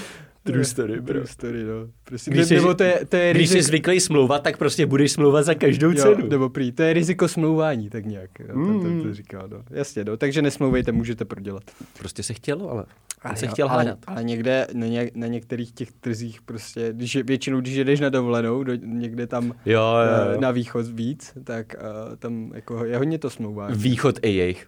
True 0.43 0.65
story, 0.65 1.01
bro. 1.01 1.13
True 1.13 1.27
story, 1.27 1.63
no. 1.63 1.73
Prostě, 2.03 2.31
Když 2.31 2.47
jsi- 2.47 2.55
nebo 2.55 2.73
to 2.73 2.83
je, 2.83 3.05
to 3.09 3.15
je 3.15 3.33
Když 3.33 3.49
jsi 3.49 3.61
zvyklý 3.61 3.99
smlouvat, 3.99 4.43
tak 4.43 4.57
prostě 4.57 4.85
budeš 4.85 5.11
smlouvat 5.11 5.45
za 5.45 5.53
každou 5.53 5.89
Jo, 5.91 5.95
cenu. 5.95 6.27
nebo 6.29 6.49
prý, 6.49 6.71
to 6.71 6.83
je 6.83 6.93
riziko 6.93 7.27
smlouvání, 7.27 7.89
tak 7.89 8.05
nějak. 8.05 8.29
Jo, 8.39 8.47
to, 8.47 8.53
to, 8.53 8.59
Mm. 8.89 9.03
to 9.03 9.13
říká, 9.13 9.43
no. 9.51 9.63
Jasně, 9.69 10.03
no. 10.05 10.17
Takže 10.17 10.41
nesmlouvejte, 10.41 10.91
můžete 10.91 11.25
prodělat. 11.25 11.63
Prostě 11.99 12.23
se 12.23 12.33
chtělo, 12.33 12.69
ale... 12.71 12.85
On 13.29 13.35
se 13.35 13.45
jo, 13.45 13.51
chtěl 13.51 13.69
ale, 13.69 13.77
hádat. 13.83 13.99
ale 14.07 14.23
někde 14.23 14.67
na, 14.73 14.87
ně, 14.87 15.11
na 15.15 15.27
některých 15.27 15.71
těch 15.71 15.91
trzích 15.91 16.41
prostě, 16.41 16.89
když 16.93 17.15
je, 17.15 17.23
většinou, 17.23 17.61
když 17.61 17.75
jdeš 17.77 17.99
na 17.99 18.09
dovolenou, 18.09 18.63
do, 18.63 18.73
někde 18.75 19.27
tam 19.27 19.45
Jo, 19.65 19.81
jo, 19.81 19.95
eh, 20.29 20.33
jo. 20.35 20.41
na 20.41 20.51
východ 20.51 20.85
víc, 20.87 21.33
tak 21.43 21.75
uh, 22.09 22.15
tam 22.15 22.51
jako 22.55 22.85
je 22.85 22.97
hodně 22.97 23.19
to 23.19 23.29
smlouvá. 23.29 23.67
Východ 23.71 24.19
i 24.21 24.29
jejich. 24.29 24.67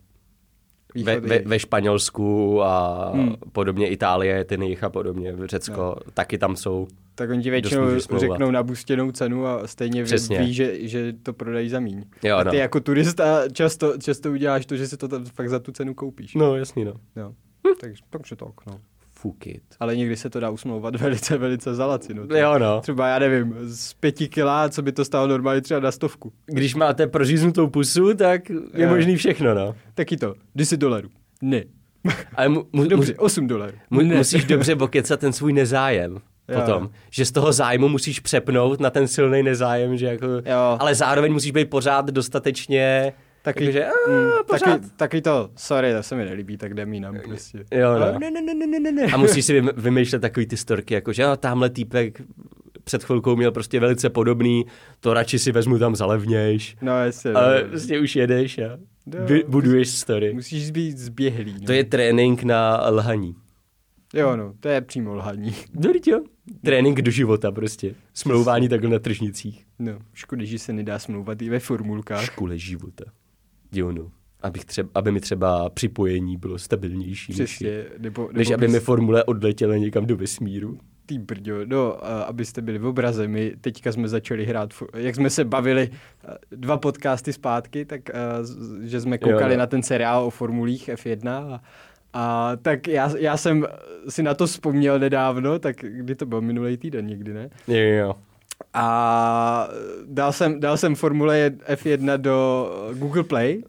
Ve, 1.03 1.19
ve, 1.19 1.39
ve 1.39 1.59
Španělsku 1.59 2.61
a 2.63 3.09
Hmm. 3.13 3.35
podobně 3.51 3.87
Itálie, 3.89 4.43
ten 4.43 4.63
jejich 4.63 4.83
a 4.83 4.89
podobně, 4.89 5.35
Řecko, 5.45 5.81
no. 6.05 6.11
taky 6.13 6.37
tam 6.37 6.55
jsou. 6.55 6.87
tak 7.15 7.29
oni 7.29 7.43
ti 7.43 7.49
většinou 7.49 7.99
řeknou 8.17 8.51
nabustěnou 8.51 9.11
cenu 9.11 9.47
a 9.47 9.67
stejně 9.67 10.03
Přesně. 10.03 10.39
ví 10.39 10.53
že, 10.53 10.87
že 10.87 11.13
to 11.23 11.33
prodají 11.33 11.69
za 11.69 11.79
míň. 11.79 12.03
Jo, 12.23 12.37
a 12.37 12.43
ty 12.43 12.49
no. 12.57 12.61
jako 12.61 12.79
turista 12.79 13.49
často, 13.49 13.97
často 13.97 14.31
uděláš 14.31 14.65
to, 14.65 14.75
že 14.77 14.87
si 14.87 14.97
to 14.97 15.07
tam 15.07 15.25
fakt 15.25 15.49
za 15.49 15.59
tu 15.59 15.71
cenu 15.71 15.93
koupíš. 15.93 16.35
No, 16.35 16.55
jasný, 16.55 16.85
no. 16.85 16.93
Jo. 17.15 17.33
Takže, 17.81 18.03
takže 18.09 18.35
tak, 18.35 18.65
no. 18.67 18.79
Fuck 19.25 19.47
it. 19.47 19.63
Ale 19.79 19.95
někdy 19.95 20.15
se 20.17 20.29
to 20.29 20.39
dá 20.39 20.49
usmlouvat 20.49 20.95
velice, 20.95 21.37
velice 21.37 21.75
za 21.75 21.85
lacino. 21.85 22.27
To- 22.27 22.35
Jo, 22.35 22.59
no. 22.59 22.81
Třeba, 22.81 23.07
já 23.07 23.19
nevím, 23.19 23.55
z 23.63 23.93
pěti 23.93 24.27
kilá, 24.27 24.69
co 24.69 24.81
by 24.81 24.91
to 24.91 25.05
stálo 25.05 25.27
normálně 25.27 25.61
třeba 25.61 25.79
na 25.79 25.91
stovku. 25.91 26.33
Když 26.45 26.75
máte 26.75 27.07
proříznutou 27.07 27.67
pusu, 27.67 28.13
tak 28.13 28.49
je 28.49 28.83
Jo. 28.83 28.89
možný 28.89 29.15
všechno, 29.15 29.53
no. 29.53 29.75
Taky 29.93 30.17
to, 30.17 30.35
10 30.55 30.77
dolarů. 30.77 31.09
Ne. 31.41 31.63
Ale 32.35 32.49
mu, 32.49 32.65
mu, 32.73 32.83
Dobře, 32.87 33.13
mu, 33.17 33.23
8 33.23 33.47
dolarů. 33.47 33.73
mu, 33.89 34.01
ne. 34.01 34.15
musíš 34.15 34.45
dobře 34.45 34.75
bokecat 34.75 35.19
ten 35.19 35.33
svůj 35.33 35.53
nezájem. 35.53 36.17
Jo. 36.49 36.61
Potom, 36.61 36.89
že 37.09 37.25
z 37.25 37.31
toho 37.31 37.53
zájmu 37.53 37.89
musíš 37.89 38.19
přepnout 38.19 38.79
na 38.79 38.89
ten 38.89 39.07
silný 39.07 39.43
nezájem, 39.43 39.97
že 39.97 40.05
jako, 40.05 40.25
Jo. 40.27 40.77
ale 40.79 40.95
zároveň 40.95 41.33
musíš 41.33 41.51
být 41.51 41.69
pořád 41.69 42.05
dostatečně, 42.11 43.13
Taky, 43.45 43.63
jakože, 43.63 43.85
mm, 44.09 44.15
a, 44.15 44.43
taky, 44.43 44.85
taky 44.95 45.21
to, 45.21 45.49
sorry, 45.55 45.93
to 45.93 46.03
se 46.03 46.15
mi 46.15 46.25
nelíbí, 46.25 46.57
tak 46.57 46.71
jdem 46.71 46.93
jinam 46.93 47.17
prostě. 47.23 47.57
Jo, 47.71 47.93
no. 47.93 48.03
Ale 48.05 48.19
ne, 48.19 48.31
ne, 48.31 48.41
ne, 48.41 48.67
ne, 48.67 48.79
ne, 48.79 48.91
ne. 48.91 49.03
A 49.13 49.17
musíš 49.17 49.45
si 49.45 49.53
vym- 49.61 49.71
vymýšlet 49.77 50.19
takový 50.21 50.45
ty 50.45 50.57
storky, 50.57 50.93
jako 50.93 51.13
že 51.13 51.21
jo, 51.21 51.35
tamhle 51.35 51.69
týpek 51.69 52.21
před 52.83 53.03
chvilkou 53.03 53.35
měl 53.35 53.51
prostě 53.51 53.79
velice 53.79 54.09
podobný, 54.09 54.65
to 54.99 55.13
radši 55.13 55.39
si 55.39 55.51
vezmu 55.51 55.79
tam 55.79 55.95
za 55.95 56.05
levnějš. 56.05 56.77
No, 56.81 57.03
jasně. 57.03 57.31
no. 57.31 57.39
Ale 57.39 57.63
prostě 57.63 57.99
už 57.99 58.15
jedeš 58.15 58.57
a 58.57 58.77
vy, 59.25 59.43
buduješ 59.47 59.89
story. 59.89 60.33
Musíš 60.33 60.71
být 60.71 60.97
zběhlý. 60.97 61.53
No. 61.59 61.65
To 61.65 61.71
je 61.73 61.83
trénink 61.83 62.43
na 62.43 62.89
lhaní. 62.89 63.35
Jo, 64.13 64.35
no, 64.35 64.53
to 64.59 64.67
je 64.69 64.81
přímo 64.81 65.13
lhaní. 65.15 65.55
No, 65.73 65.91
jo. 66.07 66.21
Trénink 66.63 67.01
do 67.01 67.11
života 67.11 67.51
prostě. 67.51 67.95
Smlouvání 68.13 68.69
takhle 68.69 68.89
na 68.89 68.99
tržnicích. 68.99 69.65
No, 69.79 69.99
škoda, 70.13 70.43
že 70.45 70.59
se 70.59 70.73
nedá 70.73 70.99
smlouvat 70.99 71.41
i 71.41 71.49
ve 71.49 71.59
formulkách. 71.59 72.23
Škole 72.25 72.57
života. 72.57 73.03
No. 73.83 74.11
Abych 74.41 74.65
třeba, 74.65 74.89
aby 74.95 75.11
mi 75.11 75.19
třeba 75.19 75.69
připojení 75.69 76.37
bylo 76.37 76.57
stabilnější. 76.57 77.31
než- 77.39 77.49
Přesně. 77.51 77.83
Nebo, 77.97 78.29
Než 78.33 78.49
nebo 78.49 78.55
aby 78.57 78.67
bys- 78.67 78.71
mi 78.71 78.79
formule 78.79 79.23
odletěly 79.23 79.79
někam 79.79 80.05
do 80.05 80.17
vesmíru. 80.17 80.77
Ty 81.05 81.19
brďo, 81.19 81.65
no, 81.65 82.05
abyste 82.27 82.61
byli 82.61 82.77
v 82.77 82.85
obraze, 82.85 83.27
my 83.27 83.53
teďka 83.61 83.91
jsme 83.91 84.07
začali 84.07 84.45
hrát, 84.45 84.73
jak 84.95 85.15
jsme 85.15 85.29
se 85.29 85.45
bavili 85.45 85.89
eh, 85.91 86.37
dva 86.51 86.77
podcasty 86.77 87.33
zpátky, 87.33 87.85
tak 87.85 88.09
eh, 88.09 88.13
že 88.81 89.01
jsme 89.01 89.17
koukali 89.17 89.53
jo. 89.53 89.59
na 89.59 89.67
ten 89.67 89.83
seriál 89.83 90.23
o 90.25 90.29
formulích 90.29 90.89
F1 90.89 91.29
a, 91.29 91.61
a 92.13 92.55
tak 92.61 92.87
já, 92.87 93.11
já 93.17 93.37
jsem 93.37 93.65
si 94.09 94.23
na 94.23 94.33
to 94.33 94.45
vzpomněl 94.47 94.99
nedávno, 94.99 95.59
tak 95.59 95.75
kdy 95.81 96.15
to 96.15 96.25
byl 96.25 96.41
minulý 96.41 96.77
týden 96.77 97.07
někdy, 97.07 97.33
ne? 97.33 97.49
Jo, 97.67 97.75
jo. 98.05 98.15
A 98.73 99.69
dal 100.05 100.33
jsem, 100.33 100.59
dal 100.59 100.77
jsem 100.77 100.95
Formule 100.95 101.49
F1 101.49 102.17
do 102.17 102.69
Google 102.93 103.23
Play 103.23 103.63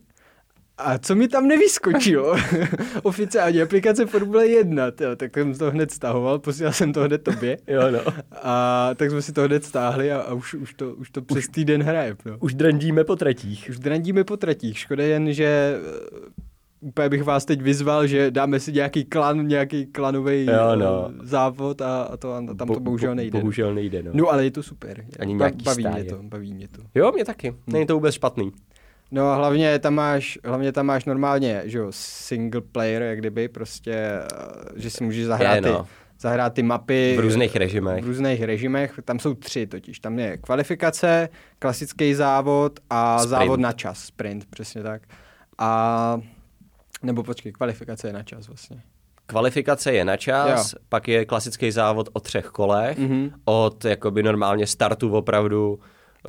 a 0.79 0.99
co 0.99 1.15
mi 1.15 1.29
tam 1.29 1.49
nevyskočilo? 1.49 2.37
Oficiální 3.03 3.63
aplikace 3.63 4.07
Formule 4.07 4.47
1, 4.47 4.91
tyjo, 4.91 5.17
tak 5.17 5.37
jsem 5.37 5.55
to 5.55 5.71
hned 5.71 5.91
stahoval, 5.91 6.39
posílal 6.39 6.73
jsem 6.73 6.93
to 6.93 7.01
hned 7.01 7.23
tobě. 7.23 7.57
Jo, 7.67 7.91
no. 7.91 8.01
A 8.43 8.91
tak 8.95 9.11
jsme 9.11 9.23
si 9.23 9.33
to 9.33 9.43
hned 9.43 9.65
stáhli 9.65 10.13
a, 10.13 10.21
a 10.21 10.33
už, 10.33 10.55
už, 10.55 10.75
to, 10.75 10.95
už 10.95 11.11
to 11.11 11.23
přes 11.23 11.49
týden 11.49 11.83
hraje. 11.83 12.17
No. 12.25 12.37
Už 12.41 12.55
drandíme 12.55 13.05
po 13.05 13.17
tratích. 13.17 13.67
Už 13.71 13.79
drandíme 13.79 14.25
po 14.25 14.37
tratích. 14.37 14.79
Škoda 14.79 15.05
jen, 15.05 15.33
že 15.33 15.79
úplně 16.87 17.09
bych 17.09 17.23
vás 17.23 17.45
teď 17.45 17.63
vyzval, 17.63 18.07
že 18.07 18.31
dáme 18.31 18.61
si 18.61 18.73
nějaký 18.73 19.05
klan, 19.05 19.47
nějaký 19.49 19.87
klanový 19.87 20.47
Jo, 20.47 20.77
no. 20.77 21.11
závod 21.23 21.81
a, 21.83 22.03
a, 22.03 22.17
to, 22.17 22.33
a 22.33 22.41
tam 22.59 22.69
to 22.69 22.81
bohužel 22.81 23.15
nejde. 23.15 23.39
Bohužel 23.41 23.75
nejde, 23.75 24.03
no. 24.03 24.11
No 24.15 24.29
ale 24.29 24.45
je 24.45 24.51
to 24.51 24.63
super. 24.63 25.05
Ani 25.19 25.37
Ba- 25.37 25.39
nějaký 25.45 25.65
baví 25.65 25.83
mě 25.83 25.91
stáje. 25.91 26.05
to, 26.05 26.19
baví 26.23 26.55
mě 26.55 26.69
to. 26.69 26.83
Jo, 26.95 27.13
mě 27.13 27.25
taky. 27.25 27.55
Není 27.67 27.87
to 27.87 27.95
vůbec 27.95 28.15
špatný. 28.15 28.53
No 29.11 29.27
a 29.31 29.35
hlavně 29.37 29.79
tam 29.79 29.95
máš, 29.95 30.39
hlavně 30.45 30.73
tam 30.73 30.87
máš 30.87 31.05
normálně, 31.05 31.63
že 31.65 31.79
jo, 31.79 31.87
single 31.91 32.61
player, 32.61 33.03
jak 33.03 33.19
kdyby, 33.19 33.49
prostě, 33.49 33.93
eh, 33.93 34.23
že 34.77 34.91
si 34.91 35.05
můžeš 35.05 35.25
zahrát, 35.27 35.55
Je, 35.57 35.63
ty, 35.63 35.69
no. 35.69 35.87
zahrát 36.21 36.55
ty 36.55 36.63
mapy. 36.63 37.15
V 37.17 37.21
různých 37.21 37.57
režimech. 37.57 38.05
V 38.05 38.07
různých 38.07 38.43
režimech, 38.43 39.01
tam 39.05 39.19
jsou 39.19 39.35
tři 39.35 39.67
totiž. 39.67 40.01
Tam 40.01 40.19
je 40.19 40.37
kvalifikace, 40.37 41.29
klasický 41.59 42.15
závod 42.15 42.81
a 42.91 43.19
Sprint. 43.19 43.31
závod 43.31 43.61
na 43.61 43.73
čas, 43.73 43.99
sprint, 43.99 44.45
přesně 44.51 44.83
tak. 44.83 45.03
A, 45.59 46.21
nebo 47.03 47.23
počkej, 47.23 47.53
kvalifikace 47.53 48.07
je 48.09 48.13
na 48.13 48.23
čas 48.23 48.49
vlastně. 48.49 48.83
Kvalifikace 49.27 49.93
je 49.93 50.05
na 50.05 50.17
čas, 50.17 50.73
Jo. 50.73 50.79
pak 50.89 51.09
je 51.09 51.25
klasický 51.25 51.71
závod 51.71 52.09
o 52.13 52.21
třech 52.21 52.47
kolech, 52.47 52.99
Mhm. 52.99 53.31
od 53.45 53.85
jakoby 53.85 54.23
normálně 54.23 54.67
startu 54.67 55.13
opravdu, 55.13 55.79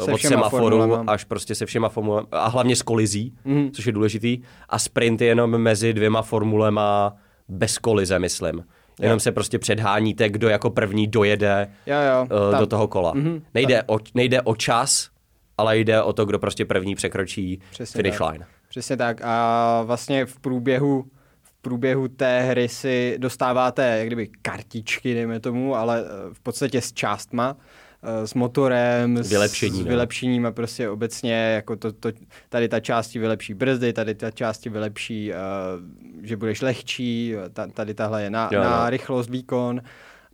Se 0.05 0.11
od 0.11 0.21
semaforu 0.21 0.63
formulema. 0.77 1.03
až 1.11 1.23
prostě 1.23 1.55
se 1.55 1.65
všema 1.65 1.89
formulemi, 1.89 2.27
a 2.31 2.47
hlavně 2.47 2.75
s 2.75 2.81
kolizí, 2.81 3.33
Mhm. 3.45 3.71
což 3.71 3.85
je 3.85 3.91
důležitý. 3.91 4.41
A 4.69 4.79
sprint 4.79 5.21
je 5.21 5.27
jenom 5.27 5.57
mezi 5.57 5.93
dvěma 5.93 6.21
formulema 6.21 7.15
bez 7.47 7.77
kolize, 7.77 8.19
myslím. 8.19 8.63
Jenom 9.01 9.15
Jo. 9.15 9.19
se 9.19 9.31
prostě 9.31 9.59
předháníte, 9.59 10.29
kdo 10.29 10.49
jako 10.49 10.69
první 10.69 11.07
dojede 11.07 11.67
Jo, 11.85 11.95
jo. 12.11 12.21
uh, 12.45 12.51
tam. 12.51 12.59
do 12.59 12.67
toho 12.67 12.87
kola. 12.87 13.13
Mhm. 13.15 13.41
Nejde, 13.53 13.83
o, 13.87 13.97
nejde 14.15 14.41
o 14.41 14.55
čas, 14.55 15.09
ale 15.57 15.77
jde 15.77 16.01
o 16.01 16.13
to, 16.13 16.25
kdo 16.25 16.39
prostě 16.39 16.65
první 16.65 16.95
překročí 16.95 17.59
Přesně 17.71 17.97
finish 17.99 18.17
tak. 18.17 18.31
line. 18.31 18.45
Přesně 18.77 18.97
tak. 18.97 19.21
A 19.23 19.81
vlastně 19.85 20.25
v 20.25 20.39
průběhu 20.39 21.05
v 21.43 21.53
průběhu 21.61 22.07
té 22.07 22.41
hry 22.41 22.69
si 22.69 23.15
dostáváte 23.17 23.97
jak 23.97 24.07
kdyby 24.07 24.29
kartičky, 24.41 25.13
dejme 25.13 25.39
tomu, 25.39 25.75
ale 25.75 26.03
eh, 26.05 26.33
v 26.33 26.39
podstatě 26.39 26.81
s 26.81 26.93
částma, 26.93 27.57
eh, 28.03 28.27
s 28.27 28.33
motorem, 28.33 29.17
s, 29.17 29.29
Vylepšení, 29.29 29.83
s 29.83 29.85
vylepšením 29.85 30.45
a 30.45 30.51
prostě 30.51 30.89
obecně 30.89 31.33
jako 31.33 31.75
to, 31.75 31.91
to, 31.91 32.09
tady 32.49 32.69
ta 32.69 32.79
část 32.79 33.07
ti 33.07 33.19
vylepší 33.19 33.53
brzdy, 33.53 33.93
tady 33.93 34.15
ta 34.15 34.31
část 34.31 34.59
ti 34.59 34.69
vylepší, 34.69 35.31
uh, 35.31 36.25
že 36.25 36.37
budeš 36.37 36.61
lehčí, 36.61 37.33
ta, 37.53 37.67
tady 37.67 37.93
tahle 37.93 38.23
je 38.23 38.29
na, 38.29 38.49
Jo, 38.51 38.61
na 38.61 38.83
no. 38.83 38.89
rychlost, 38.89 39.29
výkon 39.29 39.81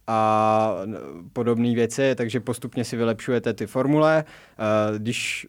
a 0.08 0.76
podobné 1.34 1.76
věci, 1.76 2.16
takže 2.16 2.40
postupně 2.40 2.84
si 2.84 2.98
vylepšujete 2.98 3.54
ty 3.54 3.68
formule. 3.68 4.24
Eh, 4.28 5.00
Když 5.00 5.48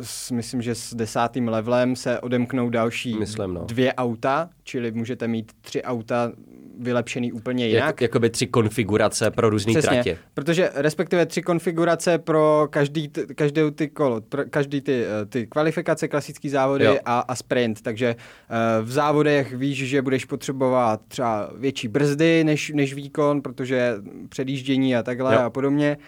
s, 0.00 0.30
myslím, 0.30 0.62
že 0.62 0.74
s 0.74 0.94
desátým 0.94 1.48
levelem 1.48 1.96
se 1.96 2.20
odemknou 2.20 2.70
další 2.70 3.14
Myslím, 3.18 3.54
no. 3.54 3.64
dvě 3.64 3.94
auta, 3.94 4.48
čili 4.64 4.92
můžete 4.92 5.28
mít 5.28 5.52
tři 5.60 5.82
auta 5.82 6.32
vylepšený 6.78 7.32
úplně 7.32 7.66
jinak. 7.68 7.86
Jak, 7.86 8.00
jakoby 8.00 8.30
tři 8.30 8.46
konfigurace 8.46 9.30
pro 9.30 9.50
různé 9.50 9.72
Přesně, 9.72 9.90
tratě. 9.90 10.18
protože 10.34 10.70
respektive 10.74 11.26
tři 11.26 11.42
konfigurace 11.42 12.18
pro 12.18 12.68
každý, 12.70 13.08
každou 13.34 13.70
ty 13.70 13.88
kolo, 13.88 14.20
pro 14.20 14.44
každý 14.50 14.80
ty, 14.80 15.04
eh, 15.04 15.26
ty 15.26 15.46
kvalifikace, 15.46 16.08
klasický 16.08 16.48
závody 16.48 16.84
Jo. 16.84 16.98
a, 17.04 17.18
a 17.20 17.34
sprint, 17.34 17.82
takže 17.82 18.06
eh, 18.08 18.82
v 18.82 18.92
závodech 18.92 19.52
víš, 19.54 19.78
že 19.88 20.02
budeš 20.02 20.24
potřebovat 20.24 21.00
třeba 21.08 21.50
větší 21.56 21.88
brzdy 21.88 22.44
než, 22.44 22.72
než 22.74 22.94
výkon, 22.94 23.42
protože 23.42 23.94
předjíždění 24.28 24.96
a 24.96 25.02
takhle 25.02 25.34
Jo. 25.34 25.40
a 25.40 25.50
podobně. 25.50 25.96
Uh, 26.00 26.04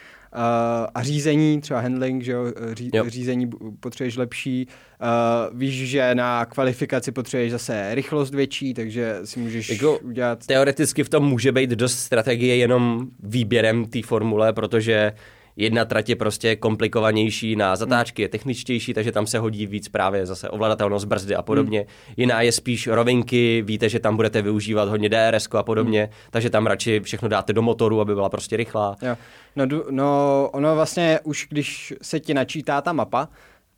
a 0.95 1.03
řízení, 1.03 1.61
třeba 1.61 1.81
handling, 1.81 2.23
že 2.23 2.33
jo, 2.33 2.45
ří, 2.73 2.91
Jo. 2.95 3.05
řízení 3.09 3.47
bu- 3.47 3.77
potřebuješ 3.81 4.17
lepší. 4.17 4.69
Uh, 5.03 5.59
víš, 5.59 5.75
že 5.91 6.14
na 6.14 6.45
kvalifikaci 6.45 7.12
potřebuješ 7.12 7.53
zase 7.53 7.95
rychlost 7.95 8.35
větší, 8.35 8.75
takže 8.75 9.19
si 9.25 9.41
můžeš 9.41 9.69
Jako 9.71 9.99
udělat... 9.99 10.47
Teoreticky 10.47 11.05
v 11.05 11.09
tom 11.09 11.25
může 11.25 11.53
být 11.53 11.71
dost 11.71 11.99
strategie 11.99 12.57
jenom 12.57 13.07
výběrem 13.23 13.85
té 13.85 14.03
formule, 14.03 14.53
protože 14.53 15.12
jedna 15.59 15.85
trať 15.85 16.09
je 16.09 16.16
prostě 16.16 16.57
komplikovanější 16.57 17.57
na 17.57 17.77
zatáčky, 17.77 18.23
je 18.23 18.29
techničtější, 18.29 18.94
takže 18.94 19.12
tam 19.12 19.27
se 19.27 19.38
hodí 19.38 19.66
víc 19.66 19.88
právě 19.88 20.27
zase 20.27 20.49
ovladatelnost 20.49 21.07
brzdy 21.07 21.35
a 21.35 21.42
podobně. 21.42 21.87
Jiná 22.16 22.42
je 22.42 22.53
spíš 22.53 22.87
rovinky, 22.87 23.62
víte, 23.66 23.88
že 23.88 23.99
tam 23.99 24.16
budete 24.16 24.42
využívat 24.42 24.88
hodně 24.88 25.09
DRS 25.09 25.49
a 25.55 25.62
podobně, 25.62 26.11
takže 26.31 26.51
tam 26.51 26.66
radši 26.66 27.01
všechno 27.01 27.29
dáte 27.29 27.53
do 27.53 27.62
motoru, 27.62 28.01
aby 28.01 28.14
byla 28.14 28.29
prostě 28.29 28.57
rychlá. 28.57 28.97
Jo. 29.03 29.16
No, 29.57 29.66
no, 29.90 30.51
ono 30.53 30.75
vlastně 30.75 31.21
už, 31.25 31.47
když 31.51 31.94
se 32.03 32.21
ti 32.21 32.35
načítá 32.35 32.81
ta 32.81 32.92
mapa, 32.92 33.29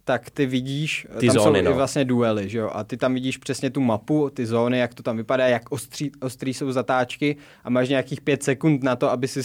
tak 0.04 0.30
ty 0.30 0.46
vidíš, 0.46 1.06
Ty 1.18 1.26
tam 1.26 1.34
zóny, 1.34 1.58
jsou 1.58 1.64
no. 1.64 1.70
i 1.70 1.74
vlastně 1.74 2.04
duely, 2.04 2.48
že 2.48 2.58
jo, 2.58 2.70
a 2.72 2.84
ty 2.84 2.96
tam 2.96 3.14
vidíš 3.14 3.36
přesně 3.36 3.70
tu 3.70 3.80
mapu, 3.80 4.30
ty 4.30 4.46
zóny, 4.46 4.78
jak 4.78 4.94
to 4.94 5.02
tam 5.02 5.16
vypadá, 5.16 5.46
jak 5.46 5.72
ostří, 5.72 6.12
ostrý 6.20 6.54
jsou 6.54 6.72
zatáčky 6.72 7.36
a 7.64 7.70
máš 7.70 7.88
nějakých 7.88 8.20
pět 8.20 8.42
sekund 8.42 8.82
na 8.82 8.96
to, 8.96 9.10
aby 9.10 9.28
si 9.28 9.40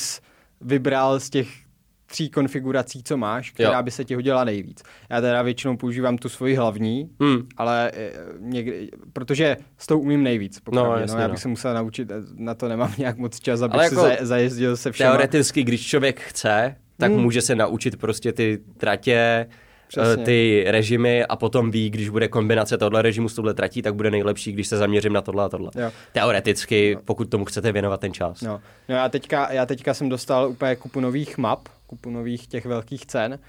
vybral 0.61 1.19
z 1.19 1.29
těch 1.29 1.64
tří 2.05 2.29
konfigurací, 2.29 3.03
co 3.03 3.17
máš, 3.17 3.51
která 3.51 3.77
Jo. 3.77 3.83
by 3.83 3.91
se 3.91 4.05
ti 4.05 4.15
hodila 4.15 4.43
nejvíc. 4.43 4.83
Já 5.09 5.21
teda 5.21 5.41
většinou 5.41 5.77
používám 5.77 6.17
tu 6.17 6.29
svoji 6.29 6.55
hlavní, 6.55 7.09
Hmm. 7.21 7.47
ale 7.57 7.91
eh, 7.93 8.11
někdy, 8.39 8.89
protože 9.13 9.57
s 9.77 9.87
tou 9.87 9.99
umím 9.99 10.23
nejvíc. 10.23 10.59
No, 10.71 10.83
No, 10.85 10.97
jasně, 10.97 11.15
no, 11.15 11.21
já 11.21 11.27
no. 11.27 11.33
bych 11.33 11.41
se 11.41 11.47
musel 11.47 11.73
naučit, 11.73 12.11
eh, 12.11 12.15
na 12.35 12.53
to 12.55 12.67
nemám 12.69 12.93
nějak 12.97 13.17
moc 13.17 13.39
čas, 13.39 13.61
abych 13.61 13.73
Ale 13.75 13.83
jako 13.83 13.95
se 13.95 14.01
za, 14.19 14.25
zajezdil 14.25 14.77
se 14.77 14.91
všema. 14.91 15.09
Teoreticky, 15.11 15.63
když 15.63 15.87
člověk 15.87 16.19
chce, 16.19 16.75
tak 16.97 17.11
Hmm. 17.11 17.21
může 17.21 17.41
se 17.41 17.55
naučit 17.55 17.95
prostě 17.99 18.33
ty 18.33 18.59
tratě, 18.77 19.47
Přesně. 19.87 20.13
eh, 20.23 20.25
ty 20.25 20.63
režimy 20.67 21.25
a 21.25 21.35
potom 21.35 21.71
ví, 21.71 21.89
když 21.89 22.09
bude 22.09 22.27
kombinace 22.27 22.77
tohle 22.77 23.01
režimu 23.01 23.29
s 23.29 23.35
touhle 23.35 23.53
tratí, 23.53 23.81
tak 23.81 23.95
bude 23.95 24.11
nejlepší, 24.11 24.51
když 24.51 24.67
se 24.67 24.77
zaměřím 24.77 25.13
na 25.13 25.21
tohle 25.21 25.45
a 25.45 25.49
tohle. 25.49 25.71
Jo. 25.75 25.91
Teoreticky, 26.11 26.97
pokud 27.05 27.29
tomu 27.29 27.45
chcete 27.45 27.71
věnovat 27.71 27.99
ten 27.99 28.13
čas. 28.13 28.41
No, 28.41 28.61
no 28.89 28.95
já, 28.95 29.09
teďka, 29.09 29.51
já 29.53 29.65
teďka 29.65 29.93
jsem 29.93 30.09
dostal 30.09 30.49
úplně 30.49 30.75
kupu 30.75 30.99
nových 30.99 31.37
map, 31.37 31.59
kupu 31.87 32.09
nových 32.09 32.47
těch 32.47 32.65
velkých 32.65 33.05
cen, 33.05 33.39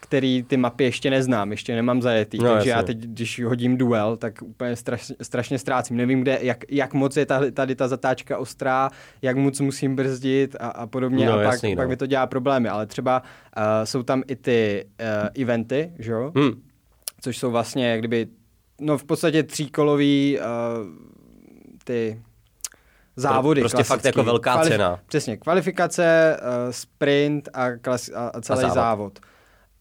který 0.00 0.42
ty 0.42 0.56
mapy 0.56 0.84
ještě 0.84 1.10
neznám, 1.10 1.50
ještě 1.50 1.74
nemám 1.74 2.02
zajetý, 2.02 2.38
No, 2.38 2.44
takže 2.44 2.70
jasně. 2.70 2.70
já 2.70 2.82
teď, 2.82 2.98
když 2.98 3.40
hodím 3.44 3.76
duel, 3.76 4.16
tak 4.16 4.42
úplně 4.42 4.76
strašně, 4.76 5.14
strašně 5.22 5.58
ztrácím. 5.58 5.96
Nevím, 5.96 6.20
kde, 6.20 6.38
jak, 6.42 6.64
jak 6.68 6.94
moc 6.94 7.16
je 7.16 7.26
tady, 7.26 7.52
tady 7.52 7.74
ta 7.74 7.88
zatáčka 7.88 8.38
ostrá, 8.38 8.90
jak 9.22 9.36
moc 9.36 9.60
musím 9.60 9.96
brzdit 9.96 10.56
a, 10.60 10.68
a 10.68 10.86
podobně 10.86 11.26
No, 11.26 11.32
a 11.32 11.36
pak, 11.36 11.44
jasný, 11.44 11.74
no. 11.74 11.76
pak 11.76 11.88
mi 11.88 11.96
to 11.96 12.06
dělá 12.06 12.26
problémy, 12.26 12.68
ale 12.68 12.86
třeba 12.86 13.22
uh, 13.56 13.62
jsou 13.84 14.02
tam 14.02 14.22
i 14.26 14.36
ty 14.36 14.84
uh, 15.00 15.42
eventy, 15.42 15.92
že 15.98 16.12
jo? 16.12 16.32
Hmm. 16.36 16.62
což 17.20 17.38
jsou 17.38 17.50
vlastně 17.50 17.90
jak 17.90 17.98
kdyby, 17.98 18.26
no 18.80 18.98
v 18.98 19.04
podstatě 19.04 19.42
tříkolový 19.42 20.38
uh, 20.38 20.44
ty 21.84 22.20
závody. 23.16 23.60
prostě 23.60 23.76
fakt 23.76 23.86
klasický. 23.86 24.08
jako 24.08 24.24
velká 24.24 24.62
cena. 24.62 25.00
Přesně, 25.06 25.36
kvalifikace, 25.36 26.36
uh, 26.40 26.70
sprint 26.70 27.48
a, 27.54 27.76
klas, 27.76 28.10
a, 28.14 28.28
a 28.28 28.40
celý 28.40 28.58
A 28.58 28.62
závod. 28.62 28.74
závod. 28.74 29.18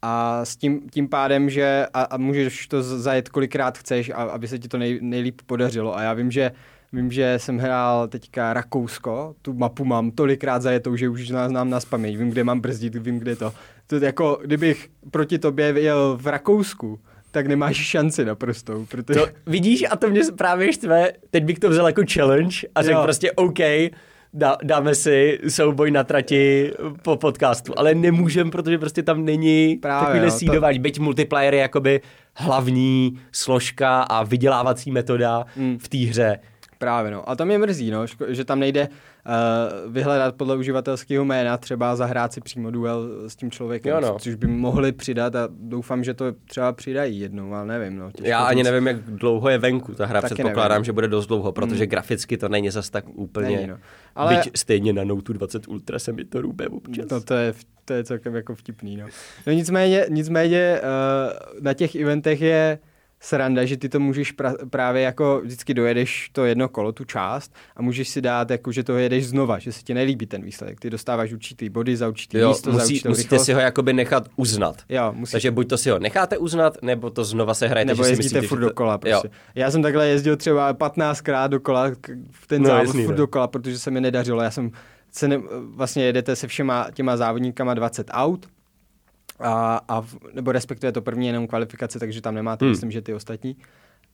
A 0.01 0.45
s 0.45 0.55
tím, 0.55 0.89
tím 0.89 1.09
pádem, 1.09 1.49
že 1.49 1.87
a, 1.93 2.01
a 2.01 2.17
můžeš 2.17 2.67
to 2.67 2.83
zajet 2.83 3.29
kolikrát 3.29 3.77
chceš, 3.77 4.09
a, 4.09 4.13
aby 4.13 4.47
se 4.47 4.59
ti 4.59 4.67
to 4.67 4.77
nej, 4.77 4.99
nejlíp 5.01 5.41
podařilo. 5.45 5.97
A 5.97 6.01
já 6.01 6.13
vím, 6.13 6.31
že 6.31 6.51
Vím, 6.93 7.11
že 7.11 7.39
jsem 7.39 7.57
hrál 7.57 8.07
teďka 8.07 8.53
Rakousko, 8.53 9.35
tu 9.41 9.53
mapu 9.53 9.85
mám 9.85 10.11
tolikrát 10.11 10.61
zajetou, 10.61 10.95
že 10.95 11.09
už 11.09 11.29
nás 11.29 11.49
znám 11.49 11.69
na 11.69 11.79
spaměť. 11.79 12.17
Vím, 12.17 12.29
kde 12.29 12.43
mám 12.43 12.59
brzdit, 12.59 12.95
vím, 12.95 13.19
kde 13.19 13.35
to. 13.35 13.53
To 13.87 13.95
je 13.95 14.05
jako, 14.05 14.39
kdybych 14.43 14.89
proti 15.11 15.39
tobě 15.39 15.65
jel 15.65 16.17
v 16.21 16.27
Rakousku, 16.27 16.99
tak 17.35 17.47
nemáš 17.47 17.75
šanci 17.75 18.25
naprostou, 18.25 18.85
protože... 18.85 19.19
To 19.19 19.27
vidíš 19.45 19.83
a 19.91 19.95
to 19.95 20.09
mě 20.09 20.21
právě 20.37 20.73
štve, 20.73 21.11
teď 21.31 21.43
bych 21.43 21.59
to 21.59 21.69
vzal 21.69 21.85
jako 21.87 22.01
challenge 22.13 22.55
a 22.75 22.81
řekl 22.81 22.97
Jo. 22.97 23.03
prostě 23.03 23.31
OK, 23.31 23.59
dá, 24.33 24.57
dáme 24.63 24.95
si 24.95 25.39
souboj 25.47 25.91
na 25.91 26.03
trati 26.03 26.71
po 27.01 27.15
podcastu, 27.17 27.73
ale 27.77 27.95
nemůžem, 27.95 28.51
protože 28.51 28.77
prostě 28.77 29.03
tam 29.03 29.25
není 29.25 29.75
Právě, 29.81 30.05
takovýhle 30.05 30.31
to- 30.31 30.37
sídování, 30.37 30.79
byť 30.79 30.99
multiplayer 30.99 31.53
je 31.53 31.59
jakoby 31.61 32.01
hlavní 32.35 33.19
složka 33.31 34.01
a 34.01 34.23
vydělávací 34.23 34.91
metoda 34.91 35.45
Hmm. 35.55 35.77
v 35.79 35.87
té 35.89 35.97
hře. 35.97 36.39
Právě 36.77 37.11
no. 37.11 37.29
A 37.29 37.35
to 37.35 37.45
mě 37.45 37.57
mrzí, 37.57 37.91
no, 37.91 38.05
že 38.27 38.45
tam 38.45 38.59
nejde 38.59 38.87
uh, 38.87 39.93
vyhledat 39.93 40.35
podle 40.35 40.55
uživatelského 40.57 41.25
jména, 41.25 41.57
třeba 41.57 41.95
zahrát 41.95 42.33
si 42.33 42.41
přímo 42.41 42.71
duel 42.71 43.09
s 43.29 43.35
tím 43.35 43.51
člověkem, 43.51 43.91
Jo, 43.93 44.01
no. 44.01 44.19
což 44.19 44.35
by 44.35 44.47
mohli 44.47 44.91
přidat 44.91 45.35
a 45.35 45.47
doufám, 45.51 46.03
že 46.03 46.13
to 46.13 46.25
třeba 46.45 46.73
přidají 46.73 47.19
jednou, 47.19 47.53
ale 47.53 47.65
nevím. 47.67 47.97
No, 47.99 48.11
Já 48.21 48.39
ani 48.43 48.63
říct. 48.63 48.71
nevím, 48.71 48.87
jak 48.87 48.97
dlouho 49.03 49.49
je 49.49 49.57
venku 49.57 49.93
ta 49.93 50.05
hra, 50.05 50.21
Taky 50.21 50.33
předpokládám, 50.33 50.75
nevím. 50.75 50.85
že 50.85 50.91
bude 50.91 51.07
dost 51.07 51.27
dlouho, 51.27 51.51
protože 51.51 51.87
graficky 51.87 52.37
to 52.37 52.49
není 52.49 52.69
zas 52.69 52.89
tak 52.89 53.05
úplně, 53.13 53.55
Není, 53.55 53.67
no. 53.67 53.77
Ale- 54.15 54.35
byť 54.35 54.57
stejně 54.57 54.93
na 54.93 55.03
Note 55.03 55.33
20 55.33 55.67
Ultra 55.67 55.99
se 55.99 56.11
mi 56.13 56.25
to 56.25 56.41
růbe 56.41 56.67
občas. 56.67 57.05
No 57.11 57.21
to 57.21 57.33
je, 57.33 57.53
to 57.85 57.93
je 57.93 58.03
celkem 58.03 58.35
jako 58.35 58.55
vtipný, 58.55 58.97
no. 58.97 59.05
No 59.47 59.53
nicméně, 59.53 60.05
nicméně 60.09 60.81
uh, 60.81 61.63
na 61.63 61.73
těch 61.73 61.95
eventech 61.95 62.41
je 62.41 62.79
sranda, 63.19 63.65
že 63.65 63.77
ty 63.77 63.89
to 63.89 63.99
můžeš 63.99 64.35
pra- 64.37 64.69
právě 64.69 65.01
jako 65.01 65.41
vždycky 65.43 65.73
dojedeš 65.73 66.29
to 66.31 66.45
jedno 66.45 66.69
kolo, 66.69 66.91
tu 66.91 67.03
část 67.05 67.55
a 67.75 67.81
můžeš 67.81 68.09
si 68.09 68.21
dát, 68.21 68.49
jako, 68.51 68.71
že 68.71 68.83
to 68.83 68.97
jedeš 68.97 69.27
znova, 69.27 69.59
že 69.59 69.71
se 69.71 69.81
ti 69.83 69.93
nelíbí 69.93 70.25
ten 70.25 70.41
výsledek. 70.43 70.79
Ty 70.79 70.89
dostáváš 70.89 71.33
určitý 71.33 71.69
body 71.69 71.97
za 71.97 72.07
určitý 72.07 72.37
Jo, 72.37 72.47
místo, 72.49 72.71
za 72.71 72.77
musí, 72.77 72.93
určitou 72.93 73.09
musíte 73.09 73.23
rychlost. 73.35 73.45
si 73.45 73.53
ho 73.53 73.59
jakoby 73.59 73.93
nechat 73.93 74.27
uznat. 74.35 74.75
Jo, 74.89 75.11
musíš 75.15 75.31
Takže 75.31 75.51
buď 75.51 75.67
to 75.69 75.77
si 75.77 75.89
ho 75.89 75.99
necháte 75.99 76.37
uznat, 76.37 76.77
nebo 76.81 77.09
to 77.09 77.23
znova 77.23 77.53
se 77.53 77.67
hrajete, 77.67 77.87
nebo 77.91 78.03
že 78.03 78.07
si 78.07 78.11
jezdíte 78.11 78.23
myslíte, 78.35 78.47
furt 78.47 78.59
to... 78.59 78.65
dokola 78.65 78.97
prostě. 78.97 79.29
Já 79.55 79.71
jsem 79.71 79.81
takhle 79.81 80.07
jezdil 80.07 80.35
třeba 80.37 80.73
15krát 80.73 81.47
dokola 81.49 81.91
v 82.31 82.47
ten 82.47 82.61
No, 82.61 82.67
závod 82.67 82.85
jasný, 82.85 83.03
furt 83.05 83.13
no. 83.13 83.17
dokola, 83.17 83.47
protože 83.47 83.79
se 83.79 83.91
mi 83.91 84.01
nedařilo. 84.01 84.41
Já 84.41 84.51
jsem 84.51 84.71
se 85.11 85.27
ne, 85.27 85.37
vlastně 85.75 86.03
jedete 86.05 86.35
se 86.35 86.47
všema 86.47 86.87
těma 86.93 87.17
závodníkama 87.17 87.73
20 87.73 88.07
aut, 88.11 88.45
a, 89.39 89.81
a, 89.87 90.01
v- 90.01 90.17
nebo 90.33 90.51
respektive 90.51 90.91
to 90.91 91.01
první 91.01 91.25
je 91.25 91.29
jenom 91.29 91.47
kvalifikace, 91.47 91.99
takže 91.99 92.21
tam 92.21 92.35
nemáte, 92.35 92.65
Hmm. 92.65 92.71
myslím, 92.71 92.91
že 92.91 93.01
ty 93.01 93.13
ostatní. 93.13 93.55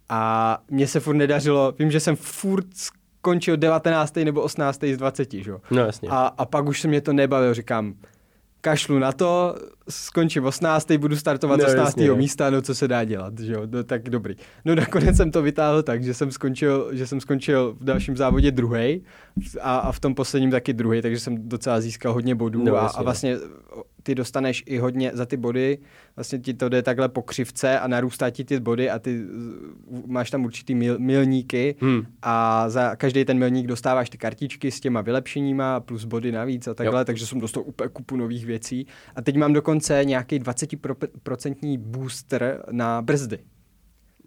A 0.10 0.58
mně 0.70 0.88
se 0.88 1.00
furt 1.00 1.16
nedařilo, 1.16 1.74
vím, 1.80 1.92
že 1.92 2.00
jsem 2.00 2.16
furt 2.16 2.66
skončil 2.74 3.58
19. 3.58 4.16
nebo 4.16 4.42
18. 4.42 4.80
z 4.94 4.98
20, 4.98 5.32
že? 5.34 5.52
jo. 5.52 5.62
No 5.72 5.82
jasně. 5.86 6.10
A, 6.12 6.18
a 6.38 6.46
pak 6.46 6.66
už 6.66 6.82
se 6.82 6.88
mě 6.88 7.02
to 7.02 7.14
nebavilo, 7.14 7.54
říkám, 7.54 7.94
kašlu 8.62 9.00
na 9.00 9.12
to, 9.12 9.56
skončím 9.90 10.46
18. 10.46 10.92
budu 10.92 11.16
startovat 11.16 11.60
No, 11.60 11.66
z 11.66 11.68
18. 11.68 11.86
jasně, 11.88 12.08
no. 12.08 12.16
místa, 12.16 12.50
no 12.50 12.62
co 12.62 12.76
se 12.76 12.88
dá 12.88 13.04
dělat, 13.04 13.40
že 13.40 13.54
jo, 13.54 13.62
no 13.66 13.84
tak 13.84 14.04
dobrý. 14.10 14.36
No 14.66 14.76
nakonec 14.76 15.18
jsem 15.18 15.32
to 15.32 15.42
vytáhl 15.42 15.84
tak, 15.84 16.04
že 16.04 16.14
jsem 16.14 16.32
skončil, 16.32 16.90
že 16.92 17.08
jsem 17.08 17.22
skončil 17.22 17.76
v 17.80 17.84
dalším 17.84 18.18
závodě 18.18 18.52
druhý 18.52 19.04
a, 19.62 19.78
a 19.78 19.92
v 19.92 20.00
tom 20.00 20.16
posledním 20.16 20.52
taky 20.52 20.74
druhý, 20.74 21.02
takže 21.02 21.20
jsem 21.20 21.50
docela 21.50 21.82
získal 21.82 22.14
hodně 22.14 22.36
bodů 22.36 22.64
No, 22.64 22.76
a, 22.76 22.84
jasně, 22.84 22.98
a 22.98 23.00
no. 23.00 23.04
vlastně 23.04 23.38
ty 24.04 24.16
dostaneš 24.16 24.64
i 24.66 24.78
hodně 24.78 25.12
za 25.14 25.26
ty 25.26 25.38
body, 25.38 25.78
vlastně 26.16 26.40
ti 26.40 26.54
to 26.54 26.70
jde 26.70 26.82
takhle 26.82 27.10
po 27.10 27.22
křivce 27.22 27.80
a 27.80 27.88
narůstá 27.88 28.30
ti 28.30 28.44
ty 28.44 28.60
body 28.60 28.90
a 28.90 29.00
ty 29.00 29.22
máš 30.08 30.30
tam 30.32 30.46
určitý 30.46 30.76
mil, 30.76 31.00
milníky 31.00 31.76
Hmm. 31.82 32.02
a 32.22 32.70
za 32.70 32.96
každý 32.96 33.26
ten 33.26 33.38
milník 33.38 33.68
dostáváš 33.68 34.10
ty 34.10 34.18
kartičky 34.18 34.72
s 34.72 34.80
těma 34.80 35.02
vylepšeníma 35.02 35.80
plus 35.80 36.06
body 36.06 36.32
navíc 36.32 36.68
a 36.68 36.74
takhle, 36.74 37.00
Jo. 37.02 37.06
takže 37.06 37.26
jsem 37.28 37.40
dostal 37.40 37.64
úplně 37.66 37.90
kupu 37.90 38.16
nových 38.18 38.46
věcí. 38.46 38.88
A 39.16 39.22
teď 39.22 39.38
mám 39.38 39.54
dokonce 39.54 40.02
nějaký 40.06 40.40
20% 40.40 41.78
booster 41.80 42.64
na 42.72 43.02
brzdy. 43.02 43.40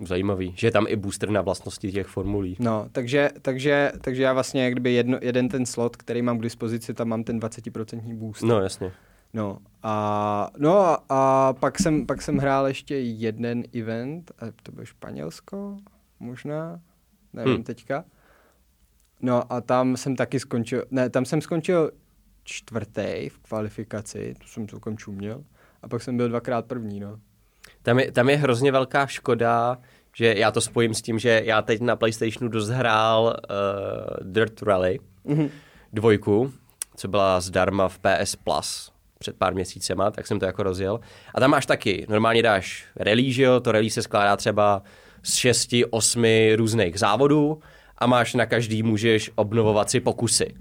Zajímavý, 0.07 0.53
že 0.57 0.67
je 0.67 0.71
tam 0.71 0.87
i 0.89 0.97
booster 0.97 1.31
na 1.31 1.43
vlastnosti 1.43 1.93
těch 1.93 2.07
formulí. 2.07 2.57
No, 2.59 2.87
takže, 2.93 3.31
takže, 3.43 3.93
takže 4.01 4.23
já 4.23 4.33
vlastně, 4.33 4.65
jak 4.65 4.73
kdyby 4.73 4.93
jedno, 4.93 5.19
jeden 5.23 5.49
ten 5.49 5.67
slot, 5.67 5.97
který 5.97 6.23
mám 6.23 6.39
k 6.39 6.43
dispozici, 6.43 6.95
tam 6.95 7.09
mám 7.09 7.25
ten 7.25 7.39
20% 7.41 8.15
boost. 8.17 8.43
No 8.43 8.61
jasně. 8.61 8.93
No 9.35 9.59
a, 9.83 10.51
no 10.59 10.79
a, 10.79 11.05
a 11.09 11.53
pak, 11.53 11.79
jsem, 11.79 12.07
pak 12.07 12.23
jsem 12.23 12.39
hrál 12.39 12.67
ještě 12.67 12.97
jeden 12.99 13.63
event, 13.79 14.33
a 14.39 14.45
to 14.63 14.73
bylo 14.73 14.85
Španělsko, 14.87 15.77
možná, 16.21 16.81
nevím 17.33 17.53
Hm. 17.53 17.55
hmm. 17.55 17.65
teďka. 17.65 18.05
No 19.23 19.53
a 19.53 19.61
tam 19.61 19.97
jsem 19.97 20.17
taky 20.17 20.41
skončil, 20.41 20.85
ne, 20.91 21.11
tam 21.11 21.25
jsem 21.25 21.41
skončil 21.41 21.91
čtvrtý 22.45 23.29
v 23.29 23.39
kvalifikaci, 23.39 24.35
to 24.39 24.47
jsem 24.49 24.69
celkem 24.69 24.99
čuměl, 24.99 25.45
a 25.83 25.89
pak 25.89 26.03
jsem 26.03 26.17
byl 26.17 26.29
dvakrát 26.29 26.65
první, 26.67 27.01
no. 27.01 27.19
Tam 27.83 27.99
je, 27.99 28.13
tam 28.13 28.29
je 28.31 28.37
hrozně 28.37 28.73
velká 28.73 29.07
škoda, 29.07 29.79
že 30.17 30.35
já 30.39 30.51
to 30.51 30.61
spojím 30.61 30.95
s 30.95 31.03
tím, 31.03 31.19
že 31.19 31.43
já 31.45 31.63
teď 31.63 31.81
na 31.81 31.97
PlayStationu 31.97 32.49
dost 32.49 32.69
hrál 32.69 33.25
uh, 33.25 34.33
Dirt 34.33 34.63
Rally 34.63 34.99
Mhm. 35.25 35.49
dvojku, 35.93 36.53
co 36.97 37.09
byla 37.09 37.41
zdarma 37.41 37.89
v 37.89 37.99
PS 37.99 38.37
Plus 38.37 38.93
před 39.25 39.37
pár 39.37 39.55
měsícema, 39.55 40.11
tak 40.11 40.27
jsem 40.27 40.39
to 40.39 40.47
jako 40.47 40.63
rozjel. 40.63 41.01
A 41.35 41.41
tam 41.41 41.51
máš 41.51 41.67
taky, 41.67 42.07
normálně 42.09 42.43
dáš 42.43 42.85
rally, 42.97 43.33
že 43.33 43.43
jo, 43.43 43.61
to 43.61 43.73
rally 43.73 43.91
se 43.91 44.03
skládá 44.03 44.37
třeba 44.37 44.83
z 45.23 45.35
šesti, 45.35 45.85
osmi 45.85 46.53
různých 46.57 46.99
závodů 46.99 47.61
a 47.99 48.07
máš 48.07 48.35
na 48.35 48.47
každý 48.47 48.83
můžeš 48.83 49.31
obnovovat 49.35 49.91
si 49.91 50.01
pokusy. 50.01 50.55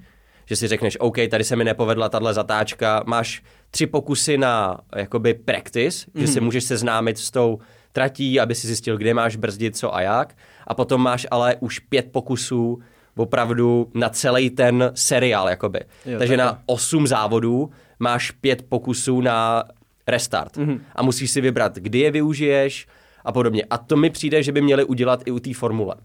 Že 0.45 0.56
si 0.56 0.67
řekneš, 0.67 0.97
OK, 0.99 1.17
tady 1.30 1.43
se 1.43 1.56
mi 1.56 1.63
nepovedla 1.63 2.10
tahle 2.10 2.34
zatáčka, 2.34 3.04
máš 3.06 3.43
tři 3.71 3.88
pokusy 3.88 4.38
na 4.38 4.80
jakoby 4.95 5.34
practice, 5.34 6.06
mm. 6.13 6.21
že 6.21 6.28
si 6.28 6.39
můžeš 6.39 6.63
seznámit 6.63 7.17
s 7.17 7.32
tou 7.32 7.60
tratí, 7.91 8.39
aby 8.39 8.56
si 8.56 8.67
zjistil, 8.67 8.97
kde 8.97 9.13
máš 9.13 9.36
brzdit, 9.36 9.78
co 9.78 9.95
a 9.95 10.02
jak. 10.02 10.36
A 10.67 10.73
potom 10.73 11.02
máš 11.02 11.28
ale 11.32 11.56
už 11.60 11.80
pět 11.80 12.12
pokusů 12.12 12.82
opravdu 13.15 13.91
na 13.93 14.10
celý 14.10 14.49
ten 14.49 14.91
seriál, 14.95 15.49
jakoby. 15.49 15.80
Jo, 16.06 16.19
Takže 16.19 16.38
takhle. 16.38 16.54
na 16.54 16.62
osm 16.65 17.08
závodů 17.08 17.71
máš 17.99 18.32
pět 18.32 18.62
pokusů 18.69 19.21
na 19.21 19.63
restart. 20.08 20.58
Mm-hmm. 20.58 20.79
A 20.95 21.03
musíš 21.03 21.32
si 21.32 21.41
vybrat, 21.41 21.75
kdy 21.75 21.99
je 21.99 22.12
využiješ 22.12 22.88
a 23.25 23.32
podobně. 23.32 23.63
A 23.69 23.77
to 23.77 23.95
mi 23.95 24.10
přijde, 24.10 24.43
že 24.43 24.51
by 24.51 24.62
měli 24.62 24.84
udělat 24.84 25.21
i 25.25 25.32
u 25.32 25.39
té 25.39 25.53
formule. 25.53 25.95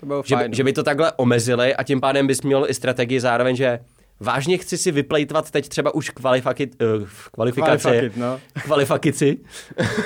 To 0.00 0.06
bylo 0.06 0.22
Že, 0.26 0.36
by, 0.36 0.48
že 0.52 0.64
by 0.64 0.72
to 0.72 0.82
takhle 0.82 1.12
omezili 1.12 1.74
a 1.74 1.82
tím 1.82 2.00
pádem 2.00 2.26
bys 2.26 2.42
měl 2.42 2.66
i 2.68 2.74
strategii 2.74 3.20
zároveň, 3.20 3.56
že 3.56 3.78
vážně 4.20 4.58
chci 4.58 4.78
si 4.78 4.92
vyplejtvat 4.92 5.50
teď 5.50 5.68
třeba 5.68 5.94
už 5.94 6.10
kvalifaki, 6.10 6.66
uh, 6.66 7.08
kvalifikaci, 7.32 7.82
Kvalifakit, 7.82 8.16
no. 8.16 8.40
kvalifakici, 8.64 9.38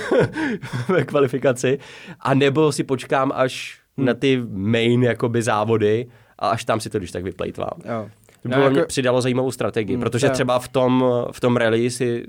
ve 0.89 1.05
kvalifikaci, 1.05 1.79
a 2.21 2.35
nebo 2.35 2.73
si 2.73 2.85
počkám 2.85 3.33
až 3.35 3.81
hmm. 3.97 4.07
na 4.07 4.15
ty 4.15 4.43
main 4.49 5.03
jakoby 5.03 5.43
závody 5.43 6.07
a 6.39 6.49
až 6.49 6.65
tam 6.65 6.81
si 6.81 6.91
to 6.91 6.99
když 6.99 7.11
tak 7.11 7.25
vyplejtvám. 7.25 7.81
Jo. 7.85 8.09
By 8.49 8.55
No, 8.65 8.71
mě 8.71 8.79
jako- 8.79 8.89
přidalo 8.89 9.21
zajímavou 9.21 9.51
strategii, 9.51 9.97
Hmm, 9.97 10.03
protože 10.03 10.27
jo. 10.27 10.33
třeba 10.33 10.59
v 10.59 10.69
tom, 10.69 11.05
v 11.33 11.41
tom 11.41 11.57
rally 11.57 11.91
si 11.91 12.25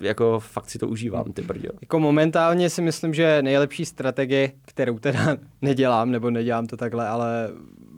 jako 0.00 0.40
fakt 0.40 0.70
si 0.70 0.78
to 0.78 0.88
užívám, 0.88 1.32
ty 1.32 1.42
brďo. 1.42 1.68
Jako 1.80 2.00
momentálně 2.00 2.70
si 2.70 2.82
myslím, 2.82 3.14
že 3.14 3.42
nejlepší 3.42 3.84
strategie, 3.84 4.52
kterou 4.66 4.98
teda 4.98 5.36
nedělám, 5.62 6.10
nebo 6.10 6.30
nedělám 6.30 6.66
to 6.66 6.76
takhle, 6.76 7.08
ale 7.08 7.48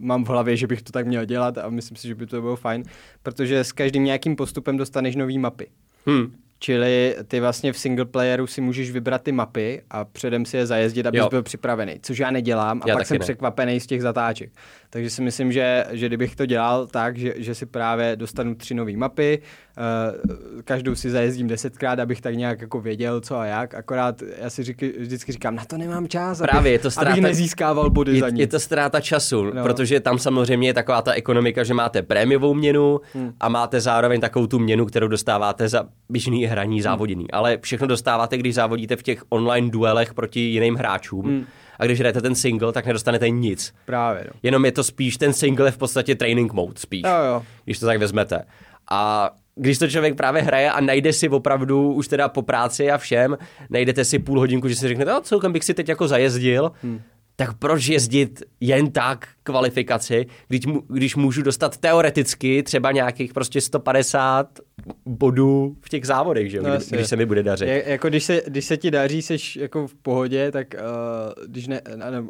mám 0.01 0.25
v 0.25 0.29
hlavě, 0.29 0.57
že 0.57 0.67
bych 0.67 0.83
to 0.83 0.93
tak 0.93 1.07
měl 1.07 1.25
dělat 1.25 1.59
a 1.59 1.69
myslím 1.71 1.97
si, 1.97 2.09
že 2.09 2.15
by 2.15 2.27
to 2.27 2.41
bylo 2.41 2.57
fajn, 2.57 2.83
protože 3.23 3.65
s 3.65 3.73
každým 3.73 4.05
nějakým 4.05 4.37
postupem 4.37 4.77
dostaneš 4.77 5.17
nové 5.17 5.39
mapy. 5.39 5.67
Hm. 6.11 6.33
Čili 6.59 7.17
ty 7.29 7.41
vlastně 7.41 7.73
v 7.73 7.79
single 7.79 8.05
playeru 8.05 8.47
si 8.47 8.61
můžeš 8.61 8.91
vybrat 8.91 9.23
ty 9.23 9.33
mapy 9.33 9.83
a 9.91 10.05
předem 10.05 10.45
si 10.45 10.57
je 10.57 10.67
zajezdit, 10.67 11.07
abys 11.07 11.19
Jo. 11.19 11.29
byl 11.31 11.43
připravený, 11.43 11.99
což 12.03 12.19
já 12.19 12.31
nedělám 12.31 12.81
a 12.85 12.89
Já 12.89 12.97
pak 12.97 13.07
jsem 13.07 13.15
ne. 13.15 13.19
překvapený 13.19 13.81
z 13.81 13.87
těch 13.87 14.03
zatáček. 14.03 14.53
Takže 14.95 15.11
si 15.11 15.23
myslím, 15.23 15.53
že, 15.53 15.85
že 15.91 16.07
kdybych 16.07 16.37
to 16.37 16.47
dělal 16.47 16.87
tak, 16.87 17.17
že, 17.19 17.35
že 17.37 17.55
si 17.55 17.67
právě 17.67 18.17
dostanu 18.17 18.55
tři 18.55 18.75
nové 18.75 18.93
mapy, 18.97 19.43
uh, 19.79 20.63
každou 20.65 20.95
si 20.95 21.11
zajezdím 21.11 21.49
desetkrát, 21.49 21.99
abych 21.99 22.21
tak 22.21 22.35
nějak 22.35 22.61
jako 22.61 22.81
věděl, 22.81 23.21
co 23.21 23.37
a 23.37 23.45
jak, 23.47 23.75
akorát 23.75 24.23
já 24.43 24.51
si 24.51 24.63
říky, 24.63 24.95
vždycky 24.99 25.33
říkám, 25.33 25.55
na 25.55 25.65
to 25.65 25.77
nemám 25.79 26.09
čas, 26.09 26.41
abych, 26.41 26.51
Právě, 26.51 26.73
je 26.73 26.79
to 26.79 26.89
abych 26.89 26.95
ztráta- 27.09 27.21
nezískával 27.23 27.91
body 27.91 28.21
za 28.21 28.27
Je, 28.27 28.33
nic. 28.33 28.41
je 28.41 28.47
to 28.47 28.61
ztráta 28.61 29.01
času, 29.01 29.45
No. 29.45 29.63
protože 29.63 30.01
tam 30.01 30.19
samozřejmě 30.19 30.69
je 30.69 30.75
taková 30.75 31.03
ta 31.03 31.13
ekonomika, 31.13 31.65
že 31.65 31.75
máte 31.75 32.03
prémiovou 32.03 32.55
měnu 32.55 33.01
hmm. 33.15 33.33
a 33.41 33.49
máte 33.49 33.81
zároveň 33.81 34.21
takovou 34.21 34.47
tu 34.47 34.59
měnu, 34.59 34.87
kterou 34.87 35.09
dostáváte 35.09 35.69
za 35.69 35.85
běžný 36.09 36.45
hraní 36.45 36.83
závodění. 36.83 37.31
Ale 37.31 37.59
všechno 37.63 37.87
dostáváte, 37.87 38.37
když 38.37 38.55
závodíte 38.55 38.97
v 38.97 39.03
těch 39.03 39.23
online 39.29 39.71
duelech 39.71 40.15
proti 40.15 40.41
jiným 40.41 40.75
hráčům. 40.75 41.25
Hmm. 41.25 41.45
A 41.79 41.85
když 41.85 41.99
hrajete 41.99 42.21
ten 42.21 42.35
single, 42.35 42.73
tak 42.73 42.87
nedostanete 42.87 43.31
nic. 43.31 43.75
Právě, 43.87 44.25
no. 44.27 44.33
Jenom 44.43 44.65
je 44.65 44.73
to 44.73 44.82
spíš, 44.83 45.17
ten 45.17 45.33
single 45.33 45.69
je 45.69 45.71
v 45.73 45.79
podstatě 45.79 46.15
training 46.15 46.53
mode 46.53 46.73
spíš, 46.77 47.03
Jo, 47.05 47.25
jo. 47.35 47.43
když 47.65 47.79
to 47.79 47.87
tak 47.87 47.99
vezmete. 47.99 48.45
A 48.91 49.31
když 49.55 49.79
to 49.79 49.89
člověk 49.89 50.17
právě 50.17 50.43
hraje 50.43 50.71
a 50.71 50.81
najde 50.81 51.13
si 51.13 51.29
opravdu 51.29 51.93
už 51.93 52.09
teda 52.09 52.29
po 52.29 52.43
práci 52.43 52.91
a 52.91 52.99
všem, 52.99 53.39
najdete 53.71 54.05
si 54.05 54.19
půl 54.19 54.39
hodinku, 54.39 54.69
že 54.69 54.77
si 54.77 54.89
řeknete, 54.89 55.11
no 55.11 55.21
celkem 55.21 55.53
bych 55.53 55.65
si 55.65 55.75
teď 55.75 55.89
jako 55.89 56.09
zajezdil, 56.09 56.73
hmm. 56.83 57.01
Tak 57.47 57.57
proč 57.59 57.87
jezdit 57.89 58.43
jen 58.61 58.91
tak 58.91 59.29
kvalifikaci, 59.43 60.27
když, 60.49 60.67
mu, 60.67 60.83
když 60.89 61.17
můžu 61.17 61.43
dostat 61.43 61.77
teoreticky 61.77 62.63
třeba 62.63 62.93
nějakých 62.93 63.33
prostě 63.35 63.61
150 63.61 64.61
bodů 65.07 65.77
v 65.81 65.89
těch 65.89 66.07
závodech, 66.07 66.51
že 66.51 66.57
jo, 66.57 66.63
No, 66.63 66.69
kdy, 66.69 66.75
jasně. 66.75 66.97
když 66.97 67.09
se 67.09 67.17
mi 67.17 67.27
bude 67.27 67.43
dařit. 67.43 67.67
Je, 67.69 67.85
jako 67.87 68.09
když 68.09 68.25
se, 68.25 68.43
když 68.47 68.65
se 68.65 68.77
ti 68.77 68.91
daří, 68.91 69.23
jsi 69.23 69.37
jako 69.57 69.87
v 69.87 69.95
pohodě, 69.95 70.51
tak 70.53 70.67
uh, 70.75 71.45
když 71.47 71.67
ne, 71.67 71.81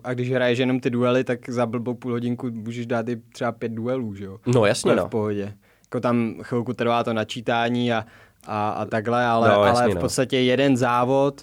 a, 0.05 0.15
když 0.15 0.31
hraješ 0.33 0.59
jenom 0.59 0.81
ty 0.81 0.91
duely, 0.91 1.25
tak 1.25 1.49
za 1.49 1.67
blbou 1.67 1.95
půl 1.95 2.13
hodinku 2.13 2.51
můžeš 2.51 2.87
dát 2.87 3.09
i 3.09 3.17
třeba 3.33 3.53
pět 3.53 3.73
duelů, 3.73 4.15
že 4.15 4.25
jo? 4.25 4.39
No 4.47 4.65
jasně 4.67 4.95
no. 4.95 5.07
v 5.07 5.11
pohodě. 5.11 5.53
Jako 5.85 6.01
tam 6.01 6.35
chvilku 6.43 6.73
trvá 6.73 7.05
to 7.05 7.13
načítání 7.13 7.93
a, 7.93 8.07
a, 8.47 8.71
a 8.71 8.85
takhle, 8.85 9.25
ale, 9.27 9.49
No, 9.49 9.55
ale 9.55 9.69
jasně, 9.69 9.93
v 9.93 9.95
no. 9.95 10.01
podstatě 10.01 10.39
jeden 10.41 10.77
závod, 10.77 11.43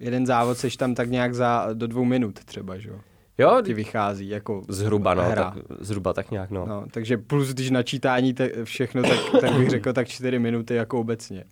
jeden 0.00 0.26
závod 0.26 0.58
seš 0.58 0.76
tam 0.76 0.94
tak 0.94 1.10
nějak 1.10 1.34
za 1.34 1.68
do 1.72 1.86
dvou 1.86 2.04
minut 2.04 2.44
třeba, 2.44 2.78
že 2.78 2.88
jo? 2.88 3.00
Jo, 3.38 3.62
Ti 3.64 3.74
vychází 3.74 4.28
jako 4.28 4.62
zhruba 4.68 5.14
no, 5.14 5.22
hra. 5.22 5.50
tak, 5.50 5.64
zhruba 5.80 6.12
tak 6.12 6.30
nějak 6.30 6.50
no. 6.50 6.66
No, 6.66 6.84
takže 6.90 7.18
plus 7.18 7.48
když 7.48 7.70
načítání 7.70 8.34
te, 8.34 8.64
všechno, 8.64 9.02
tak, 9.02 9.18
tak 9.40 9.52
bych 9.52 9.70
řekl 9.70 9.92
tak 9.92 10.08
čtyři 10.08 10.38
minuty 10.38 10.74
jako 10.74 11.00
obecně. 11.00 11.44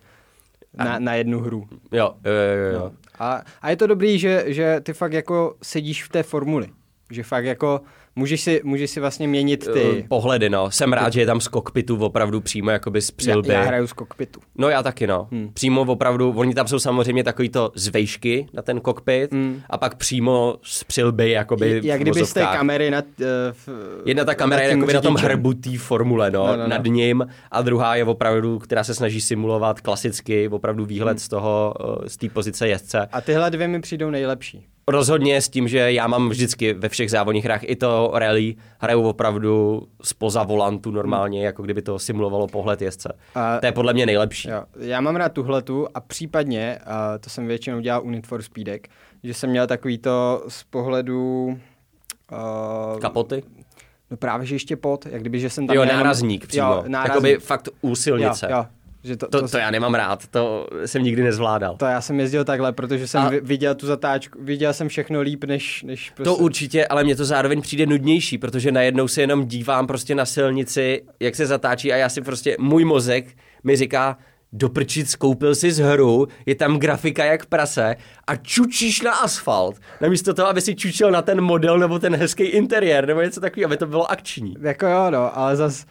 Na, 0.79 0.99
na 0.99 1.15
jednu 1.15 1.41
hru. 1.41 1.69
Jo, 1.93 2.15
jo, 2.25 2.33
jo, 2.33 2.73
jo. 2.73 2.79
No. 2.79 2.93
A, 3.19 3.43
a 3.63 3.71
je 3.71 3.77
to 3.77 3.87
dobrý, 3.87 4.19
že, 4.19 4.45
že 4.47 4.81
ty 4.81 4.93
fakt 4.93 5.13
jako 5.13 5.57
sedíš 5.63 6.05
v 6.05 6.09
té 6.09 6.23
formuli. 6.23 6.69
Že 7.11 7.23
fakt 7.23 7.45
jako 7.45 7.81
můžeš 8.19 8.41
si, 8.41 8.61
můžeš 8.65 8.91
si 8.91 9.01
vlastně 9.01 9.29
měnit 9.29 9.69
Eh, 9.71 9.73
ty... 9.73 10.05
Pohledy, 10.09 10.51
no. 10.51 10.71
Jsem 10.71 10.93
rád, 10.93 11.13
že 11.13 11.21
je 11.21 11.27
tam 11.27 11.41
z 11.41 11.49
kokpitu 11.49 11.97
opravdu 11.97 12.41
přímo 12.41 12.71
jakoby 12.71 13.01
z 13.03 13.11
přilby. 13.11 13.53
Já, 13.53 13.61
já 13.61 13.67
hraju 13.67 13.87
z 13.87 13.93
kokpitu. 13.93 14.41
No 14.59 14.69
já 14.69 14.83
taky, 14.83 15.07
no. 15.07 15.29
Hmm. 15.33 15.51
Přímo 15.55 15.81
opravdu, 15.81 16.33
oni 16.37 16.55
tam 16.55 16.67
jsou 16.69 16.79
samozřejmě 16.79 17.25
takový 17.25 17.49
to 17.49 17.73
zvejšky 17.75 18.47
na 18.53 18.63
ten 18.63 18.81
kokpit 18.81 19.33
Hmm. 19.33 19.61
a 19.71 19.79
pak 19.79 19.95
přímo 19.95 20.57
z 20.63 20.85
přilby, 20.85 21.31
jakoby 21.31 21.81
Jak 21.85 22.01
kdyby 22.01 22.25
z 22.25 22.33
té 22.33 22.41
kamery 22.41 22.91
na... 22.91 23.03
Uh, 23.03 23.27
v, 23.53 23.69
Jedna 24.07 24.25
ta 24.25 24.35
kamera 24.35 24.63
je 24.63 24.69
jakoby 24.71 24.93
na 24.93 25.01
tom 25.01 25.15
hrbu 25.17 25.55
té 25.55 25.79
formule, 25.79 26.31
no, 26.31 26.39
No, 26.41 26.47
no, 26.47 26.53
no, 26.53 26.57
no, 26.59 26.63
no. 26.63 26.69
nad 26.69 26.85
ním 26.85 27.27
a 27.51 27.63
druhá 27.63 27.97
je 27.97 28.05
opravdu, 28.05 28.59
která 28.59 28.85
se 28.85 28.95
snaží 28.95 29.21
simulovat 29.21 29.81
klasicky, 29.81 30.49
opravdu 30.49 30.85
výhled 30.85 31.11
Hmm. 31.13 31.19
z 31.19 31.29
toho, 31.29 31.75
eh, 32.05 32.09
z 32.09 32.17
té 32.17 32.29
pozice 32.29 32.69
jezdce. 32.69 33.09
A 33.13 33.21
tyhle 33.21 33.51
dvě 33.51 33.69
mi 33.69 33.81
přijdou 33.81 34.11
nejlepší. 34.11 34.67
Rozhodně 34.91 35.43
s 35.43 35.49
tím, 35.49 35.69
že 35.69 35.93
já 35.93 36.07
mám 36.07 36.29
vždycky 36.29 36.73
ve 36.75 36.89
všech 36.89 37.11
závodních 37.11 37.45
hrách 37.45 37.61
i 37.65 37.77
to 37.77 38.11
rally, 38.15 38.55
hraju 38.79 39.03
opravdu 39.03 39.83
spoza 40.03 40.43
volantu 40.43 40.91
normálně, 40.91 41.47
jako 41.47 41.63
kdyby 41.63 41.83
to 41.83 41.99
simulovalo 41.99 42.47
pohled 42.47 42.83
jezdce. 42.83 43.13
A- 43.35 43.59
to 43.61 43.67
je 43.67 43.73
podle 43.73 43.93
mě 43.93 44.07
nejlepší. 44.07 44.49
Jo. 44.49 44.63
Já 44.79 45.01
mám 45.01 45.17
rád 45.17 45.33
tuhletu 45.33 45.87
a 45.95 46.01
případně, 46.01 46.79
a 46.87 47.19
to 47.19 47.31
jsem 47.31 47.47
většinou 47.47 47.81
dělal 47.81 48.03
u 48.03 48.11
Need 48.11 48.27
for 48.27 48.43
Speedek, 48.43 48.89
že 49.25 49.35
jsem 49.35 49.51
měl 49.51 49.67
takový 49.67 49.99
to 49.99 50.45
z 50.49 50.65
pohledu... 50.65 51.47
Uh, 52.33 53.01
Kapoty? 53.01 53.43
No 54.11 54.17
právě, 54.17 54.47
že 54.47 54.55
ještě 54.55 54.77
pod, 54.77 55.07
jak 55.07 55.21
kdyby, 55.21 55.41
že 55.41 55.51
jsem 55.51 55.67
tam 55.67 55.77
Jo, 55.77 55.83
jenom- 55.83 55.97
nárazník 55.97 56.47
přímo. 56.47 56.65
Jo, 56.67 56.85
nárazník. 56.87 57.15
Jakoby 57.15 57.37
fakt 57.47 57.69
u 57.81 57.95
silnice. 57.95 58.47
Jo, 58.51 58.57
jo, 58.57 58.67
že 59.09 59.17
to, 59.17 59.29
To, 59.29 59.49
to 59.49 59.59
já 59.59 59.71
nemám 59.71 59.95
rád, 59.95 60.27
to 60.27 60.67
jsem 60.87 61.03
nikdy 61.03 61.23
nezvládal. 61.23 61.77
To 61.77 61.85
já 61.85 62.01
jsem 62.01 62.21
jezdil 62.21 62.45
takhle, 62.45 62.73
protože 62.73 63.07
jsem 63.07 63.23
A- 63.23 63.31
viděl 63.43 63.75
tu 63.75 63.87
zatáčku, 63.87 64.39
viděl 64.43 64.73
jsem 64.73 64.89
všechno 64.89 65.21
líp, 65.21 65.45
než, 65.45 65.83
než 65.83 66.11
prostě... 66.11 66.25
To 66.25 66.37
určitě, 66.37 66.87
ale 66.87 67.05
mně 67.05 67.17
to 67.17 67.25
zároveň 67.25 67.61
přijde 67.63 67.87
nudnější, 67.87 68.39
protože 68.39 68.73
najednou 68.73 69.09
se 69.09 69.21
jenom 69.21 69.45
dívám 69.47 69.87
prostě 69.87 70.15
na 70.15 70.25
silnici, 70.27 71.03
jak 71.21 71.35
se 71.37 71.47
zatáčí 71.47 71.93
a 71.93 71.97
já 71.97 72.09
si 72.09 72.21
prostě, 72.21 72.57
můj 72.59 72.85
mozek 72.85 73.27
mi 73.65 73.77
říká, 73.77 74.19
doprčit, 74.53 75.11
skoupil 75.11 75.55
si 75.55 75.73
z 75.73 75.79
hru, 75.79 76.27
je 76.47 76.55
tam 76.55 76.79
grafika 76.79 77.25
jak 77.25 77.47
prase 77.47 77.97
a 78.27 78.37
čučíš 78.37 79.03
na 79.03 79.13
asfalt. 79.13 79.77
Namísto 80.01 80.35
toho, 80.35 80.49
aby 80.49 80.61
si 80.61 80.75
čučil 80.75 81.11
na 81.11 81.23
ten 81.23 81.41
model 81.41 81.79
nebo 81.79 81.99
ten 81.99 82.17
hezký 82.17 82.43
interiér 82.45 83.07
nebo 83.07 83.21
něco 83.23 83.41
takového, 83.41 83.67
aby 83.69 83.77
to 83.77 83.87
bylo 83.87 84.11
akční. 84.11 84.55
Jako 84.61 84.87
jo, 84.87 85.11
no, 85.11 85.39
ale 85.39 85.57
zas 85.57 85.85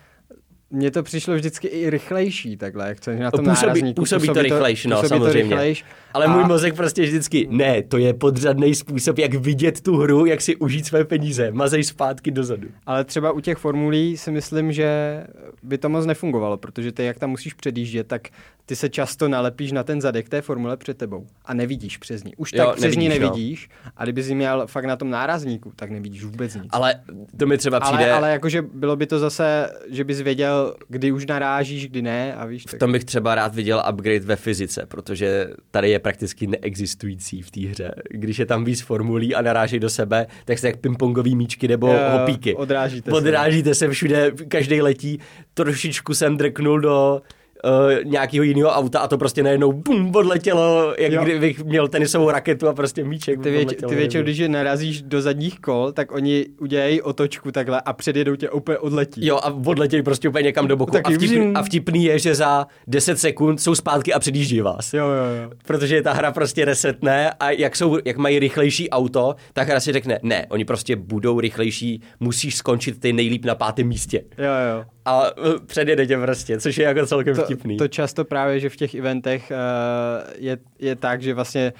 mně 0.72 0.92
to 0.92 1.04
přišlo 1.04 1.36
vždycky 1.36 1.68
i 1.68 1.90
rychlejší 1.90 2.58
takhle, 2.58 2.88
jak 2.88 2.98
chceš 2.98 3.20
na 3.20 3.32
tom 3.32 3.46
Působí, 3.46 3.68
nárazníku. 3.68 4.02
působí, 4.02 4.28
to 4.28 4.42
rychlejší, 4.42 4.88
no, 4.88 4.96
působí 5.02 5.10
samozřejmě. 5.10 5.44
To 5.44 5.50
rychlejš, 5.50 5.86
Ale 6.14 6.26
a- 6.26 6.32
můj 6.34 6.44
mozek 6.44 6.76
prostě 6.76 7.02
vždycky, 7.02 7.48
ne, 7.52 7.84
to 7.84 7.98
je 7.98 8.14
podřadný 8.14 8.76
způsob, 8.76 9.18
jak 9.18 9.34
vidět 9.34 9.82
tu 9.82 9.98
hru, 9.98 10.26
jak 10.26 10.42
si 10.42 10.56
užít 10.56 10.86
své 10.86 11.06
peníze. 11.06 11.52
Mazej 11.52 11.84
zpátky 11.84 12.32
dozadu. 12.32 12.68
Ale 12.86 13.04
třeba 13.04 13.32
u 13.32 13.40
těch 13.40 13.58
formulí 13.58 14.18
si 14.18 14.32
myslím, 14.32 14.72
že 14.72 15.24
by 15.68 15.78
to 15.78 15.90
moc 15.90 16.06
nefungovalo, 16.06 16.58
protože 16.58 16.92
ty, 16.92 17.06
jak 17.06 17.20
tam 17.20 17.30
musíš 17.30 17.54
předjíždět, 17.54 18.08
tak 18.08 18.28
ty 18.66 18.76
se 18.76 18.90
často 18.90 19.28
nalepíš 19.28 19.72
na 19.72 19.84
ten 19.84 20.02
zadek 20.02 20.30
té 20.30 20.42
formule 20.42 20.78
před 20.78 20.98
tebou 20.98 21.28
a 21.46 21.54
nevidíš 21.54 21.98
přes 21.98 22.24
ní. 22.24 22.36
Už 22.36 22.54
Jo, 22.54 22.66
tak 22.66 22.76
přes 22.76 22.96
ní 22.96 23.10
nevidíš, 23.10 23.22
no. 23.22 23.30
nevidíš 23.30 23.70
a 23.98 24.04
kdyby 24.04 24.24
jsi 24.24 24.36
měl 24.36 24.68
fakt 24.68 24.86
na 24.86 24.96
tom 24.96 25.10
nárazníku, 25.10 25.72
tak 25.76 25.90
nevidíš 25.90 26.24
vůbec 26.24 26.56
nic. 26.56 26.66
Ale 26.70 26.96
to 27.38 27.48
mi 27.48 27.58
třeba 27.58 27.80
přijde... 27.80 28.04
Ale, 28.04 28.12
ale 28.12 28.32
jakože 28.32 28.62
bylo 28.62 28.96
by 28.96 29.08
to 29.08 29.20
zase, 29.20 29.70
že 29.90 30.04
bys 30.04 30.22
věděl, 30.22 30.76
kdy 30.90 31.12
už 31.12 31.26
narážíš, 31.26 31.88
kdy 31.88 32.02
ne 32.02 32.36
a 32.36 32.46
víš. 32.46 32.64
V 32.68 32.72
Tak... 32.72 32.80
tom 32.80 32.92
bych 32.92 33.06
třeba 33.06 33.36
rád 33.36 33.56
viděl 33.56 33.84
upgrade 33.92 34.20
ve 34.20 34.36
fyzice, 34.36 34.86
protože 34.88 35.50
tady 35.72 35.90
je 35.90 36.00
prakticky 36.00 36.48
neexistující 36.48 37.42
v 37.42 37.52
té 37.52 37.62
hře. 37.62 37.92
Když 38.10 38.40
je 38.40 38.46
tam 38.46 38.66
víc 38.66 38.82
formulí 38.82 39.36
a 39.36 39.42
naráží 39.42 39.80
do 39.80 39.90
sebe, 39.90 40.28
tak 40.46 40.58
jste 40.58 40.68
jak 40.68 40.78
pingpongový 40.78 41.36
míčky 41.36 41.68
nebo 41.68 41.88
Jo, 41.88 42.00
hopíky. 42.12 42.56
odrážíte 42.56 43.12
se. 43.12 43.18
Odrážíte 43.18 43.76
se 43.76 43.90
všude, 43.90 44.32
každý 44.48 44.82
letí. 44.82 45.20
Trošičku 45.58 46.14
jsem 46.14 46.38
drknul 46.38 46.80
do 46.80 47.22
uh, 47.66 48.04
nějakého 48.12 48.44
jiného 48.44 48.70
auta 48.70 49.00
a 49.00 49.08
to 49.08 49.18
prostě 49.18 49.44
najednou 49.44 49.72
bum, 49.72 50.16
odletělo, 50.16 50.94
jak 50.98 51.12
Jo. 51.12 51.24
kdybych 51.24 51.64
měl 51.64 51.88
tenisovou 51.88 52.30
raketu 52.32 52.68
a 52.68 52.74
prostě 52.74 53.04
míček 53.04 53.42
Ty, 53.42 53.52
věč, 53.52 53.70
ty 53.90 53.96
většinou, 53.96 54.24
když 54.24 54.38
je 54.38 54.50
narazíš 54.50 55.02
do 55.02 55.22
zadních 55.22 55.60
kol, 55.60 55.92
tak 55.92 56.12
oni 56.12 56.46
udělají 56.60 57.02
otočku 57.02 57.52
takhle 57.52 57.82
a 57.82 57.94
předjedou 57.94 58.36
tě 58.36 58.50
úplně 58.50 58.78
odletí. 58.78 59.26
Jo, 59.26 59.38
a 59.38 59.54
odletějí 59.66 60.04
prostě 60.04 60.30
úplně 60.30 60.44
někam 60.44 60.68
do 60.68 60.78
boku. 60.78 60.92
Taky 60.92 61.14
A, 61.14 61.18
vtip, 61.18 61.30
vžim. 61.30 61.58
a 61.58 61.64
vtipný 61.64 62.04
je, 62.04 62.20
že 62.20 62.36
za 62.36 62.68
10 62.88 63.20
sekund 63.20 63.62
jsou 63.62 63.76
zpátky 63.76 64.14
a 64.14 64.20
předjíždí 64.20 64.62
vás. 64.62 64.94
jo, 64.94 65.06
jo. 65.06 65.44
jo. 65.44 65.52
Protože 65.68 66.02
ta 66.02 66.14
hra 66.14 66.32
prostě 66.32 66.66
resetne 66.66 67.32
a 67.40 67.52
jak, 67.52 67.76
jsou, 67.76 67.98
jak 68.06 68.18
mají 68.18 68.40
rychlejší 68.40 68.90
auto, 68.90 69.36
tak 69.54 69.68
hra 69.68 69.80
si 69.80 69.94
řekne, 69.94 70.20
ne, 70.24 70.46
oni 70.50 70.66
prostě 70.66 70.96
budou 70.96 71.40
rychlejší, 71.40 72.02
musíš 72.20 72.56
skončit 72.56 73.00
ty 73.00 73.14
nejlíp 73.14 73.46
na 73.46 73.56
pátém 73.56 73.88
místě. 73.88 74.24
Jo, 74.38 74.46
jo. 74.46 74.86
A 75.08 75.38
uh, 75.38 75.60
předjede 75.66 76.06
tě 76.08 76.18
prostě, 76.18 76.60
což 76.60 76.78
je 76.78 76.86
jako 76.86 77.06
celkem 77.06 77.36
To, 77.36 77.44
vtipný. 77.44 77.78
to 77.78 77.88
často 77.88 78.26
právě, 78.26 78.60
že 78.60 78.70
v 78.70 78.76
těch 78.76 78.96
eventech 78.96 79.52
uh, 79.52 80.34
je, 80.38 80.58
je 80.80 80.96
tak, 80.96 81.22
že 81.22 81.34
vlastně 81.34 81.74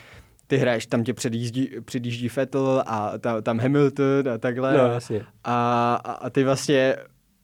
ty 0.48 0.58
hraješ, 0.58 0.86
tam 0.86 1.04
tě 1.04 1.14
předjíždí, 1.14 1.70
předjíždí 1.86 2.30
Vettel 2.36 2.84
a 2.86 3.18
ta, 3.18 3.42
tam 3.42 3.60
Hamilton 3.60 4.30
a 4.34 4.38
takhle. 4.38 4.78
No, 4.78 4.86
jasně. 4.86 5.22
a, 5.44 5.96
a, 6.04 6.12
a 6.12 6.30
ty 6.30 6.44
vlastně 6.44 6.96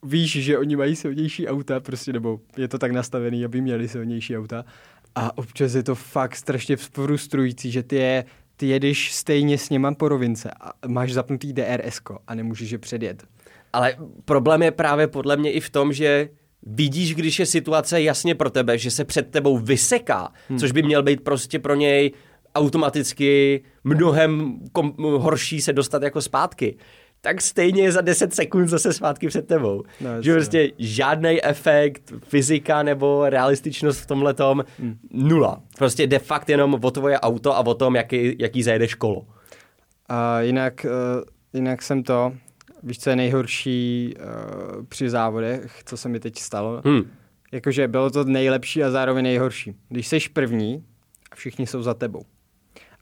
víš, 0.02 0.32
že 0.32 0.58
oni 0.58 0.76
mají 0.76 0.96
silnější 0.96 1.48
auta, 1.48 1.80
prostě, 1.80 2.12
nebo 2.12 2.40
je 2.56 2.68
to 2.68 2.78
tak 2.78 2.92
nastavený, 2.92 3.44
aby 3.44 3.60
měli 3.60 3.88
silnější 3.88 4.38
auta. 4.38 4.64
A 5.14 5.38
občas 5.38 5.74
je 5.74 5.82
to 5.82 5.94
fakt 5.94 6.36
strašně 6.36 6.76
frustrující, 6.76 7.70
že 7.70 7.82
ty 7.82 7.96
je, 7.96 8.24
ty 8.56 8.66
jedeš 8.66 9.12
stejně 9.12 9.58
s 9.58 9.70
něma 9.70 9.94
po 9.94 10.08
rovince 10.08 10.50
a 10.60 10.88
máš 10.88 11.12
zapnutý 11.12 11.52
DRS 11.52 12.00
a 12.26 12.34
nemůžeš 12.34 12.70
je 12.70 12.78
předjet. 12.78 13.24
Ale 13.74 13.96
problém 14.24 14.62
je 14.62 14.70
právě 14.70 15.06
podle 15.06 15.36
mě 15.36 15.52
i 15.52 15.60
v 15.60 15.70
tom, 15.70 15.92
že 15.92 16.28
vidíš, 16.62 17.14
když 17.14 17.38
je 17.38 17.46
situace 17.46 18.02
jasně 18.02 18.34
pro 18.34 18.50
tebe, 18.50 18.78
že 18.78 18.90
se 18.90 19.04
před 19.04 19.30
tebou 19.30 19.58
vyseká, 19.58 20.32
hmm. 20.48 20.58
což 20.58 20.72
by 20.72 20.82
měl 20.82 21.02
být 21.02 21.20
prostě 21.20 21.58
pro 21.58 21.74
něj 21.74 22.12
automaticky 22.54 23.62
mnohem 23.84 24.60
kom- 24.72 24.94
horší 24.98 25.60
se 25.60 25.72
dostat 25.72 26.02
jako 26.02 26.22
zpátky 26.22 26.76
tak 27.24 27.40
stejně 27.40 27.82
je 27.82 27.92
za 27.92 28.00
10 28.00 28.34
sekund 28.34 28.68
zase 28.68 28.92
zpátky 28.92 29.28
před 29.28 29.46
tebou. 29.46 29.82
No, 30.00 30.22
že 30.22 30.32
prostě 30.32 30.70
žádný 30.78 31.44
efekt, 31.44 32.12
fyzika 32.28 32.82
nebo 32.82 33.24
realističnost 33.28 34.00
v 34.00 34.06
tomhle 34.06 34.34
tom 34.34 34.64
hmm. 34.78 34.98
nula. 35.10 35.62
Prostě 35.78 36.06
de 36.06 36.18
fakt 36.18 36.48
jenom 36.48 36.80
o 36.82 36.90
tvoje 36.90 37.20
auto 37.20 37.56
a 37.56 37.66
o 37.66 37.74
tom, 37.74 37.96
jaký, 37.96 38.36
jaký 38.38 38.62
zajedeš 38.62 38.94
kolo. 38.94 39.26
A 40.08 40.40
jinak, 40.40 40.86
uh, 40.88 41.22
jinak 41.54 41.82
jsem 41.82 42.02
to, 42.02 42.32
víš, 42.84 42.98
co 42.98 43.10
je 43.10 43.16
nejhorší 43.16 44.14
uh, 44.16 44.84
při 44.84 45.10
závodech, 45.10 45.82
co 45.84 45.96
se 45.96 46.08
mi 46.08 46.20
teď 46.20 46.38
stalo? 46.38 46.82
Hmm. 46.84 47.02
Jakože 47.52 47.88
bylo 47.88 48.10
to 48.10 48.24
nejlepší 48.24 48.84
a 48.84 48.90
zároveň 48.90 49.24
nejhorší. 49.24 49.74
Když 49.88 50.06
jsi 50.06 50.18
první 50.32 50.84
a 51.30 51.34
všichni 51.36 51.66
jsou 51.66 51.82
za 51.82 51.94
tebou 51.94 52.24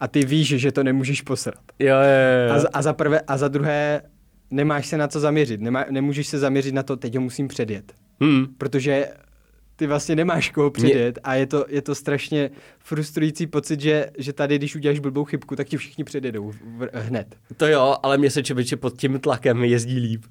a 0.03 0.09
ty 0.09 0.25
víš, 0.25 0.49
že 0.49 0.73
to 0.73 0.83
nemůžeš 0.83 1.23
posrat. 1.23 1.62
Jo, 1.79 1.97
jo, 1.97 2.49
jo. 2.49 2.55
A, 2.55 2.59
za, 2.59 2.68
a, 2.73 2.83
za 2.83 2.92
prvé, 2.92 3.21
a 3.21 3.37
za 3.37 3.49
druhé 3.49 4.03
nemáš 4.51 4.87
se 4.87 4.97
na 4.97 5.09
co 5.09 5.21
zaměřit. 5.21 5.61
Nemá, 5.61 5.85
nemůžeš 5.90 6.27
se 6.27 6.38
zaměřit 6.38 6.75
na 6.75 6.83
to, 6.83 6.97
teď 6.97 7.14
ho 7.14 7.21
musím 7.21 7.49
předjet. 7.49 7.92
Hmm. 8.21 8.47
Protože 8.59 9.09
ty 9.77 9.87
vlastně 9.87 10.17
nemáš 10.17 10.51
koho 10.51 10.71
předjet 10.71 11.19
a 11.25 11.35
je 11.35 11.47
to, 11.47 11.65
je 11.69 11.83
to 11.83 11.95
strašně 11.95 12.51
frustrující 12.79 13.47
pocit, 13.47 13.81
že, 13.81 14.07
že 14.19 14.33
tady, 14.33 14.59
když 14.59 14.77
uděláš 14.77 14.99
blbou 14.99 15.25
chybku, 15.25 15.57
tak 15.57 15.69
ti 15.69 15.77
všichni 15.77 16.05
předjedou 16.05 16.53
hned. 16.93 17.37
To 17.57 17.67
jo, 17.67 17.97
ale 18.03 18.19
mě 18.19 18.31
se 18.31 18.43
člověče 18.43 18.77
pod 18.77 18.97
tím 18.97 19.21
tlakem 19.21 19.65
jezdí 19.65 19.99
líp. 19.99 20.25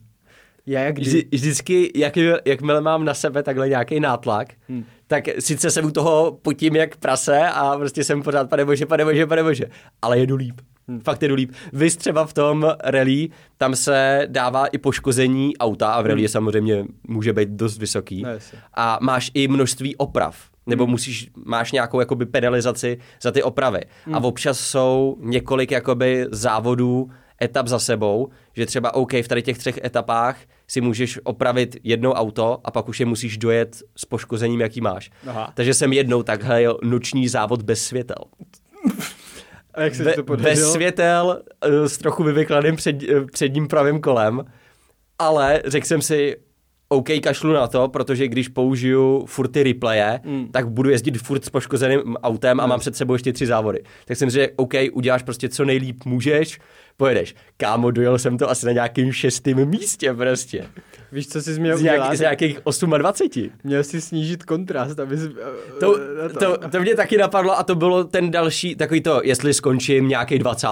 Já 0.65 0.82
jak 0.82 0.99
Vždy, 0.99 1.25
vždycky, 1.32 1.91
jak, 1.95 2.13
jakmile 2.45 2.82
mám 2.82 3.06
na 3.06 3.13
sebe 3.13 3.43
takhle 3.43 3.69
nějaký 3.69 3.99
nátlak, 3.99 4.47
hmm. 4.69 4.86
tak 5.08 5.23
sice 5.39 5.71
jsem 5.71 5.86
u 5.86 5.91
toho 5.91 6.39
potím 6.41 6.75
jak 6.75 6.97
prase 6.97 7.39
a 7.39 7.77
prostě 7.77 8.04
jsem 8.04 8.23
pořád 8.23 8.49
pane 8.49 8.65
bože, 8.65 8.86
pane 8.86 9.06
bože, 9.06 9.27
pane 9.27 9.43
bože, 9.43 9.65
ale 10.01 10.19
jedu 10.19 10.36
líp. 10.36 10.62
Fakt 11.03 11.21
jedu 11.21 11.35
líp. 11.35 11.51
Vy 11.73 11.89
třeba 11.89 12.25
v 12.25 12.33
tom 12.33 12.73
rally, 12.83 13.29
tam 13.57 13.75
se 13.75 14.27
dává 14.27 14.65
i 14.65 14.77
poškození 14.77 15.57
auta 15.57 15.91
a 15.91 16.01
v 16.01 16.05
rally 16.05 16.21
hmm. 16.21 16.27
samozřejmě 16.27 16.85
může 17.07 17.33
být 17.33 17.49
dost 17.49 17.77
vysoký. 17.77 18.21
No, 18.21 18.29
a 18.73 18.99
máš 19.01 19.31
i 19.33 19.47
množství 19.47 19.95
oprav. 19.95 20.51
Nebo 20.65 20.83
hmm. 20.83 20.91
musíš, 20.91 21.29
máš 21.45 21.71
nějakou 21.71 21.99
jakoby 21.99 22.25
penalizaci 22.25 22.97
za 23.21 23.31
ty 23.31 23.43
opravy. 23.43 23.81
Hmm. 24.05 24.15
A 24.15 24.23
občas 24.23 24.59
jsou 24.59 25.17
několik 25.19 25.71
jakoby 25.71 26.25
závodů, 26.31 27.09
etap 27.41 27.67
za 27.67 27.79
sebou, 27.79 28.29
že 28.53 28.65
třeba 28.65 28.93
OK, 28.93 29.13
v 29.13 29.27
tady 29.27 29.41
těch 29.41 29.57
třech 29.57 29.77
etapách 29.83 30.37
si 30.67 30.81
můžeš 30.81 31.19
opravit 31.23 31.77
jedno 31.83 32.13
auto 32.13 32.59
a 32.63 32.71
pak 32.71 32.89
už 32.89 32.99
je 32.99 33.05
musíš 33.05 33.37
dojet 33.37 33.83
s 33.95 34.05
poškozením, 34.05 34.61
jaký 34.61 34.81
máš. 34.81 35.11
Aha. 35.27 35.51
Takže 35.55 35.73
jsem 35.73 35.93
jednou 35.93 36.23
takhle 36.23 36.61
jel 36.61 36.77
noční 36.83 37.27
závod 37.27 37.61
bez 37.61 37.85
světel. 37.85 38.23
A 39.73 39.81
jak 39.81 39.95
se 39.95 40.03
Be, 40.03 40.13
to 40.13 40.23
Bez 40.23 40.71
světel, 40.71 41.41
eh, 41.62 41.89
s 41.89 41.97
trochu 41.97 42.23
vyvyklaným 42.23 42.75
před, 42.75 43.03
eh, 43.03 43.25
předním 43.31 43.67
pravým 43.67 44.01
kolem, 44.01 44.43
ale 45.19 45.62
řekl 45.65 45.88
jsem 45.88 46.01
si, 46.01 46.38
OK, 46.89 47.07
kašlu 47.23 47.53
na 47.53 47.67
to, 47.67 47.88
protože 47.88 48.27
když 48.27 48.47
použiju 48.47 49.25
furt 49.25 49.47
ty 49.47 49.63
replaye, 49.63 50.19
mm. 50.23 50.47
tak 50.51 50.69
budu 50.69 50.89
jezdit 50.89 51.17
furt 51.17 51.45
s 51.45 51.49
poškozeným 51.49 52.15
autem 52.15 52.60
a 52.60 52.63
mm. 52.63 52.69
mám 52.69 52.79
před 52.79 52.95
sebou 52.95 53.13
ještě 53.13 53.34
tři 53.34 53.45
závody. 53.45 53.84
Tak 54.05 54.17
jsem 54.17 54.29
řekl, 54.29 54.53
OK, 54.55 54.73
uděláš 54.93 55.23
prostě 55.23 55.49
co 55.49 55.65
nejlíp 55.65 56.05
můžeš, 56.05 56.60
pojedeš. 57.01 57.35
Kámo, 57.57 57.91
dojel 57.91 58.19
jsem 58.19 58.37
to 58.37 58.49
asi 58.49 58.65
na 58.65 58.71
nějakým 58.71 59.11
šestém 59.11 59.65
místě 59.65 60.13
prostě. 60.13 60.65
Víš, 61.11 61.27
co 61.27 61.41
jsi 61.41 61.59
měl 61.59 61.77
z, 61.77 61.81
nějak, 61.81 62.15
z 62.15 62.19
nějakých 62.19 62.59
28. 62.97 63.49
Měl 63.63 63.83
jsi 63.83 64.01
snížit 64.01 64.43
kontrast, 64.43 64.99
aby 64.99 65.17
jsi, 65.17 65.29
to, 65.79 65.97
to. 66.33 66.39
to, 66.39 66.69
to 66.69 66.79
mě 66.79 66.95
taky 66.95 67.17
napadlo 67.17 67.59
a 67.59 67.63
to 67.63 67.75
bylo 67.75 68.03
ten 68.03 68.31
další, 68.31 68.75
takový 68.75 69.01
to, 69.01 69.21
jestli 69.23 69.53
skončím 69.53 70.07
nějaký 70.07 70.39
20. 70.39 70.67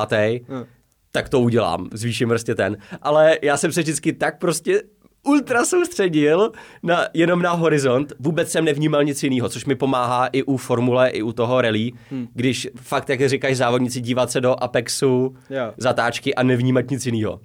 Hmm. 0.48 0.66
tak 1.12 1.30
to 1.30 1.40
udělám, 1.40 1.90
zvýším 1.94 2.30
prostě 2.30 2.56
ten. 2.56 2.78
Ale 3.02 3.38
já 3.42 3.58
jsem 3.58 3.72
se 3.72 3.82
vždycky 3.82 4.14
tak 4.14 4.38
prostě 4.38 4.82
ultra 5.24 5.66
soustředil 5.66 6.52
na, 6.84 7.08
jenom 7.14 7.42
na 7.42 7.52
horizont, 7.52 8.14
vůbec 8.20 8.52
jsem 8.52 8.66
nevnímal 8.66 9.04
nic 9.04 9.24
jiného, 9.24 9.50
což 9.50 9.66
mi 9.66 9.76
pomáhá 9.76 10.28
i 10.28 10.44
u 10.44 10.58
formule, 10.58 11.10
i 11.10 11.22
u 11.22 11.32
toho 11.32 11.62
rally, 11.62 11.92
hmm. 12.12 12.28
když 12.34 12.68
fakt, 12.76 13.10
jak 13.10 13.30
říkáš 13.30 13.58
závodníci, 13.58 14.02
dívat 14.02 14.32
se 14.32 14.42
do 14.42 14.64
Apexu, 14.64 15.36
yeah. 15.50 15.74
zatáčky 15.78 16.36
a 16.36 16.44
nevnímat 16.44 16.92
nic 16.92 17.06
jiného. 17.06 17.40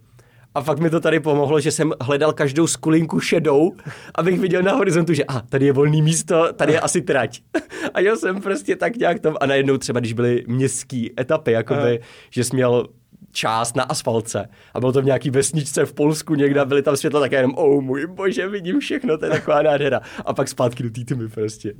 A 0.55 0.63
fakt 0.63 0.79
mi 0.79 0.91
to 0.91 1.01
tady 1.01 1.21
pomohlo, 1.21 1.61
že 1.61 1.71
jsem 1.71 1.93
hledal 2.01 2.33
každou 2.33 2.67
skulinku 2.67 3.21
šedou, 3.21 3.73
abych 4.15 4.41
viděl 4.41 4.63
na 4.63 4.73
horizontu, 4.73 5.15
že 5.15 5.25
a 5.25 5.39
ah, 5.39 5.43
tady 5.49 5.67
je 5.67 5.73
volný 5.73 6.03
místo, 6.03 6.53
tady 6.53 6.73
je 6.73 6.81
asi 6.81 7.03
trať. 7.03 7.41
A 7.95 8.01
já 8.01 8.17
jsem 8.17 8.41
prostě 8.41 8.77
tak 8.77 8.97
nějak 8.97 9.21
tam 9.21 9.37
a 9.41 9.47
najednou 9.47 9.79
třeba, 9.79 10.01
když 10.01 10.13
byly 10.13 10.45
městské 10.47 11.07
etapy, 11.21 11.53
jakoby, 11.53 12.01
že 12.31 12.45
jsi 12.45 12.57
měl 12.57 12.87
část 13.35 13.77
na 13.77 13.83
asfaltce. 13.83 14.49
A 14.75 14.81
bylo 14.81 14.93
to 14.93 15.03
v 15.03 15.05
nějaký 15.05 15.31
vesničce 15.31 15.85
v 15.85 15.93
Polsku 15.95 16.35
někde 16.35 16.65
byly 16.65 16.83
tam 16.83 16.97
světla 16.97 17.21
také 17.21 17.37
jenom, 17.37 17.55
oh 17.57 17.83
můj 17.83 18.07
bože, 18.07 18.49
vidím 18.49 18.81
všechno, 18.81 19.19
to 19.19 19.25
je 19.25 19.31
taková 19.31 19.63
nádhera. 19.63 20.01
A 20.25 20.35
pak 20.35 20.49
zpátky 20.49 20.83
do 20.83 20.91
té 20.91 21.29
prostě. 21.35 21.75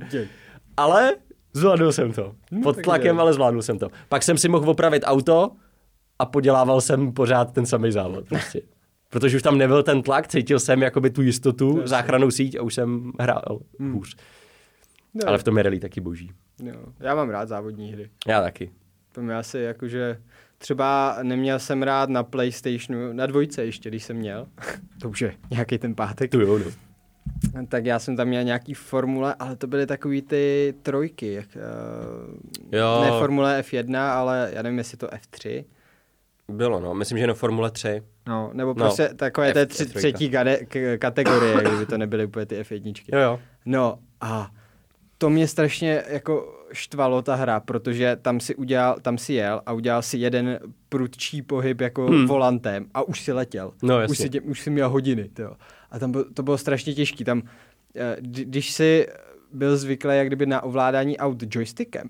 Ale 0.77 1.15
zvládnul 1.53 1.91
jsem 1.91 2.11
to. 2.11 2.35
No, 2.51 2.61
Pod 2.61 2.81
tlakem, 2.81 3.19
ale 3.19 3.33
zvládnul 3.33 3.61
jsem 3.61 3.79
to. 3.79 3.89
Pak 4.09 4.23
jsem 4.23 4.37
si 4.37 4.49
mohl 4.49 4.69
opravit 4.69 5.03
auto 5.05 5.51
a 6.19 6.25
podělával 6.25 6.81
jsem 6.81 7.13
pořád 7.13 7.53
ten 7.53 7.65
samý 7.65 7.91
závod 7.91 8.25
prostě. 8.29 8.61
Protože 9.09 9.37
už 9.37 9.43
tam 9.43 9.57
nebyl 9.57 9.83
ten 9.83 10.01
tlak, 10.01 10.27
cítil 10.27 10.59
jsem 10.59 10.81
jakoby 10.81 11.09
tu 11.09 11.21
jistotu, 11.21 11.81
záchranou 11.85 12.31
síť 12.31 12.55
a 12.55 12.61
už 12.61 12.73
jsem 12.73 13.11
hrál 13.19 13.59
hmm. 13.79 13.93
hůř. 13.93 14.15
No. 15.13 15.27
Ale 15.27 15.37
v 15.37 15.43
tom 15.43 15.57
je 15.57 15.63
rally 15.63 15.79
taky 15.79 16.01
boží. 16.01 16.31
Jo. 16.63 16.85
Já 16.99 17.15
mám 17.15 17.29
rád 17.29 17.47
závodní 17.47 17.91
hry. 17.91 18.09
Já 18.27 18.41
taky. 18.41 18.71
To 19.11 19.21
mi 19.21 19.33
asi 19.33 19.59
jakože 19.59 20.21
Třeba 20.65 21.17
neměl 21.23 21.59
jsem 21.59 21.83
rád 21.83 22.09
na 22.09 22.23
PlayStationu, 22.23 23.13
na 23.13 23.25
dvojce 23.25 23.65
ještě, 23.65 23.89
když 23.89 24.03
jsem 24.03 24.15
měl. 24.15 24.47
to 25.01 25.09
už 25.09 25.21
je 25.21 25.33
nějaký 25.51 25.77
ten 25.77 25.95
pátek. 25.95 26.31
Tu 26.31 26.41
jo, 26.41 26.59
no. 26.59 26.65
Tak 27.67 27.85
já 27.85 27.99
jsem 27.99 28.15
tam 28.15 28.27
měl 28.27 28.43
nějaký 28.43 28.73
formule, 28.73 29.35
ale 29.39 29.55
to 29.55 29.67
byly 29.67 29.85
takový 29.85 30.21
ty 30.21 30.73
trojky. 30.81 31.33
Jak, 31.33 31.45
uh, 31.55 32.79
jo. 32.79 33.01
Ne 33.01 33.19
formule 33.19 33.61
F1, 33.61 34.11
ale 34.11 34.51
já 34.53 34.61
nevím, 34.61 34.77
jestli 34.77 34.97
to 34.97 35.07
F3. 35.07 35.65
Bylo, 36.47 36.79
no. 36.79 36.93
Myslím, 36.93 37.17
že 37.17 37.27
na 37.27 37.33
Formule 37.33 37.71
3. 37.71 38.03
No, 38.27 38.49
nebo 38.53 38.69
no. 38.69 38.75
prostě 38.75 39.09
takové 39.15 39.53
té 39.53 39.65
tři, 39.65 39.85
třetí 39.85 40.29
kade, 40.29 40.57
k, 40.57 40.97
kategorie, 40.97 41.57
kdyby 41.61 41.85
to 41.85 41.97
nebyly 41.97 42.25
úplně 42.25 42.45
ty 42.45 42.61
F1. 42.61 43.03
Jo, 43.13 43.19
jo. 43.19 43.39
No 43.65 43.99
a 44.21 44.51
to 45.17 45.29
mě 45.29 45.47
strašně 45.47 46.03
jako 46.07 46.64
štvalo 46.75 47.21
ta 47.21 47.35
hra, 47.35 47.59
protože 47.59 48.17
tam 48.21 48.39
si, 48.39 48.55
udělal, 48.55 48.97
tam 49.01 49.17
si 49.17 49.33
jel 49.33 49.61
a 49.65 49.73
udělal 49.73 50.01
si 50.01 50.17
jeden 50.17 50.59
prudčí 50.89 51.41
pohyb 51.41 51.81
jako 51.81 52.05
hmm. 52.05 52.25
volantem 52.25 52.85
a 52.93 53.01
už 53.01 53.21
si 53.21 53.31
letěl. 53.31 53.71
No, 53.83 53.95
už, 54.09 54.17
si, 54.17 54.29
tě, 54.29 54.41
už 54.41 54.61
si 54.61 54.69
měl 54.69 54.89
hodiny. 54.89 55.29
Tyjo. 55.29 55.55
A 55.91 55.99
tam 55.99 56.13
to 56.33 56.43
bylo 56.43 56.57
strašně 56.57 56.93
těžký. 56.93 57.23
Tam, 57.23 57.41
eh, 57.95 58.15
když 58.19 58.71
si 58.71 59.07
byl 59.53 59.77
zvyklý 59.77 60.17
jak 60.17 60.27
kdyby 60.27 60.45
na 60.45 60.63
ovládání 60.63 61.17
aut 61.17 61.55
joystickem, 61.55 62.07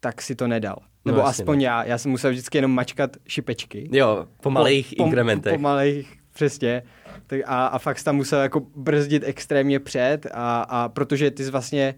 tak 0.00 0.22
si 0.22 0.34
to 0.34 0.48
nedal. 0.48 0.76
No, 1.04 1.12
Nebo 1.12 1.18
jasně, 1.18 1.42
aspoň 1.42 1.58
no. 1.58 1.64
já. 1.64 1.84
Já 1.84 1.98
jsem 1.98 2.10
musel 2.10 2.30
vždycky 2.30 2.58
jenom 2.58 2.70
mačkat 2.74 3.16
šipečky. 3.28 3.88
Jo, 3.92 4.26
po 4.42 4.50
malých 4.50 4.94
po, 4.96 5.04
inkrementech. 5.04 5.52
Po, 5.52 5.56
po 5.56 5.62
malých, 5.62 6.16
přesně. 6.32 6.82
Tak 7.26 7.40
a, 7.46 7.66
a 7.66 7.78
fakt 7.78 8.02
tam 8.02 8.16
musel 8.16 8.40
jako 8.40 8.60
brzdit 8.76 9.22
extrémně 9.26 9.80
před 9.80 10.26
a, 10.34 10.62
a 10.62 10.88
protože 10.88 11.30
ty 11.30 11.44
jsi 11.44 11.50
vlastně 11.50 11.94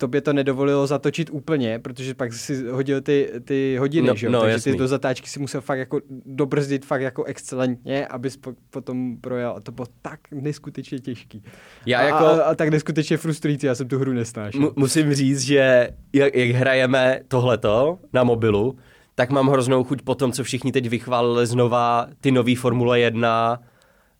tobě 0.00 0.20
to 0.20 0.32
nedovolilo 0.32 0.86
zatočit 0.86 1.30
úplně, 1.32 1.78
protože 1.78 2.14
pak 2.14 2.32
si 2.32 2.68
hodil 2.68 3.00
ty, 3.00 3.32
ty 3.44 3.76
hodiny, 3.76 4.08
no, 4.08 4.14
že 4.16 4.26
jo? 4.26 4.32
No, 4.32 4.40
Takže 4.40 4.52
jasný. 4.52 4.72
ty 4.72 4.78
do 4.78 4.88
zatáčky 4.88 5.28
si 5.28 5.40
musel 5.40 5.60
fakt 5.60 5.78
jako 5.78 6.00
dobrzdit 6.26 6.86
fakt 6.86 7.02
jako 7.02 7.24
excelentně, 7.24 8.06
abys 8.06 8.36
po, 8.36 8.52
potom 8.70 9.16
projel. 9.20 9.54
A 9.56 9.60
to 9.60 9.72
bylo 9.72 9.86
tak 10.02 10.20
neskutečně 10.32 10.98
těžký. 10.98 11.42
Já 11.86 12.02
jako... 12.02 12.24
a, 12.24 12.30
a, 12.30 12.42
a 12.42 12.54
tak 12.54 12.68
neskutečně 12.68 13.16
frustrující, 13.16 13.66
já 13.66 13.74
jsem 13.74 13.88
tu 13.88 13.98
hru 13.98 14.12
nesnášel. 14.12 14.62
M- 14.62 14.70
musím 14.76 15.14
říct, 15.14 15.40
že 15.40 15.88
jak, 16.12 16.34
jak 16.34 16.50
hrajeme 16.50 17.20
tohleto 17.28 17.98
na 18.12 18.24
mobilu, 18.24 18.76
tak 19.14 19.30
mám 19.30 19.48
hroznou 19.48 19.84
chuť 19.84 20.02
po 20.02 20.14
tom, 20.14 20.32
co 20.32 20.44
všichni 20.44 20.72
teď 20.72 20.88
vychválili 20.88 21.46
znova 21.46 22.06
ty 22.20 22.30
nový 22.30 22.54
Formule 22.54 23.00
1, 23.00 23.60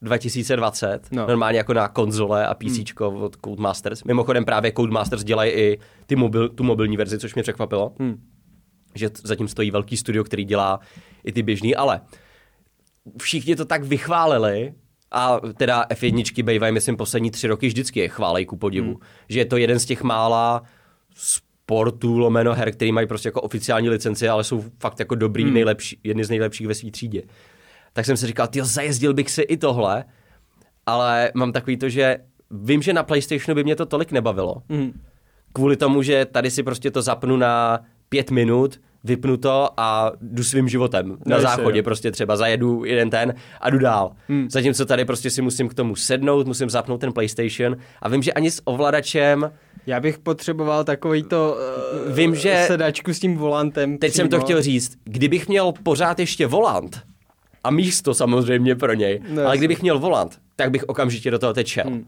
2020, 0.02 1.08
no. 1.12 1.26
normálně 1.26 1.58
jako 1.58 1.74
na 1.74 1.88
konzole 1.88 2.46
a 2.46 2.54
PC 2.54 3.00
hmm. 3.00 3.22
od 3.22 3.36
Codemasters. 3.44 4.04
Mimochodem 4.04 4.44
právě 4.44 4.72
Codemasters 4.72 5.24
dělají 5.24 5.52
i 5.52 5.78
ty 6.06 6.16
mobil, 6.16 6.48
tu 6.48 6.64
mobilní 6.64 6.96
verzi, 6.96 7.18
což 7.18 7.34
mě 7.34 7.42
překvapilo. 7.42 7.92
Hmm. 7.98 8.22
Že 8.94 9.10
zatím 9.24 9.48
stojí 9.48 9.70
velký 9.70 9.96
studio, 9.96 10.24
který 10.24 10.44
dělá 10.44 10.80
i 11.24 11.32
ty 11.32 11.42
běžný, 11.42 11.76
ale 11.76 12.00
všichni 13.18 13.56
to 13.56 13.64
tak 13.64 13.84
vychválili, 13.84 14.74
a 15.12 15.40
teda 15.56 15.84
F1 15.90 16.44
bývají, 16.44 16.72
myslím, 16.72 16.96
poslední 16.96 17.30
tři 17.30 17.46
roky 17.46 17.66
vždycky 17.66 18.00
je 18.00 18.08
chválej 18.08 18.46
ku 18.46 18.56
podivu. 18.56 18.90
Hmm. 18.90 19.00
Že 19.28 19.38
je 19.38 19.44
to 19.44 19.56
jeden 19.56 19.78
z 19.78 19.84
těch 19.84 20.02
mála 20.02 20.62
sportů, 21.14 22.18
lomeno 22.18 22.54
her, 22.54 22.72
který 22.72 22.92
mají 22.92 23.06
prostě 23.06 23.28
jako 23.28 23.40
oficiální 23.40 23.88
licenci, 23.88 24.28
ale 24.28 24.44
jsou 24.44 24.64
fakt 24.78 24.98
jako 24.98 25.14
dobrý, 25.14 25.44
hmm. 25.44 25.54
nejlepší, 25.54 26.00
jedny 26.04 26.24
z 26.24 26.30
nejlepších 26.30 26.66
ve 26.66 26.74
své 26.74 26.90
třídě 26.90 27.22
tak 27.92 28.06
jsem 28.06 28.16
si 28.16 28.26
říkal, 28.26 28.46
ty 28.48 28.60
zajezdil 28.64 29.14
bych 29.14 29.30
si 29.30 29.42
i 29.42 29.56
tohle, 29.56 30.04
ale 30.86 31.30
mám 31.34 31.52
takový 31.52 31.76
to, 31.76 31.88
že 31.88 32.18
vím, 32.50 32.82
že 32.82 32.92
na 32.92 33.02
PlayStationu 33.02 33.54
by 33.54 33.64
mě 33.64 33.76
to 33.76 33.86
tolik 33.86 34.12
nebavilo. 34.12 34.56
Mm. 34.68 35.00
Kvůli 35.52 35.76
tomu, 35.76 36.02
že 36.02 36.24
tady 36.24 36.50
si 36.50 36.62
prostě 36.62 36.90
to 36.90 37.02
zapnu 37.02 37.36
na 37.36 37.80
pět 38.08 38.30
minut, 38.30 38.80
vypnu 39.04 39.36
to 39.36 39.68
a 39.76 40.12
jdu 40.20 40.44
svým 40.44 40.68
životem. 40.68 41.08
Na 41.08 41.16
No, 41.26 41.36
jasně, 41.36 41.48
záchodě 41.48 41.78
jo. 41.78 41.82
prostě 41.84 42.10
třeba 42.10 42.36
zajedu 42.36 42.84
jeden 42.84 43.10
ten 43.10 43.34
a 43.60 43.70
jdu 43.70 43.78
dál. 43.78 44.12
Hmm. 44.28 44.50
Zatímco 44.50 44.86
tady 44.86 45.04
prostě 45.04 45.30
si 45.30 45.42
musím 45.42 45.68
k 45.68 45.74
tomu 45.74 45.96
sednout, 45.96 46.46
musím 46.46 46.70
zapnout 46.70 47.00
ten 47.00 47.12
PlayStation 47.12 47.76
a 48.02 48.08
vím, 48.08 48.22
že 48.22 48.32
ani 48.32 48.50
s 48.50 48.62
ovladačem, 48.64 49.50
Já 49.86 50.00
bych 50.00 50.18
potřeboval 50.18 50.84
takový 50.84 51.22
to 51.22 51.56
uh, 52.08 52.14
Vím, 52.14 52.34
že- 52.34 52.64
sedačku 52.66 53.14
s 53.14 53.20
tím 53.20 53.36
volantem. 53.36 53.98
teď 53.98 54.12
jsem 54.12 54.28
to 54.28 54.36
přímo. 54.36 54.44
chtěl 54.44 54.62
říct, 54.62 54.92
kdybych 55.04 55.48
měl 55.48 55.72
pořád 55.82 56.18
ještě 56.18 56.46
volant, 56.46 57.00
a 57.64 57.70
místo 57.70 58.14
samozřejmě 58.14 58.76
pro 58.76 58.94
něj, 58.94 59.20
No, 59.28 59.42
ale 59.46 59.58
kdybych 59.58 59.82
měl 59.82 59.98
volant, 59.98 60.38
tak 60.56 60.70
bych 60.70 60.84
okamžitě 60.88 61.30
do 61.30 61.38
toho 61.38 61.52
teď 61.52 61.66
šel. 61.66 61.84
Hmm. 61.86 62.06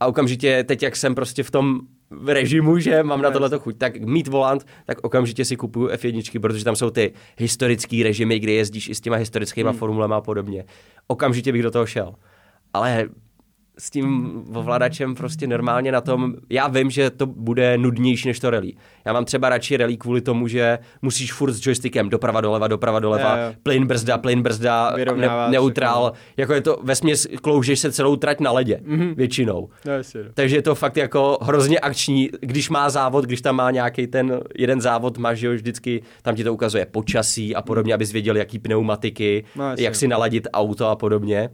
A 0.00 0.06
okamžitě 0.06 0.64
teď, 0.64 0.82
jak 0.82 0.96
jsem 0.96 1.14
prostě 1.14 1.42
v 1.42 1.50
tom 1.50 1.80
režimu, 2.26 2.78
že 2.78 3.02
mám 3.02 3.22
na 3.22 3.28
No, 3.28 3.32
tohle 3.40 3.58
chuť, 3.58 3.78
tak 3.78 3.96
mít 4.00 4.28
volant, 4.28 4.66
tak 4.86 4.98
okamžitě 5.02 5.44
si 5.44 5.56
kupuju 5.56 5.88
F1, 5.88 6.40
protože 6.40 6.64
tam 6.64 6.76
jsou 6.76 6.90
ty 6.90 7.12
historické 7.38 8.00
režimy, 8.04 8.38
kde 8.38 8.52
jezdíš 8.52 8.88
i 8.88 8.94
s 8.94 9.00
těma 9.00 9.16
historickýma 9.16 9.70
Hmm. 9.70 9.78
formulema 9.78 10.16
a 10.16 10.20
podobně. 10.20 10.64
Okamžitě 11.06 11.52
bych 11.52 11.62
do 11.62 11.70
toho 11.70 11.86
šel. 11.86 12.14
Ale 12.74 13.08
s 13.78 13.90
tím 13.90 14.42
ovladačem 14.54 15.14
prostě 15.14 15.46
normálně 15.46 15.92
na 15.92 16.00
tom, 16.00 16.34
já 16.50 16.68
vím, 16.68 16.90
že 16.90 17.10
to 17.10 17.26
bude 17.26 17.78
nudnější 17.78 18.28
než 18.28 18.40
to 18.40 18.50
rally. 18.50 18.72
Já 19.04 19.12
mám 19.12 19.24
třeba 19.24 19.48
radši 19.48 19.76
rally 19.76 19.96
kvůli 19.96 20.20
tomu, 20.20 20.48
že 20.48 20.78
musíš 21.02 21.32
furt 21.32 21.52
s 21.52 21.66
joystickem 21.66 22.08
doprava 22.08 22.40
doleva, 22.40 22.68
doprava 22.68 23.00
doleva, 23.00 23.36
jo. 23.36 23.52
plyn 23.62 23.86
brzda, 23.86 24.18
plyn 24.18 24.42
brzda, 24.42 24.92
ne, 25.16 25.28
neutrál, 25.50 26.12
jako 26.36 26.52
je 26.54 26.60
to 26.60 26.78
vesměs 26.82 27.26
kloužeš 27.42 27.78
se 27.80 27.92
celou 27.92 28.16
trať 28.16 28.40
na 28.40 28.52
ledě, 28.52 28.80
Mhm. 28.84 29.14
většinou. 29.14 29.68
No, 29.86 29.92
jasně, 29.92 30.20
no. 30.22 30.28
Takže 30.34 30.56
je 30.56 30.62
to 30.62 30.74
fakt 30.74 30.96
jako 30.96 31.38
hrozně 31.42 31.78
akční, 31.80 32.30
když 32.40 32.70
má 32.70 32.90
závod, 32.90 33.24
když 33.24 33.40
tam 33.40 33.56
má 33.56 33.70
nějaký 33.70 34.06
ten 34.06 34.40
jeden 34.58 34.80
závod, 34.80 35.18
máš 35.18 35.40
jo, 35.40 35.52
vždycky, 35.52 36.02
tam 36.22 36.34
ti 36.34 36.44
to 36.44 36.54
ukazuje 36.54 36.86
počasí 36.86 37.54
a 37.54 37.62
podobně, 37.62 37.94
abys 37.94 38.12
věděl, 38.12 38.36
jaký 38.36 38.58
pneumatiky, 38.58 39.44
No, 39.56 39.64
jak 39.78 39.94
si 39.94 40.08
naladit 40.08 40.48
auto 40.52 40.86
a 40.88 40.96
podobně. 40.96 41.48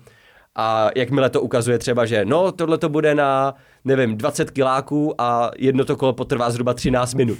A 0.56 0.90
jakmile 0.96 1.30
to 1.30 1.40
ukazuje 1.40 1.78
třeba, 1.78 2.06
že 2.06 2.24
no, 2.24 2.52
tohle 2.52 2.78
to 2.78 2.88
bude 2.88 3.14
na, 3.14 3.54
nevím, 3.84 4.16
20 4.16 4.50
kiláků 4.50 5.20
a 5.20 5.50
jedno 5.58 5.84
to 5.84 5.96
kolo 5.96 6.12
potrvá 6.12 6.50
zhruba 6.50 6.74
13 6.74 7.14
minut. 7.14 7.38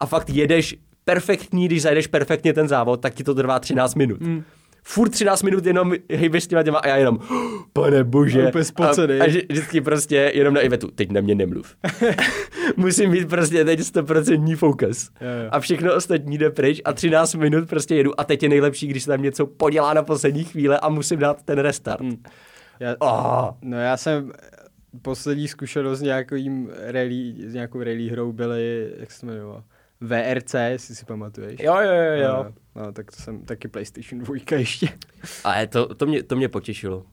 A 0.00 0.06
fakt 0.06 0.30
jedeš 0.30 0.76
perfektní, 1.04 1.66
když 1.66 1.82
zajedeš 1.82 2.06
perfektně 2.06 2.52
ten 2.52 2.68
závod, 2.68 3.00
tak 3.00 3.14
ti 3.14 3.24
to 3.24 3.34
trvá 3.34 3.58
13 3.58 3.94
minut. 3.94 4.20
Hmm. 4.20 4.44
Furt 4.82 5.08
13 5.08 5.42
minut 5.42 5.66
jenom 5.66 5.92
hejbeš 6.12 6.44
s 6.44 6.46
těma 6.46 6.62
těma 6.62 6.78
a 6.78 6.88
já 6.88 6.96
jenom, 6.96 7.18
pane 7.72 8.04
bože. 8.04 8.42
A. 8.42 8.50
A, 9.20 9.24
a 9.24 9.26
vždycky 9.26 9.80
prostě 9.80 10.32
jenom 10.34 10.54
na 10.54 10.60
Ivetu, 10.60 10.90
teď 10.90 11.10
na 11.10 11.20
mě 11.20 11.34
nemluv. 11.34 11.76
Musím 12.76 13.10
mít 13.10 13.28
prostě 13.28 13.64
teď 13.64 13.80
100% 13.80 14.56
fokus. 14.56 15.10
Jo, 15.20 15.26
jo. 15.44 15.48
A 15.52 15.60
všechno 15.60 15.94
ostatní 15.94 16.38
jde 16.38 16.50
pryč 16.50 16.80
a 16.84 16.92
13 16.92 17.34
minut 17.34 17.68
prostě 17.68 17.94
jedu 17.94 18.20
a 18.20 18.24
teď 18.24 18.42
je 18.42 18.48
nejlepší, 18.48 18.86
když 18.86 19.02
se 19.02 19.10
tam 19.10 19.22
něco 19.22 19.46
podělá 19.46 19.94
na 19.94 20.02
poslední 20.02 20.44
chvíle 20.44 20.78
a 20.78 20.88
musím 20.88 21.18
dát 21.18 21.42
ten 21.42 21.58
restart. 21.58 22.00
Hmm. 22.00 22.22
Já, 22.80 22.96
Oh. 22.98 23.50
No 23.62 23.76
já 23.80 23.96
jsem 23.96 24.32
poslední 25.02 25.48
zkušenost 25.48 25.98
s 25.98 26.02
nějakým 26.02 26.70
rally, 26.86 27.34
s 27.46 27.54
nějakou 27.54 27.78
rally 27.78 28.08
hrou 28.08 28.32
byly, 28.32 28.90
jak 29.00 29.10
se 29.10 29.20
to 29.20 29.26
jmenovalo, 29.26 29.62
VRC, 30.00 30.54
jestli 30.68 30.94
si 30.94 31.04
pamatuješ. 31.04 31.60
Jo, 31.60 31.76
jo, 31.80 31.92
jo, 31.92 32.22
jo. 32.22 32.46
No, 32.76 32.82
no, 32.82 32.92
tak 32.92 33.10
to 33.10 33.22
jsem 33.22 33.44
taky 33.44 33.68
PlayStation 33.68 34.22
2 34.22 34.34
ještě. 34.58 34.88
Ale 35.44 35.66
to, 35.66 35.94
to, 35.94 36.06
mě, 36.06 36.22
to 36.22 36.36
mě 36.36 36.48
potěšilo. 36.48 37.04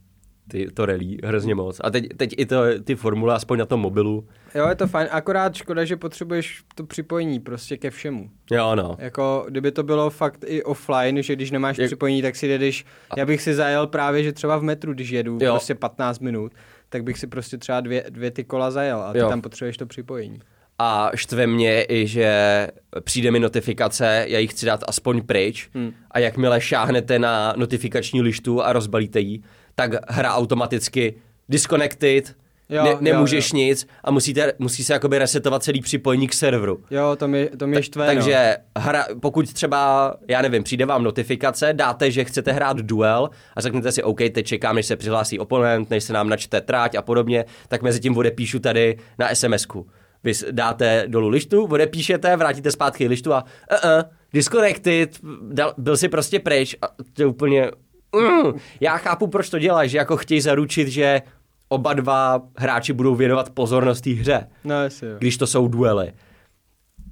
Ty, 0.50 0.68
to 0.74 0.86
rally 0.86 1.18
hrozně 1.24 1.56
moc. 1.56 1.82
A 1.84 1.90
teď, 1.90 2.08
teď 2.18 2.34
i 2.38 2.46
to, 2.46 2.64
ty 2.84 2.96
formule, 2.96 3.36
aspoň 3.36 3.60
na 3.60 3.66
tom 3.66 3.80
mobilu. 3.80 4.28
Jo, 4.56 4.68
je 4.70 4.76
to 4.76 4.88
fajn, 4.88 5.08
akorát 5.12 5.56
škoda, 5.56 5.86
že 5.86 5.96
potřebuješ 5.98 6.64
to 6.76 6.84
připojení 6.86 7.40
prostě 7.40 7.78
ke 7.78 7.90
všemu. 7.90 8.30
Jo, 8.52 8.76
no. 8.76 8.96
Jako, 9.00 9.46
kdyby 9.50 9.72
to 9.72 9.84
bylo 9.84 10.10
fakt 10.10 10.44
i 10.48 10.64
offline, 10.64 11.24
že 11.24 11.36
když 11.36 11.52
nemáš 11.52 11.78
Jak- 11.78 11.88
připojení, 11.90 12.22
tak 12.22 12.36
si 12.36 12.48
jedeš, 12.48 12.86
já 13.18 13.26
bych 13.26 13.42
si 13.42 13.54
zajel 13.56 13.88
právě, 13.88 14.24
že 14.24 14.34
třeba 14.34 14.58
v 14.58 14.64
metru, 14.64 14.94
když 14.94 15.10
jedu 15.10 15.38
Jo. 15.42 15.52
prostě 15.54 15.76
15 15.76 16.20
minut, 16.20 16.52
tak 16.90 17.04
bych 17.04 17.18
si 17.20 17.28
prostě 17.28 17.58
třeba 17.58 17.82
dvě, 17.82 18.04
dvě 18.10 18.32
ty 18.32 18.44
kola 18.44 18.72
zajel 18.72 19.02
a 19.02 19.14
ty 19.14 19.20
Jo. 19.20 19.30
tam 19.30 19.42
potřebuješ 19.42 19.78
to 19.78 19.86
připojení. 19.86 20.40
A 20.80 21.12
štve 21.16 21.48
mě 21.48 21.86
i, 21.90 22.08
že 22.08 22.68
přijde 23.04 23.32
mi 23.32 23.40
notifikace, 23.40 24.26
já 24.28 24.40
ji 24.40 24.48
chci 24.48 24.66
dát 24.66 24.84
aspoň 24.88 25.22
pryč 25.22 25.70
Hmm. 25.74 25.94
a 26.12 26.20
jakmile 26.20 26.62
šáhnete 26.62 27.20
na 27.20 27.54
notifikační 27.58 28.22
lištu 28.22 28.64
a 28.64 28.74
rozbalíte 28.74 29.20
ji, 29.20 29.42
tak 29.76 29.92
hra 30.12 30.34
automaticky 30.34 31.14
disconnected, 31.50 32.36
Jo, 32.70 32.84
ne, 32.84 32.90
jo, 32.90 32.98
nemůžeš 33.02 33.54
jo. 33.54 33.58
nic 33.58 33.88
a 34.04 34.12
musíte, 34.12 34.54
musí 34.60 34.84
se 34.84 34.94
jakoby 34.94 35.18
resetovat 35.18 35.64
celý 35.64 35.82
připojení 35.82 36.28
k 36.28 36.34
serveru. 36.34 36.84
Jo, 36.92 37.16
to 37.20 37.28
mi, 37.28 37.50
to 37.58 37.68
mi 37.68 37.84
štve, 37.84 38.08
no. 38.08 38.14
Takže 38.14 38.58
hra, 38.78 39.06
pokud 39.20 39.54
třeba, 39.54 40.14
já 40.28 40.42
nevím, 40.42 40.64
přijde 40.64 40.86
vám 40.86 41.04
notifikace, 41.04 41.74
dáte, 41.74 42.12
že 42.12 42.24
chcete 42.26 42.52
hrát 42.52 42.78
duel 42.78 43.30
a 43.56 43.62
řeknete 43.62 43.92
si, 43.92 44.04
OK, 44.04 44.18
teď 44.18 44.46
čekám, 44.46 44.76
než 44.76 44.86
se 44.86 44.96
přihlásí 44.96 45.40
oponent, 45.40 45.90
než 45.90 46.04
se 46.04 46.14
nám 46.14 46.30
načte 46.30 46.62
tráť 46.62 46.96
a 46.96 47.02
podobně, 47.02 47.46
tak 47.68 47.82
mezi 47.82 48.00
tím 48.00 48.18
odepíšu 48.18 48.60
tady 48.60 48.98
na 49.20 49.30
SMS-ku. 49.34 49.88
Vy 50.28 50.34
dáte 50.52 51.04
dolů 51.08 51.28
lištu, 51.28 51.66
odepíšete, 51.66 52.36
vrátíte 52.36 52.72
zpátky 52.72 53.08
lištu 53.08 53.34
a 53.34 53.44
uh-uh, 53.72 54.04
disconnected, 54.34 55.20
dal, 55.52 55.74
byl 55.78 55.98
si 55.98 56.10
prostě 56.10 56.40
pryč 56.40 56.76
a 56.82 56.88
to 57.14 57.22
je 57.22 57.26
úplně... 57.26 57.72
Mm. 58.16 58.52
Já 58.80 58.98
chápu, 58.98 59.28
proč 59.28 59.50
to 59.50 59.60
dělají, 59.60 59.90
že 59.90 59.98
jako 59.98 60.18
chtějí 60.18 60.42
zaručit, 60.42 60.88
že 60.88 61.22
oba 61.70 61.94
dva 61.94 62.42
hráči 62.58 62.94
budou 62.94 63.16
věnovat 63.16 63.50
pozornost 63.50 64.02
té 64.02 64.10
hře 64.10 64.48
No, 64.64 64.84
jestli 64.84 65.08
jo. 65.08 65.16
když 65.18 65.38
to 65.38 65.48
jsou 65.48 65.68
duely. 65.68 66.14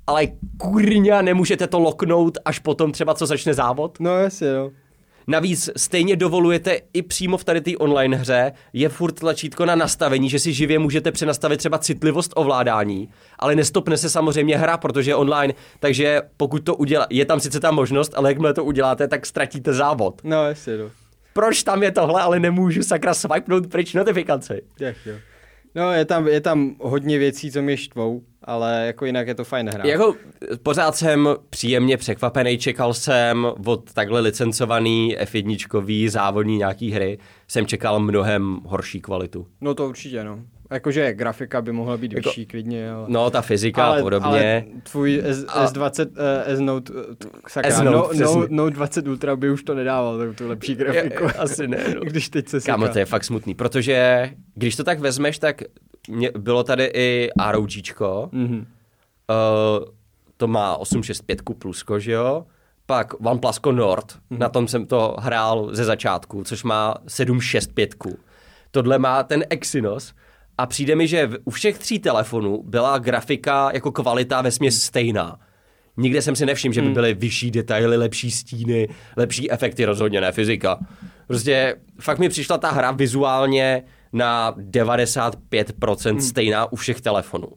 Ale 0.08 0.28
kurňa, 0.58 1.22
nemůžete 1.22 1.68
to 1.68 1.80
loknout 1.80 2.38
až 2.46 2.60
potom 2.60 2.92
třeba, 2.92 3.14
co 3.14 3.26
začne 3.26 3.54
závod? 3.54 4.00
No, 4.00 4.18
jestli 4.18 4.48
jo. 4.48 4.72
Navíc 5.28 5.70
stejně 5.78 6.16
dovolujete 6.16 6.80
i 6.94 7.02
přímo 7.02 7.38
v 7.38 7.44
tady 7.44 7.62
té 7.62 7.78
online 7.78 8.18
hře, 8.18 8.52
je 8.74 8.90
furt 8.90 9.12
tlačítko 9.12 9.66
na 9.66 9.76
nastavení, 9.76 10.30
že 10.30 10.40
si 10.40 10.54
živě 10.54 10.80
můžete 10.80 11.12
přenastavit 11.12 11.58
třeba 11.58 11.78
citlivost 11.78 12.32
ovládání, 12.36 13.10
ale 13.40 13.56
nestopne 13.56 13.98
se 13.98 14.10
samozřejmě 14.10 14.58
hra, 14.58 14.78
protože 14.78 15.12
je 15.12 15.16
online, 15.16 15.54
takže 15.80 16.22
pokud 16.38 16.64
to 16.64 16.76
udělá, 16.76 17.08
je 17.10 17.26
tam 17.26 17.40
sice 17.40 17.60
ta 17.60 17.72
možnost, 17.72 18.14
ale 18.16 18.30
jakmile 18.30 18.54
to 18.54 18.64
uděláte, 18.64 19.08
tak 19.08 19.26
ztratíte 19.26 19.74
závod. 19.74 20.22
No, 20.24 20.48
jestli 20.48 20.78
jo. 20.78 20.90
Proč 21.34 21.64
tam 21.64 21.84
je 21.84 21.92
tohle, 21.92 22.22
ale 22.22 22.40
nemůžu 22.40 22.84
sakra 22.84 23.14
swipenout 23.14 23.68
pryč 23.68 23.94
notifikaci? 23.94 24.62
Tak 24.80 24.96
jo. 25.06 25.16
No, 25.76 25.92
je 25.92 26.06
tam, 26.06 26.28
je 26.28 26.42
tam 26.42 26.76
hodně 26.80 27.18
věcí, 27.18 27.52
co 27.52 27.62
mě 27.62 27.78
štvou, 27.78 28.22
ale 28.44 28.84
jako 28.86 29.06
jinak 29.06 29.28
je 29.28 29.36
to 29.36 29.44
fajn 29.44 29.70
hra. 29.70 29.86
Jako 29.86 30.16
pořád 30.64 30.96
jsem 30.96 31.30
příjemně 31.50 31.98
překvapený, 31.98 32.58
čekal 32.58 32.94
jsem 32.94 33.48
od 33.66 33.94
takhle 33.94 34.20
licencovaný 34.20 35.18
F1 35.18 36.10
závodní 36.10 36.58
nějaký 36.58 36.92
hry, 36.92 37.18
jsem 37.48 37.66
čekal 37.66 38.00
mnohem 38.00 38.60
horší 38.66 39.02
kvalitu. 39.02 39.48
No 39.62 39.74
to 39.74 39.88
určitě, 39.90 40.24
no. 40.24 40.40
Jakože 40.72 41.14
grafika 41.14 41.62
by 41.62 41.72
mohla 41.72 41.98
být 41.98 42.14
Jako- 42.14 42.30
vyšší 42.30 42.46
klidně, 42.46 42.92
ale... 42.92 43.06
No, 43.10 43.30
ta 43.30 43.42
fyzika 43.42 43.86
a 43.86 44.02
podobně. 44.02 44.28
Ale 44.28 44.64
tvůj 44.92 45.22
S, 45.24 45.46
A- 45.48 45.66
S20, 45.66 46.08
uh, 46.08 46.16
S-Note, 46.54 46.94
uh, 46.94 47.00
t- 47.16 47.28
sakra, 47.48 47.72
S-Note, 47.72 48.18
no, 48.18 48.34
no, 48.36 48.48
Note 48.50 48.76
20 48.76 49.08
Ultra 49.08 49.36
by 49.36 49.50
už 49.52 49.64
to 49.64 49.76
nedával, 49.76 50.18
tak 50.18 50.36
tu 50.38 50.48
lepší 50.48 50.76
grafiku. 50.76 51.24
Je- 51.24 51.32
asi 51.34 51.68
ne, 51.68 51.78
no. 51.96 52.02
Když 52.04 52.30
teď 52.30 52.48
se 52.50 52.60
Kámo, 52.62 52.88
to 52.88 53.00
je 53.00 53.06
fakt 53.06 53.24
smutný, 53.24 53.54
protože 53.56 54.30
když 54.56 54.76
to 54.76 54.84
tak 54.84 55.00
vezmeš, 55.00 55.40
tak 55.40 55.62
mě, 56.10 56.32
bylo 56.38 56.64
tady 56.64 56.92
i 56.94 57.30
ROGčko, 57.52 58.30
Mhm. 58.32 58.56
uh, 58.58 58.66
to 60.38 60.48
má 60.48 60.78
865 60.78 61.42
plusko, 61.60 62.00
že 62.00 62.12
jo? 62.12 62.46
Pak 62.86 63.14
OnePlusko 63.30 63.72
Nord, 63.72 64.14
Mhm. 64.30 64.40
na 64.40 64.50
tom 64.50 64.68
jsem 64.68 64.86
to 64.86 65.16
hrál 65.20 65.70
ze 65.72 65.84
začátku, 65.84 66.44
což 66.44 66.64
má 66.64 66.96
765. 67.08 67.96
Tohle 68.72 69.00
má 69.00 69.24
ten 69.24 69.44
Exynos 69.50 70.14
a 70.58 70.66
přijde 70.66 70.96
mi, 70.96 71.08
že 71.08 71.30
u 71.44 71.52
všech 71.52 71.78
tří 71.78 72.00
telefonů 72.00 72.64
byla 72.64 72.98
grafika 72.98 73.70
jako 73.74 73.92
kvalita 73.92 74.42
ve 74.42 74.52
směs 74.52 74.82
stejná. 74.82 75.40
Nikde 75.98 76.22
jsem 76.22 76.36
si 76.36 76.46
nevšiml, 76.46 76.74
že 76.74 76.82
by 76.82 76.90
byly 76.90 77.14
vyšší 77.14 77.52
detaily, 77.52 77.98
lepší 77.98 78.32
stíny, 78.32 78.88
lepší 79.18 79.52
efekty, 79.52 79.86
rozhodně 79.86 80.22
ne 80.22 80.32
fyzika. 80.32 80.80
Prostě 81.28 81.76
fakt 82.00 82.20
mi 82.20 82.30
přišla 82.30 82.58
ta 82.58 82.72
hra 82.72 82.92
vizuálně 82.92 83.84
na 84.14 84.52
95% 84.52 86.18
stejná 86.18 86.72
u 86.72 86.76
všech 86.76 87.02
telefonů. 87.02 87.48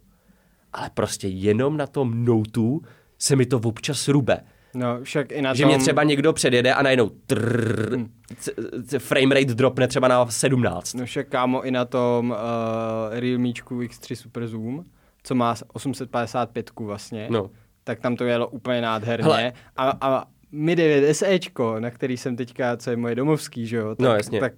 Ale 0.72 0.90
prostě 0.94 1.28
jenom 1.28 1.76
na 1.76 1.86
tom 1.86 2.24
Noteu 2.24 2.80
se 3.18 3.36
mi 3.36 3.46
to 3.46 3.58
občas 3.58 4.08
rube. 4.08 4.40
No, 4.74 4.98
však 5.02 5.32
i 5.32 5.42
na 5.42 5.54
Že 5.54 5.62
tom... 5.62 5.68
mě 5.68 5.78
třeba 5.78 6.02
někdo 6.02 6.32
předjede 6.32 6.74
a 6.74 6.82
najednou 6.82 7.08
trrr, 7.26 7.98
c- 8.38 8.52
c- 8.86 8.98
frame 8.98 9.34
rate 9.34 9.54
dropne 9.54 9.88
třeba 9.88 10.08
na 10.08 10.26
17. 10.26 10.94
No 10.94 11.04
však 11.04 11.28
kámo 11.28 11.62
i 11.62 11.70
na 11.70 11.84
tom 11.84 12.30
uh, 12.30 13.18
Realmečku 13.18 13.80
X3 13.80 14.14
Super 14.14 14.46
Zoom, 14.46 14.84
co 15.22 15.34
má 15.34 15.54
855 15.72 16.70
vlastně, 16.80 17.26
No. 17.30 17.50
tak 17.84 18.00
tam 18.00 18.16
to 18.16 18.24
jelo 18.24 18.48
úplně 18.48 18.80
nádherně. 18.80 19.24
Hele. 19.24 19.52
A, 19.76 19.92
a 20.00 20.24
Mi 20.52 20.76
9 20.76 21.14
SEčko, 21.14 21.80
na 21.80 21.90
který 21.90 22.16
jsem 22.16 22.36
teďka, 22.36 22.76
co 22.76 22.90
je 22.90 22.96
moje 22.96 23.14
domovský, 23.14 23.66
že 23.66 23.76
jo, 23.76 23.88
tak, 23.94 23.98
No, 23.98 24.14
jasně. 24.14 24.40
tak 24.40 24.52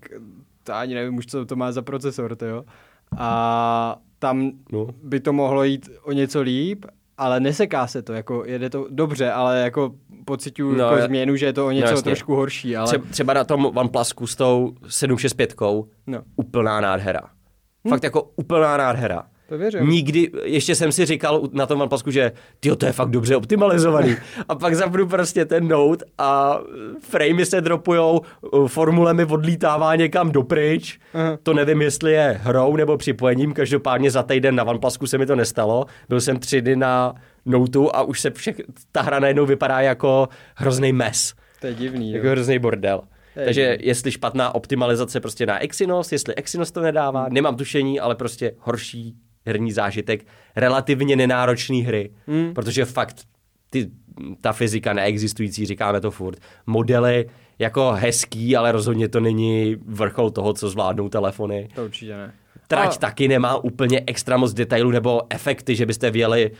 to 0.64 0.74
ani 0.74 0.94
nevím 0.94 1.16
už, 1.16 1.26
co 1.26 1.44
to 1.46 1.56
má 1.56 1.72
za 1.72 1.82
procesor, 1.82 2.36
to 2.36 2.46
jo. 2.46 2.64
A 3.18 3.96
tam 4.18 4.50
No. 4.72 4.86
by 5.02 5.20
to 5.20 5.32
mohlo 5.32 5.64
jít 5.64 5.88
o 6.02 6.12
něco 6.12 6.40
líp, 6.40 6.84
ale 7.20 7.40
neseká 7.40 7.86
se 7.86 8.02
to, 8.02 8.12
jako 8.12 8.42
jede 8.46 8.70
to 8.70 8.86
dobře, 8.90 9.30
ale 9.32 9.60
jako 9.60 9.94
pocituju 10.24 10.72
No, 10.72 10.78
no, 10.78 10.84
jako 10.92 11.06
změnu, 11.06 11.36
že 11.36 11.46
je 11.46 11.52
to 11.52 11.66
o 11.66 11.70
něco 11.70 11.88
jasně. 11.90 12.02
trošku 12.02 12.34
horší, 12.34 12.76
ale 12.76 12.92
Tře- 12.92 13.02
třeba 13.10 13.32
na 13.34 13.44
tom 13.44 13.66
OnePlusku 13.66 14.26
s 14.26 14.36
tou 14.36 14.72
765 14.88 15.54
no, 16.06 16.22
úplná 16.36 16.80
nádhera. 16.80 17.20
Fakt 17.88 18.04
jako 18.04 18.22
úplná 18.36 18.76
nádhera. 18.76 19.22
To 19.50 19.58
věřím. 19.58 19.88
Nikdy, 19.88 20.30
ještě 20.44 20.74
jsem 20.74 20.92
si 20.92 21.06
říkal 21.06 21.42
na 21.52 21.66
tom 21.66 21.80
OnePlusku, 21.80 22.10
že 22.10 22.32
tyjo, 22.60 22.76
to 22.76 22.86
je 22.86 22.92
fakt 22.92 23.10
dobře 23.10 23.36
optimalizovaný. 23.36 24.16
A 24.48 24.54
pak 24.54 24.74
zapnu 24.74 25.06
prostě 25.06 25.44
ten 25.44 25.68
Note 25.68 26.04
a 26.18 26.60
framey 27.00 27.46
se 27.46 27.60
dropujou, 27.60 28.20
formule 28.66 29.14
mi 29.14 29.24
odlítává 29.24 29.96
někam 29.96 30.32
dopryč. 30.32 30.98
Aha. 31.14 31.38
To 31.42 31.54
nevím, 31.54 31.82
jestli 31.82 32.12
je 32.12 32.40
hrou 32.42 32.76
nebo 32.76 32.96
připojením, 32.96 33.52
každopádně 33.52 34.10
za 34.10 34.22
týden 34.22 34.54
na 34.54 34.64
OnePlusku 34.64 35.06
se 35.06 35.18
mi 35.18 35.26
to 35.26 35.36
nestalo. 35.36 35.86
Byl 36.08 36.20
jsem 36.20 36.38
tři 36.38 36.62
dny 36.62 36.76
na 36.76 37.14
Noteu 37.46 37.88
a 37.94 38.02
už 38.02 38.20
se 38.20 38.30
všech, 38.30 38.56
ta 38.92 39.02
hra 39.02 39.18
najednou 39.18 39.46
vypadá 39.46 39.80
jako 39.80 40.28
hrozný 40.54 40.92
mes. 40.92 41.34
To 41.60 41.66
je 41.66 41.74
divný. 41.74 42.12
Jako 42.12 42.26
no. 42.26 42.32
hrozný 42.32 42.58
bordel. 42.58 43.00
Je 43.36 43.44
Takže 43.44 43.78
jestli 43.80 44.10
špatná 44.10 44.54
optimalizace 44.54 45.20
prostě 45.20 45.46
na 45.46 45.58
Exynos, 45.58 46.12
jestli 46.12 46.34
Exynos 46.34 46.70
to 46.70 46.80
nedává, 46.80 47.22
Hmm. 47.24 47.34
nemám 47.34 47.56
tušení, 47.56 48.00
ale 48.00 48.14
prostě 48.14 48.52
horší 48.58 49.14
herní 49.50 49.72
zážitek, 49.72 50.26
relativně 50.56 51.16
nenáročný 51.16 51.82
hry, 51.82 52.10
Hmm. 52.26 52.54
protože 52.54 52.84
fakt 52.84 53.16
ty, 53.70 53.90
ta 54.40 54.52
fyzika 54.52 54.92
neexistující, 54.92 55.66
říkáme 55.66 56.00
to 56.00 56.10
furt, 56.10 56.38
modely 56.66 57.26
jako 57.58 57.92
hezký, 57.92 58.56
ale 58.56 58.72
rozhodně 58.72 59.08
to 59.08 59.20
není 59.20 59.76
vrchol 59.86 60.30
toho, 60.30 60.52
co 60.52 60.68
zvládnou 60.68 61.08
telefony. 61.08 61.68
To 61.74 61.84
určitě 61.84 62.16
ne. 62.16 62.32
Trať 62.68 62.96
A- 62.96 62.98
taky 62.98 63.28
nemá 63.28 63.56
úplně 63.56 64.02
extra 64.06 64.36
moc 64.36 64.52
detailů 64.54 64.90
nebo 64.90 65.22
efekty, 65.30 65.76
že 65.76 65.86
byste 65.86 66.10
vjeli 66.10 66.50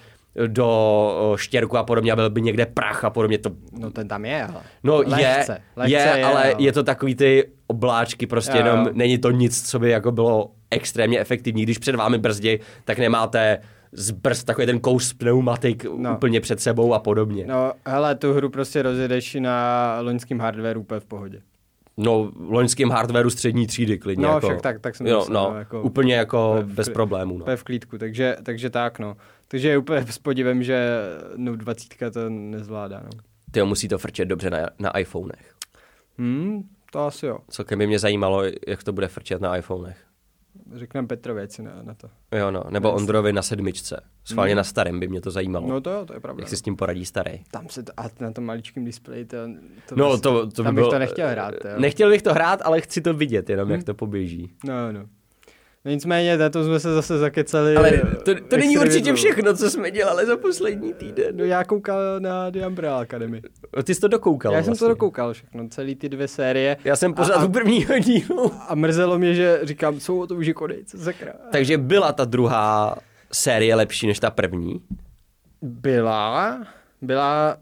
do 0.47 1.33
štěrku 1.37 1.77
a 1.77 1.85
podobně 1.85 2.13
a 2.13 2.17
byl 2.17 2.31
by 2.31 2.43
někde 2.43 2.67
prach 2.67 3.05
a 3.05 3.11
podobně. 3.11 3.39
To 3.39 3.51
No 3.79 3.91
ten 3.91 4.09
tam 4.09 4.25
je, 4.25 4.45
ale. 4.45 4.61
No 4.85 4.97
lehce, 5.07 5.53
je, 5.53 5.59
lehce 5.77 5.95
je, 5.95 6.25
ale 6.25 6.43
ale... 6.43 6.55
je 6.59 6.73
to 6.73 6.83
takový 6.83 7.15
ty 7.15 7.49
obláčky, 7.67 8.27
prostě 8.27 8.59
Jo, 8.59 8.65
jenom 8.65 8.89
není 8.93 9.19
to 9.19 9.31
nic, 9.31 9.71
co 9.71 9.79
by 9.79 9.91
jako 9.91 10.13
bylo 10.13 10.51
extrémně 10.71 11.21
efektivní. 11.21 11.63
Když 11.63 11.79
před 11.79 11.95
vámi 11.95 12.19
brzdí, 12.19 12.59
tak 12.85 12.99
nemáte 12.99 13.59
z 13.93 14.11
brzd 14.11 14.47
takový 14.47 14.67
ten 14.67 14.81
kous 14.81 15.13
pneumatik 15.13 15.85
no. 15.85 15.97
No. 15.97 16.15
úplně 16.15 16.41
před 16.41 16.61
sebou 16.61 16.95
a 16.95 16.99
podobně. 16.99 17.45
No, 17.47 17.55
No, 17.55 17.73
hele, 17.87 18.15
tu 18.15 18.33
hru 18.33 18.49
prostě 18.51 18.83
rozjedeš 18.83 19.37
na 19.41 19.97
loňském 20.01 20.41
hardwareu 20.41 20.81
úplně 20.81 21.01
v 21.01 21.05
pohodě. 21.05 21.41
no 21.97 22.31
loňským 22.49 22.91
hardwareu 22.91 23.31
střední 23.31 23.67
třídy 23.67 23.99
klidně. 23.99 24.27
No, 24.27 24.33
jako, 24.35 24.47
však 24.49 24.63
tak- 24.63 24.81
tak 24.81 24.97
jsem 24.97 25.07
jo, 25.07 25.19
myslel, 25.19 25.43
no, 25.43 25.51
no, 25.51 25.59
jako- 25.59 25.83
úplně 25.83 26.15
jako 26.15 26.57
v 26.63 26.73
bez 26.75 26.89
problémů. 26.89 27.39
No. 27.39 27.57
V 27.57 27.63
klídku, 27.65 27.99
takže, 27.99 28.37
takže 28.43 28.71
tak, 28.71 28.99
no. 28.99 29.17
Takže 29.51 29.69
je 29.69 29.79
úplně 29.79 30.07
s 30.07 30.19
podivem, 30.19 30.63
že 30.63 31.01
Note 31.37 31.57
20 31.57 31.89
to 32.13 32.29
nezvládá, 32.29 33.01
no. 33.05 33.11
Ty 33.51 33.63
musí 33.63 33.89
to 33.89 33.99
frčet 33.99 34.29
dobře 34.29 34.51
na, 34.51 34.59
na 34.79 34.99
iPhonech. 34.99 35.55
Hmm, 36.19 36.63
to 36.93 37.07
asi 37.07 37.27
jo. 37.27 37.39
Celkem 37.49 37.79
by 37.79 37.87
mě 37.87 37.99
zajímalo, 37.99 38.43
jak 38.69 38.85
to 38.85 38.93
bude 38.93 39.09
frčet 39.09 39.41
na 39.41 39.57
iPhonech. 39.57 39.97
Řekneme 40.75 41.07
Petrovi, 41.09 41.43
ať 41.43 41.51
si 41.51 41.63
na, 41.63 41.73
na 41.83 41.95
to. 41.95 42.09
Jo, 42.37 42.51
no, 42.51 42.65
nebo 42.71 42.93
Ondrovi 42.93 43.33
na 43.33 43.43
sedmičce. 43.43 44.01
Schválně 44.25 44.55
na 44.55 44.65
starém 44.65 45.01
by 45.01 45.09
mě 45.09 45.21
to 45.21 45.31
zajímalo. 45.31 45.65
Hmm. 45.65 45.75
No 45.75 45.81
to 45.81 45.91
jo, 45.91 46.05
to 46.07 46.15
je 46.15 46.21
pravda. 46.21 46.43
jak 46.43 46.49
si 46.49 46.57
s 46.57 46.63
tím 46.63 46.77
poradí 46.77 47.07
starý. 47.07 47.43
Tam 47.51 47.69
se 47.69 47.83
to, 47.83 47.93
a 47.97 48.03
na 48.21 48.33
tom 48.33 48.45
maličkém 48.45 48.85
displeji, 48.85 49.25
to, 49.25 49.37
to 49.89 49.97
No, 49.97 50.13
bys- 50.17 50.21
to, 50.21 50.51
to 50.51 50.63
by 50.63 50.67
tam 50.67 50.75
bylo... 50.75 50.87
bych 50.87 50.93
to 50.95 50.99
nechtěl 50.99 51.29
hrát. 51.29 51.55
Jo. 51.65 51.71
Nechtěl 51.79 52.11
bych 52.11 52.23
to 52.23 52.35
hrát, 52.35 52.61
ale 52.65 52.81
chci 52.81 53.01
to 53.01 53.15
vidět, 53.15 53.51
jenom 53.51 53.65
Hmm. 53.67 53.75
jak 53.77 53.85
to 53.85 53.95
poběží. 53.95 54.53
No, 54.65 54.93
no. 54.93 55.07
No 55.85 55.91
nicméně, 55.91 56.37
na 56.37 56.51
to 56.51 56.65
jsme 56.65 56.81
se 56.81 56.95
zase 56.95 57.19
zakecali. 57.19 57.77
Ale 57.77 57.91
to, 58.25 58.35
to 58.49 58.57
není 58.57 58.79
určitě 58.79 59.13
všechno, 59.15 59.55
co 59.57 59.71
jsme 59.71 59.91
dělali 59.91 60.27
za 60.27 60.37
poslední 60.37 60.95
týden. 60.95 61.37
No 61.37 61.45
já 61.45 61.65
koukal 61.65 61.99
na 62.21 62.51
The 62.51 62.67
Umbrella 62.67 63.01
Academy. 63.01 63.43
Ty 63.85 63.95
jsi 63.95 64.01
to 64.01 64.09
dokoukal 64.09 64.53
já 64.53 64.59
jsem 64.63 64.67
vlastně. 64.67 64.85
to 64.85 64.89
dokoukal 64.89 65.33
všechno, 65.33 65.69
celý 65.69 65.95
ty 65.95 66.09
dvě 66.09 66.29
série. 66.29 66.77
Já 66.85 66.97
jsem 66.97 67.15
pořád 67.15 67.35
A- 67.37 67.45
u 67.45 67.49
prvního 67.53 67.99
dílu. 67.99 68.53
A 68.69 68.75
mrzelo 68.75 69.19
mě, 69.19 69.35
že 69.35 69.61
říkám, 69.63 70.01
jsou 70.01 70.27
to 70.27 70.35
už 70.35 70.47
je 70.47 70.55
konec, 70.55 71.03
sakra. 71.05 71.33
Takže 71.53 71.79
byla 71.79 72.13
ta 72.13 72.25
druhá 72.25 72.97
série 73.33 73.75
lepší 73.75 74.07
než 74.07 74.19
ta 74.19 74.31
první? 74.31 74.81
Byla, 75.63 76.67
byla 77.03 77.57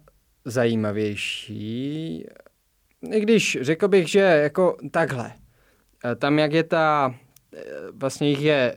zajímavější, 0.44 2.26
i 3.12 3.20
když 3.20 3.58
řekl 3.60 3.88
bych, 3.88 4.08
že 4.08 4.18
jako 4.20 4.76
takhle, 4.90 5.32
Eh, 6.04 6.14
tam 6.14 6.38
jak 6.38 6.52
je 6.52 6.62
ta, 6.62 7.14
vlastně 7.92 8.28
jich 8.30 8.40
je 8.40 8.76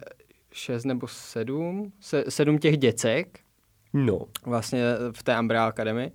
šest 0.53 0.85
nebo 0.85 1.07
sedm, 1.07 1.91
se, 1.99 2.23
sedm 2.29 2.57
těch 2.57 2.77
děcek, 2.77 3.39
No. 3.93 4.19
vlastně 4.45 4.83
v 5.11 5.23
té 5.23 5.39
Umbrella 5.39 5.67
Academy. 5.67 6.11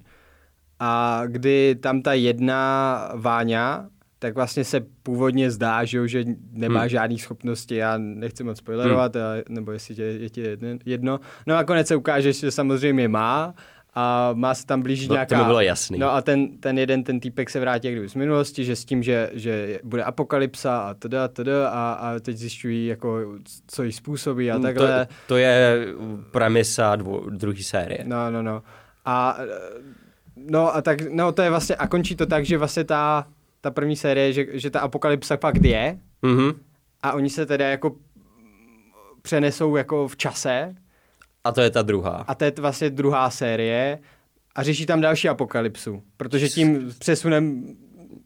A 0.81 1.23
kdy 1.27 1.75
tam 1.75 2.03
ta 2.03 2.13
jedna 2.13 3.11
Váňa, 3.15 3.89
tak 4.19 4.35
vlastně 4.35 4.65
se 4.65 4.81
původně 5.03 5.51
zdá, 5.51 5.85
že, 5.85 6.09
že 6.09 6.25
nemá 6.51 6.81
Hmm. 6.81 6.89
žádný 6.89 7.19
schopnosti, 7.19 7.77
já 7.77 7.99
nechci 7.99 8.45
moc 8.45 8.59
spoilerovat, 8.59 9.17
hmm. 9.17 9.25
nebo 9.49 9.73
jestli 9.73 9.95
tě, 9.95 10.03
je 10.03 10.31
ti 10.31 10.43
jedno-. 10.87 11.21
No 11.47 11.55
a 11.55 11.57
nakonec 11.57 11.87
se 11.87 11.97
ukáže, 11.97 12.33
že 12.33 12.51
samozřejmě 12.51 13.09
má 13.09 13.55
a 13.99 14.31
má 14.35 14.55
se 14.55 14.67
tam 14.67 14.83
blížit 14.83 15.09
No, 15.09 15.09
to 15.09 15.15
nějaká... 15.15 15.39
mi 15.39 15.45
bylo 15.45 15.61
jasný. 15.61 15.99
No 15.99 16.13
a 16.13 16.23
ten, 16.23 16.59
ten 16.59 16.79
jeden, 16.79 17.05
ten 17.05 17.21
týpek 17.21 17.51
se 17.51 17.61
vrátí 17.61 17.87
jak 17.87 17.95
kdyby 17.95 18.09
z 18.09 18.15
minulosti, 18.15 18.65
že 18.65 18.77
s 18.77 18.85
tím, 18.85 19.03
že, 19.03 19.31
že 19.33 19.79
bude 19.85 20.05
apokalypsa 20.05 20.79
a 20.79 20.95
teda, 20.95 21.29
teda 21.29 21.69
a, 21.69 21.93
a 21.93 22.19
teď 22.19 22.37
zjišťují, 22.37 22.87
jako, 22.87 23.21
co 23.67 23.83
jí 23.83 23.93
způsobí 23.93 24.51
a 24.51 24.59
takhle. 24.59 24.99
Mm, 25.01 25.07
To, 25.07 25.13
to 25.27 25.37
je 25.37 25.87
premisa 26.31 26.97
dvo, 26.97 27.23
druhé 27.31 27.63
série. 27.63 28.01
No, 28.05 28.31
no, 28.31 28.43
no. 28.43 28.63
A 29.05 29.39
no 30.37 30.75
a 30.77 30.83
tak, 30.83 30.99
no 31.11 31.33
to 31.33 31.43
je 31.43 31.51
vlastně, 31.51 31.77
a 31.77 31.87
končí 31.87 32.17
to 32.17 32.27
tak, 32.27 32.45
že 32.45 32.59
vlastně 32.59 32.85
ta, 32.85 33.27
ta 33.61 33.71
první 33.71 33.97
série, 33.97 34.33
že, 34.33 34.47
že 34.53 34.71
ta 34.71 34.81
apokalypsa 34.81 35.37
fakt 35.37 35.65
je 35.65 35.99
Mhm. 36.23 36.53
a 37.03 37.13
oni 37.13 37.31
se 37.31 37.47
teda 37.47 37.69
jako 37.69 37.97
přenesou 39.23 39.77
jako 39.77 40.09
v 40.09 40.17
čase 40.17 40.75
A 41.47 41.53
to 41.53 41.61
je 41.61 41.71
ta 41.71 41.83
druhá. 41.83 42.25
a 42.29 42.35
to 42.35 42.45
je 42.45 42.53
vlastně 42.59 42.91
druhá 42.91 43.31
série 43.31 43.99
a 44.55 44.63
řeší 44.63 44.87
tam 44.87 45.01
další 45.01 45.29
apokalypsu, 45.29 46.03
protože 46.17 46.49
tím 46.49 46.93
přesunem 46.99 47.65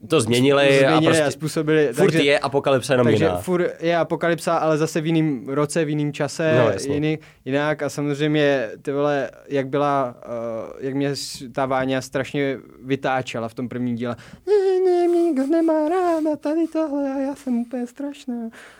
To 0.07 0.21
změnili, 0.21 0.67
změnili 0.79 0.87
a 0.87 0.97
a 0.97 1.01
prostě 1.01 1.31
způsobili. 1.31 1.89
furt 1.93 2.13
je 2.13 2.39
apokalypsa 2.39 2.93
jenom 2.93 3.07
takže 3.07 3.25
jiná. 3.25 3.37
furt 3.37 3.65
je 3.79 3.97
apokalypsa, 3.97 4.57
ale 4.57 4.77
zase 4.77 5.01
v 5.01 5.05
jiném 5.05 5.49
roce, 5.49 5.85
v 5.85 5.89
jiném 5.89 6.13
čase, 6.13 6.53
No, 6.57 6.69
jasně. 6.71 6.93
jiný, 6.93 7.19
jinak 7.45 7.81
a 7.83 7.89
samozřejmě 7.89 8.69
ty 8.81 8.91
vole, 8.91 9.31
jak 9.49 9.67
byla, 9.67 10.15
uh, 10.25 10.69
jak 10.79 10.93
mě 10.93 11.13
ta 11.51 11.65
Váňa 11.65 12.01
strašně 12.01 12.57
vytáčela 12.83 13.47
v 13.49 13.53
tom 13.53 13.69
prvním 13.69 13.95
díle. 13.95 14.15
Ne, 14.47 14.91
ne, 14.91 15.07
mě 15.07 15.21
nikdo 15.21 15.47
nemá 15.47 15.89
rád 15.89 16.33
a 16.33 16.35
tady 16.35 16.67
tohle 16.73 17.11
a 17.13 17.17
já 17.17 17.35
jsem 17.35 17.57
úplně 17.57 17.87
strašná. 17.87 18.35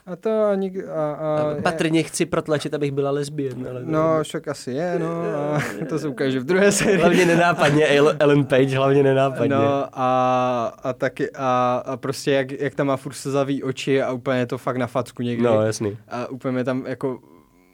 A 0.05 0.15
to 0.15 0.43
a, 0.43 0.55
nik, 0.55 0.74
a, 0.88 1.11
a 1.13 1.61
Patrně 1.63 2.03
chci 2.03 2.26
protlačit, 2.26 2.74
abych 2.74 2.91
byla 2.91 3.11
lesbien, 3.11 3.67
ale... 3.69 3.82
No, 3.86 4.24
však 4.24 4.47
asi 4.47 4.72
je, 4.72 4.99
no. 4.99 5.07
A 5.55 5.61
to 5.89 5.99
se 5.99 6.07
ukáže 6.07 6.39
v 6.39 6.43
druhé 6.43 6.72
sérii. 6.72 6.97
Hlavně 6.97 7.26
nenápadně, 7.26 7.86
El- 7.88 8.15
Ellen 8.19 8.45
Page, 8.45 8.78
hlavně 8.78 9.03
nenápadně. 9.03 9.55
No 9.55 9.86
a, 9.93 10.74
a 10.84 10.93
taky 11.12 11.32
a, 11.36 11.82
a 11.86 11.97
prostě 11.97 12.32
jak, 12.32 12.51
jak 12.51 12.76
tam 12.76 12.88
má 12.88 12.97
furt 12.97 13.14
slzavý 13.14 13.64
oči 13.64 14.01
a 14.01 14.12
úplně 14.12 14.39
je 14.39 14.45
to 14.45 14.57
fakt 14.57 14.78
na 14.78 14.88
facku 14.88 15.24
někdy. 15.24 15.43
No, 15.43 15.62
jasný. 15.62 15.97
A 16.07 16.28
úplně 16.28 16.51
mě 16.51 16.64
tam 16.64 16.86
jako 16.88 17.20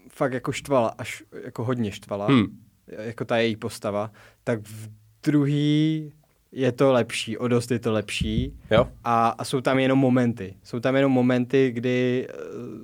fakt 0.10 0.34
jako 0.34 0.52
štvala, 0.52 0.94
až 0.98 1.24
jako 1.44 1.64
hodně 1.64 1.92
štvala, 1.92 2.28
Hmm. 2.28 2.46
jako 2.88 3.26
ta 3.26 3.38
její 3.38 3.56
postava, 3.56 4.12
tak 4.44 4.60
v 4.64 4.90
druhý 5.24 6.14
je 6.52 6.72
to 6.72 6.92
lepší, 6.94 7.38
o 7.38 7.48
dost 7.48 7.72
je 7.72 7.80
to 7.80 7.92
lepší 7.94 8.54
Jo? 8.72 8.88
a, 9.04 9.28
a 9.30 9.44
jsou 9.44 9.62
tam 9.62 9.80
jenom 9.80 10.00
momenty. 10.00 10.56
Jsou 10.64 10.80
tam 10.80 10.96
jenom 10.96 11.12
momenty, 11.12 11.72
kdy 11.72 12.28
eh, 12.30 12.34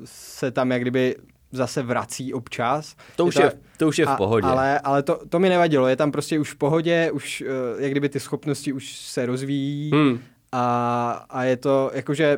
se 0.05 0.51
tam 0.51 0.71
jak 0.71 0.81
kdyby 0.81 1.15
zase 1.51 1.83
vrací 1.83 2.33
občas. 2.33 2.95
To 3.15 3.25
už 3.25 3.35
je, 3.35 3.51
to 3.77 3.87
už 3.87 3.99
je 3.99 4.05
v 4.05 4.09
a- 4.09 4.15
pohodě. 4.15 4.47
Ale, 4.47 4.79
ale 4.79 5.03
to, 5.03 5.19
to 5.29 5.39
mi 5.39 5.49
nevadilo, 5.49 5.87
je 5.87 5.95
tam 5.95 6.11
prostě 6.11 6.39
už 6.39 6.51
v 6.51 6.55
pohodě, 6.55 7.11
už 7.11 7.41
eh, 7.47 7.83
jak 7.83 7.91
kdyby 7.91 8.09
ty 8.09 8.19
schopnosti 8.19 8.73
už 8.73 8.95
se 8.97 9.25
rozvíjí 9.25 9.91
Hmm. 9.93 10.19
A, 10.55 11.25
a 11.29 11.43
je 11.43 11.57
to 11.57 11.91
jakože 11.93 12.37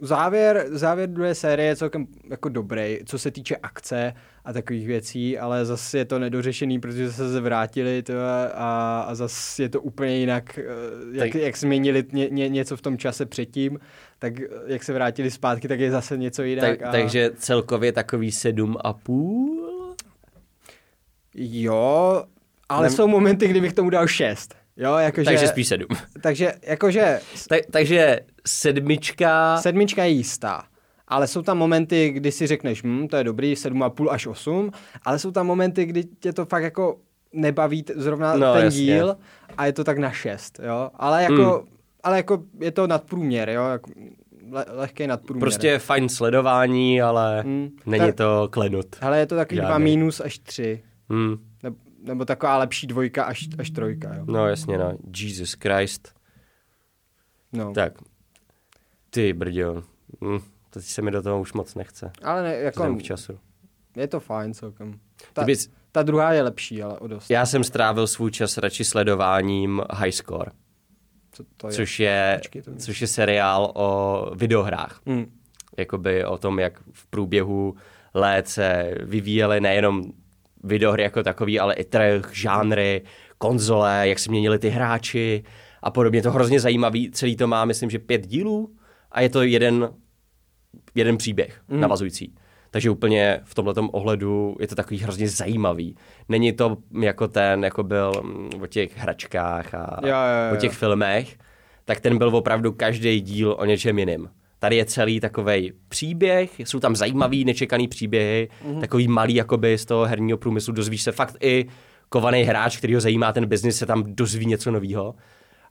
závěr, 0.00 0.66
závěr 0.70 1.08
druhé 1.08 1.34
série 1.34 1.68
je 1.68 1.76
celkem 1.76 2.06
jako 2.30 2.48
dobrý, 2.48 2.98
co 3.06 3.18
se 3.18 3.30
týče 3.30 3.56
akce 3.56 4.14
a 4.44 4.52
takových 4.52 4.86
věcí, 4.86 5.38
ale 5.38 5.64
zase 5.64 5.98
je 5.98 6.04
to 6.04 6.18
nedořešený, 6.18 6.80
protože 6.80 7.12
se 7.12 7.40
vrátili 7.40 8.02
to 8.02 8.12
a, 8.54 9.00
a 9.00 9.14
zase 9.14 9.62
je 9.62 9.68
to 9.68 9.80
úplně 9.80 10.16
jinak, 10.16 10.58
eh, 10.58 10.64
jak, 11.12 11.34
jak 11.34 11.58
změnili 11.58 12.04
ně, 12.12 12.28
ně, 12.30 12.48
něco 12.48 12.76
v 12.76 12.82
tom 12.82 12.98
čase 12.98 13.26
předtím, 13.26 13.78
tak 14.18 14.40
eh, 14.40 14.46
jak 14.66 14.82
se 14.82 14.92
vrátili 14.92 15.30
zpátky, 15.30 15.68
tak 15.68 15.80
je 15.80 15.90
zase 15.90 16.16
něco 16.16 16.42
jinak. 16.42 16.78
Tak, 16.78 16.88
a... 16.88 16.92
Takže 16.92 17.30
celkově 17.36 17.92
takový 17.92 18.32
sedm 18.32 18.76
a 18.84 18.92
půl? 18.92 19.94
Jo, 21.34 22.24
ale 22.68 22.88
Nem- 22.88 22.96
jsou 22.96 23.08
momenty, 23.08 23.48
kdy 23.48 23.60
bych 23.60 23.72
tomu 23.72 23.90
dal 23.90 24.06
šest. 24.06 24.61
Jo, 24.76 24.94
jakože... 24.96 25.24
Takže 25.24 25.48
spíš 25.48 25.68
sedm. 25.68 25.86
Takže, 26.22 26.52
jakože... 26.62 27.20
Ta, 27.48 27.56
takže 27.70 28.20
sedmička... 28.46 29.56
Sedmička 29.60 30.04
je 30.04 30.10
jistá. 30.10 30.64
Ale 31.08 31.26
jsou 31.26 31.42
tam 31.42 31.58
momenty, 31.58 32.10
kdy 32.10 32.32
si 32.32 32.46
řekneš, 32.46 32.82
hm, 32.84 33.08
to 33.08 33.16
je 33.16 33.24
dobrý, 33.24 33.54
7,5 33.54 34.08
až 34.10 34.26
8, 34.26 34.70
ale 35.04 35.18
jsou 35.18 35.30
tam 35.30 35.46
momenty, 35.46 35.84
kdy 35.84 36.04
tě 36.04 36.32
to 36.32 36.44
fakt 36.46 36.62
jako 36.62 36.96
nebaví 37.32 37.84
zrovna 37.94 38.36
No, 38.36 38.52
ten 38.54 38.64
jasně. 38.64 38.80
díl 38.80 39.16
a 39.56 39.66
je 39.66 39.72
to 39.72 39.84
tak 39.84 39.98
na 39.98 40.10
6, 40.10 40.60
jo. 40.62 40.90
Ale 40.94 41.22
jako, 41.22 41.34
Hmm. 41.42 41.68
ale 42.02 42.16
jako 42.16 42.42
je 42.60 42.70
to 42.70 42.86
nadprůměr, 42.86 43.50
jo. 43.50 43.64
Jako 43.68 43.90
le- 44.50 44.64
lehký 44.68 45.06
nadprůměr. 45.06 45.40
Prostě 45.40 45.78
fajn 45.78 46.08
sledování, 46.08 47.02
ale 47.02 47.40
Hmm. 47.42 47.68
není 47.86 48.06
Tak- 48.06 48.14
to 48.14 48.48
klenut. 48.50 48.86
Hele, 49.00 49.18
je 49.18 49.26
to 49.26 49.36
takový 49.36 49.60
dva 49.60 49.78
minus 49.78 50.20
až 50.20 50.38
tři. 50.38 50.82
Hmm. 51.10 51.36
Nebo, 52.02 52.24
taková 52.24 52.56
lepší 52.58 52.86
dvojka 52.86 53.24
až, 53.24 53.48
až 53.58 53.70
trojka, 53.70 54.14
jo. 54.14 54.24
No 54.28 54.48
jasně, 54.48 54.78
no. 54.78 54.98
Jesus 55.16 55.52
Christ. 55.52 56.14
No. 57.52 57.72
Tak. 57.72 57.92
Ty 59.10 59.32
brďo. 59.32 59.82
Hm. 60.24 60.38
Teď 60.70 60.84
se 60.84 61.02
mi 61.02 61.10
do 61.10 61.22
toho 61.22 61.40
už 61.40 61.52
moc 61.52 61.74
nechce. 61.74 62.10
Ale 62.22 62.42
ne, 62.42 62.54
jako, 62.56 62.94
k 62.96 63.02
času. 63.02 63.38
je 63.96 64.06
to 64.08 64.20
fajn 64.20 64.54
celkem. 64.54 65.00
Ta, 65.32 65.44
bys, 65.44 65.70
ta 65.92 66.02
druhá 66.02 66.32
je 66.32 66.42
lepší, 66.42 66.82
ale 66.82 66.98
o 66.98 67.06
dost. 67.08 67.30
já 67.30 67.46
jsem 67.46 67.64
strávil 67.64 68.06
svůj 68.06 68.30
čas 68.30 68.58
radši 68.58 68.84
sledováním 68.84 69.82
High 69.92 70.10
Score, 70.12 70.50
Co 71.32 71.44
to 71.56 71.66
je? 71.66 71.72
což 71.72 72.00
je, 72.00 72.34
Počkej, 72.38 72.62
to 72.62 72.70
mě- 72.70 72.80
což 72.80 73.00
je 73.00 73.06
seriál 73.06 73.72
o 73.74 74.26
videohrách. 74.34 75.00
Hmm. 75.06 75.38
Jakoby 75.78 76.24
o 76.24 76.38
tom, 76.38 76.58
jak 76.58 76.80
v 76.92 77.06
průběhu 77.06 77.76
let 78.14 78.48
se 78.48 78.94
vyvíjely 79.02 79.60
nejenom 79.60 80.12
videohry 80.62 81.02
jako 81.02 81.22
takový, 81.22 81.60
ale 81.60 81.74
i 81.74 81.84
trh, 81.84 82.30
žánry, 82.32 83.02
konzole, 83.38 84.08
jak 84.08 84.18
se 84.18 84.30
měnili 84.30 84.58
ty 84.58 84.68
hráči 84.68 85.44
a 85.82 85.90
podobně. 85.90 86.22
To 86.22 86.30
hrozně 86.30 86.60
zajímavý. 86.60 87.10
Celý 87.10 87.36
to 87.36 87.46
má, 87.46 87.64
myslím, 87.64 87.90
že 87.90 87.98
pět 87.98 88.26
dílů 88.26 88.74
a 89.12 89.20
je 89.20 89.28
to 89.28 89.42
jeden, 89.42 89.90
jeden 90.94 91.16
příběh 91.16 91.60
mm. 91.68 91.80
navazující. 91.80 92.34
Takže 92.70 92.90
úplně 92.90 93.40
v 93.44 93.54
tomto 93.54 93.82
ohledu 93.82 94.56
je 94.60 94.68
to 94.68 94.74
takový 94.74 94.98
hrozně 94.98 95.28
zajímavý. 95.28 95.96
Není 96.28 96.52
to 96.52 96.76
jako 97.00 97.28
ten, 97.28 97.64
jako 97.64 97.82
byl 97.82 98.12
mm, 98.22 98.50
o 98.62 98.66
těch 98.66 98.98
hračkách 98.98 99.74
a 99.74 100.00
Jo, 100.02 100.08
jo, 100.08 100.48
jo. 100.48 100.54
o 100.54 100.56
těch 100.56 100.72
filmech, 100.72 101.38
tak 101.84 102.00
ten 102.00 102.18
byl 102.18 102.36
opravdu 102.36 102.72
každý 102.72 103.20
díl 103.20 103.56
o 103.58 103.64
něčem 103.64 103.98
jiným. 103.98 104.28
Tady 104.62 104.76
je 104.76 104.84
celý 104.84 105.20
takový 105.20 105.72
příběh, 105.88 106.50
jsou 106.60 106.80
tam 106.80 106.96
zajímavý, 106.96 107.44
nečekaný 107.44 107.88
příběhy, 107.88 108.48
Mhm. 108.64 108.74
mm-hmm. 108.74 108.80
takový 108.80 109.08
malý 109.08 109.34
jakoby 109.34 109.78
z 109.78 109.84
toho 109.84 110.04
herního 110.06 110.38
průmyslu, 110.38 110.72
dozvíš 110.72 111.02
se 111.02 111.12
fakt 111.12 111.36
i 111.40 111.66
kovaný 112.08 112.42
hráč, 112.42 112.76
který 112.76 112.94
ho 112.94 113.00
zajímá 113.00 113.32
ten 113.32 113.46
biznis, 113.46 113.76
se 113.78 113.86
tam 113.86 114.04
dozví 114.06 114.46
něco 114.46 114.70
nového. 114.70 115.14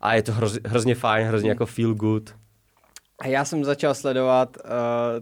A 0.01 0.13
je 0.13 0.21
to 0.23 0.31
hroz, 0.31 0.57
hrozně 0.65 0.95
fajn, 0.95 1.27
hrozně 1.27 1.47
Mhm. 1.47 1.49
jako 1.51 1.65
feel 1.65 1.93
good. 1.93 2.29
A 3.19 3.27
já 3.27 3.45
jsem 3.45 3.63
začal 3.63 3.93
sledovat 3.93 4.57
uh, 4.65 4.71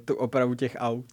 tu 0.05 0.15
opravu 0.15 0.53
těch 0.55 0.75
aut. 0.79 1.05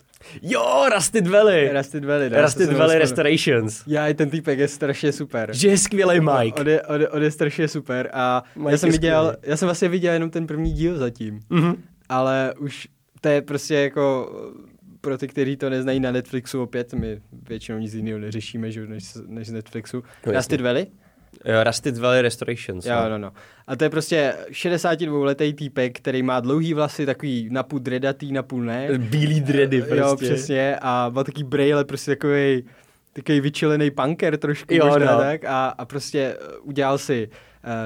Jo, 0.43 0.87
Rusted 0.95 1.27
Valley! 1.27 1.71
Rusted 1.73 2.05
Valley, 2.05 2.31
no, 2.31 2.43
Rusted 2.43 2.73
Valley. 2.73 2.99
Restorations. 2.99 3.83
Já, 3.87 4.09
i 4.09 4.15
ten 4.15 4.31
týpek 4.31 4.59
je 4.59 4.69
strašně 4.69 5.13
super. 5.13 5.55
Že 5.55 5.69
je 5.69 5.79
skvělý 5.79 6.21
Mike. 6.21 6.61
On 6.61 6.69
je, 6.69 6.83
on, 6.83 7.01
on 7.11 7.23
je 7.23 7.31
strašně 7.31 7.69
super 7.69 8.11
a 8.13 8.43
Mike 8.57 8.71
já 8.71 8.79
jsem 8.79 8.91
viděl, 8.91 9.23
skvělý. 9.27 9.51
já 9.51 9.57
jsem 9.57 9.67
vlastně 9.67 9.89
viděl 9.89 10.13
jenom 10.13 10.31
ten 10.31 10.47
první 10.47 10.73
díl 10.73 10.97
zatím, 10.99 11.41
Mhm. 11.51 11.83
Ale 12.09 12.55
už 12.59 12.89
to 13.21 13.29
je 13.29 13.43
prostě 13.43 13.75
jako 13.75 14.31
pro 15.01 15.19
ty, 15.19 15.29
kteří 15.29 15.57
to 15.57 15.71
neznají 15.71 16.01
na 16.01 16.13
Netflixu 16.13 16.63
opět, 16.63 16.95
my 16.95 17.21
většinou 17.49 17.79
nic 17.79 17.95
jiného 17.95 18.19
neřešíme, 18.19 18.73
že, 18.73 18.87
než, 18.87 19.05
než 19.27 19.49
z 19.49 19.53
Netflixu. 19.53 20.03
No. 20.27 20.33
Rusted 20.33 20.61
Valley? 20.61 20.87
Jo, 21.45 21.65
Rusted 21.65 21.99
Valley 21.99 22.23
Restorations. 22.23 22.87
Jo, 22.87 22.97
no, 23.09 23.19
no. 23.19 23.33
A 23.67 23.77
to 23.77 23.85
je 23.85 23.91
prostě 23.91 24.35
62-letý 24.51 25.55
týpek, 25.55 25.99
který 25.99 26.23
má 26.23 26.41
dlouhý 26.41 26.75
vlasy, 26.75 27.07
takový 27.07 27.49
napůl 27.51 27.79
dredatý, 27.79 28.33
napůl 28.33 28.63
ne. 28.63 28.89
Bílý 28.99 29.41
dready 29.41 29.83
prostě. 29.83 29.97
Jo, 29.97 30.17
přesně. 30.17 30.77
A 30.83 31.09
má 31.09 31.25
taký 31.25 31.45
brejle, 31.45 31.85
prostě 31.85 32.11
takový 32.11 32.65
takový 33.13 33.41
vyčilený 33.41 33.91
punker 33.91 34.37
trošku 34.37 34.75
Jo, 34.75 34.87
možná 34.87 35.13
no. 35.13 35.19
tak 35.19 35.45
a, 35.45 35.69
a 35.69 35.85
prostě 35.85 36.37
eh, 36.41 36.59
udělal 36.59 36.99
si, 36.99 37.29
uh, 37.29 37.35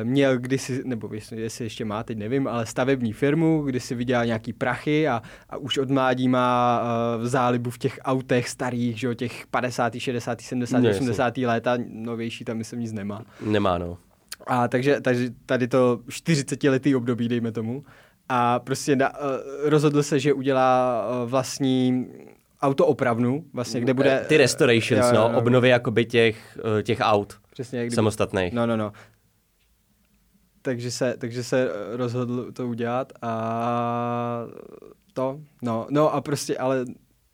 měl 0.03 0.39
kdysi, 0.39 0.83
nebo 0.85 1.14
jestli, 1.14 1.41
jestli 1.41 1.64
ještě 1.64 1.85
má, 1.85 2.03
teď 2.03 2.18
nevím, 2.18 2.49
ale 2.49 2.66
stavební 2.66 3.12
firmu, 3.12 3.62
kdy 3.62 3.81
si 3.81 3.95
vydělal 3.95 4.26
nějaký 4.26 4.53
prachy 4.53 5.09
a, 5.09 5.22
a 5.51 5.57
už 5.57 5.78
od 5.78 5.91
mládí 5.91 6.28
má 6.28 6.83
uh, 7.18 7.24
zálibu 7.26 7.70
v 7.70 7.78
těch 7.78 7.99
autech 8.03 8.49
starých, 8.49 9.01
že 9.01 9.07
jo, 9.07 9.14
těch 9.14 9.47
50., 9.47 9.93
60., 9.99 10.41
70., 10.41 10.78
No, 10.78 10.91
80. 10.91 11.37
léta, 11.39 11.78
novější 11.89 12.45
tam 12.45 12.57
myslím 12.57 12.81
nic 12.81 12.93
nemá. 12.93 13.22
Nemá, 13.41 13.78
no. 13.78 13.99
A 14.47 14.68
takže, 14.68 15.01
takže 15.01 15.31
tady 15.47 15.68
to 15.68 16.01
40 16.09 16.64
letý 16.64 16.97
období, 16.97 17.28
dejme 17.28 17.53
tomu. 17.53 17.85
A 18.28 18.59
prostě 18.59 18.97
na, 18.97 19.11
uh, 19.18 19.24
rozhodl 19.64 20.03
se, 20.03 20.18
že 20.20 20.33
udělá 20.33 21.05
uh, 21.22 21.31
vlastní 21.31 22.07
autoopravnu, 22.62 23.45
vlastně, 23.53 23.81
kde 23.81 23.95
bude... 23.95 24.24
Ty 24.28 24.37
restorations, 24.37 25.07
Jo, 25.07 25.14
jo, 25.14 25.14
no, 25.14 25.33
jo. 25.33 25.39
obnovy 25.39 25.68
jakoby 25.68 26.05
těch, 26.05 26.59
eh, 26.78 26.83
těch 26.83 26.99
aut 27.03 27.41
Přesně, 27.53 27.78
jak 27.78 27.87
kdyby... 27.87 27.97
samostatných. 27.97 28.53
No, 28.53 28.66
no, 28.66 28.76
no. 28.76 28.93
Takže 30.63 30.91
se, 30.91 31.15
takže 31.19 31.45
se 31.45 31.71
eh, 31.71 31.97
rozhodl 31.97 32.53
to 32.53 32.69
udělat 32.69 33.13
a 33.23 34.45
to, 35.15 35.41
no, 35.63 35.87
no 35.91 36.15
a 36.15 36.21
prostě, 36.21 36.59
ale 36.59 36.85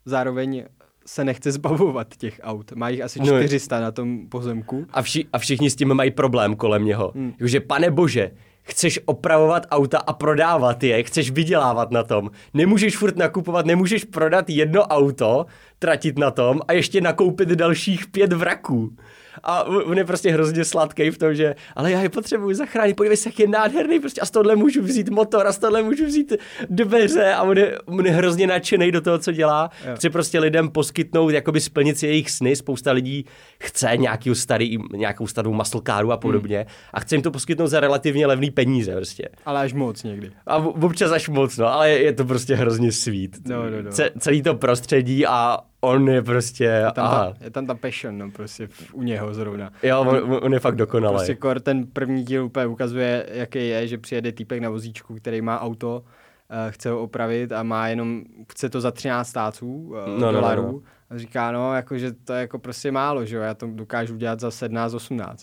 zároveň 0.05 0.63
se 1.05 1.23
nechce 1.23 1.51
zbavovat 1.51 2.07
těch 2.17 2.39
aut. 2.43 2.71
Má 2.71 2.89
jich 2.89 3.01
asi 3.01 3.19
No. 3.19 3.25
400 3.25 3.79
na 3.79 3.91
tom 3.91 4.27
pozemku. 4.29 4.85
A, 4.91 5.01
vši, 5.01 5.25
a 5.33 5.37
všichni 5.37 5.69
s 5.69 5.75
tím 5.75 5.93
mají 5.93 6.11
problém 6.11 6.55
kolem 6.55 6.85
něho. 6.85 7.11
Hmm. 7.15 7.23
Hmm. 7.23 7.31
Jakože, 7.31 7.59
pane 7.59 7.91
bože, 7.91 8.31
chceš 8.63 8.99
opravovat 9.05 9.67
auta 9.71 9.97
a 9.97 10.13
prodávat 10.13 10.83
je, 10.83 11.03
chceš 11.03 11.31
vydělávat 11.31 11.91
na 11.91 12.03
tom. 12.03 12.31
Nemůžeš 12.53 12.97
furt 12.97 13.17
nakupovat, 13.17 13.65
nemůžeš 13.65 14.03
prodat 14.03 14.49
jedno 14.49 14.81
auto, 14.81 15.45
tratit 15.79 16.19
na 16.19 16.31
tom 16.31 16.59
a 16.67 16.73
ještě 16.73 17.01
nakoupit 17.01 17.49
dalších 17.49 18.07
pět 18.07 18.33
vraků. 18.33 18.95
A 19.43 19.63
on 19.63 19.97
je 19.97 20.05
prostě 20.05 20.31
hrozně 20.31 20.65
sladký 20.65 21.09
v 21.09 21.17
tom, 21.17 21.35
že 21.35 21.55
ale 21.75 21.91
já 21.91 22.01
je 22.01 22.09
potřebuji 22.09 22.53
zachránit, 22.53 22.95
podívej 22.95 23.17
se, 23.17 23.29
jak 23.29 23.39
je 23.39 23.47
nádherný, 23.47 23.99
prostě 23.99 24.21
a 24.21 24.25
z 24.25 24.31
tohle 24.31 24.55
můžu 24.55 24.81
vzít 24.83 25.09
motor 25.09 25.47
a 25.47 25.51
z 25.51 25.57
tohle 25.57 25.83
můžu 25.83 26.05
vzít 26.05 26.33
dveře 26.69 27.33
a 27.33 27.43
on 27.43 27.57
je, 27.57 27.77
on 27.85 28.05
je 28.05 28.11
hrozně 28.11 28.47
nadšený 28.47 28.91
do 28.91 29.01
toho, 29.01 29.17
co 29.17 29.31
dělá. 29.31 29.69
Jo. 29.87 29.95
Chce 29.95 30.09
prostě 30.09 30.39
lidem 30.39 30.69
poskytnout, 30.69 31.29
jakoby 31.29 31.61
splnit 31.61 31.97
si 31.97 32.07
jejich 32.07 32.31
sny, 32.31 32.55
spousta 32.55 32.91
lidí 32.91 33.25
chce 33.63 33.97
nějaký 33.97 34.35
starý, 34.35 34.77
nějakou 34.93 35.27
starou 35.27 35.53
muscle 35.53 35.81
caru 35.87 36.11
a 36.11 36.17
podobně 36.17 36.65
a 36.93 36.99
chce 36.99 37.15
jim 37.15 37.21
to 37.21 37.31
poskytnout 37.31 37.67
za 37.67 37.79
relativně 37.79 38.27
levný 38.27 38.51
peníze 38.51 38.95
prostě. 38.95 39.29
Ale 39.45 39.61
až 39.61 39.73
moc 39.73 40.03
někdy. 40.03 40.31
A 40.47 40.57
občas 40.57 41.11
až 41.11 41.29
moc, 41.29 41.57
no, 41.57 41.67
ale 41.73 41.89
je 41.89 42.13
to 42.13 42.25
prostě 42.25 42.55
hrozně 42.55 42.91
sweet. 42.91 43.31
No, 43.47 43.69
no, 43.69 43.81
no. 43.81 43.91
Ce- 43.91 44.11
celý 44.19 44.41
to 44.41 44.55
prostředí 44.55 45.25
a 45.25 45.57
on 45.81 46.09
je 46.09 46.21
prostě, 46.21 46.63
Je 46.63 46.91
tam, 46.91 47.05
aha. 47.05 47.33
ta, 47.39 47.43
je 47.45 47.49
tam 47.51 47.65
ta 47.67 47.75
passion, 47.75 48.17
no, 48.17 48.31
prostě 48.31 48.67
v, 48.67 48.93
u 48.93 49.03
něho 49.03 49.33
zrovna. 49.33 49.71
Jo, 49.83 50.01
on, 50.01 50.39
on 50.43 50.53
je 50.53 50.59
fakt 50.59 50.75
dokonalý. 50.75 51.15
Prostě 51.15 51.35
kor 51.35 51.59
ten 51.59 51.87
první 51.87 52.23
díl 52.23 52.45
úplně 52.45 52.65
ukazuje, 52.65 53.25
jaký 53.31 53.67
je, 53.69 53.87
že 53.87 53.97
přijede 53.97 54.31
týpek 54.31 54.61
na 54.61 54.69
vozíčku, 54.69 55.15
který 55.15 55.41
má 55.41 55.61
auto, 55.61 56.03
uh, 56.03 56.71
chce 56.71 56.89
ho 56.89 57.01
opravit 57.01 57.51
a 57.51 57.63
má 57.63 57.87
jenom, 57.87 58.21
chce 58.51 58.69
to 58.69 58.81
za 58.81 58.91
13 58.91 59.27
stáců 59.29 59.67
uh, 59.75 60.19
No, 60.19 60.31
dolarů. 60.31 60.61
no, 60.61 60.71
no. 60.71 60.79
A 61.09 61.17
říká, 61.17 61.51
no, 61.51 61.75
jako, 61.75 61.97
že 61.97 62.11
to 62.11 62.33
je 62.33 62.39
jako 62.39 62.59
prostě 62.59 62.91
málo, 62.91 63.25
že 63.25 63.35
jo, 63.35 63.41
já 63.41 63.53
to 63.53 63.67
dokážu 63.67 64.15
dělat 64.17 64.39
za 64.39 64.49
17-18. 64.49 65.35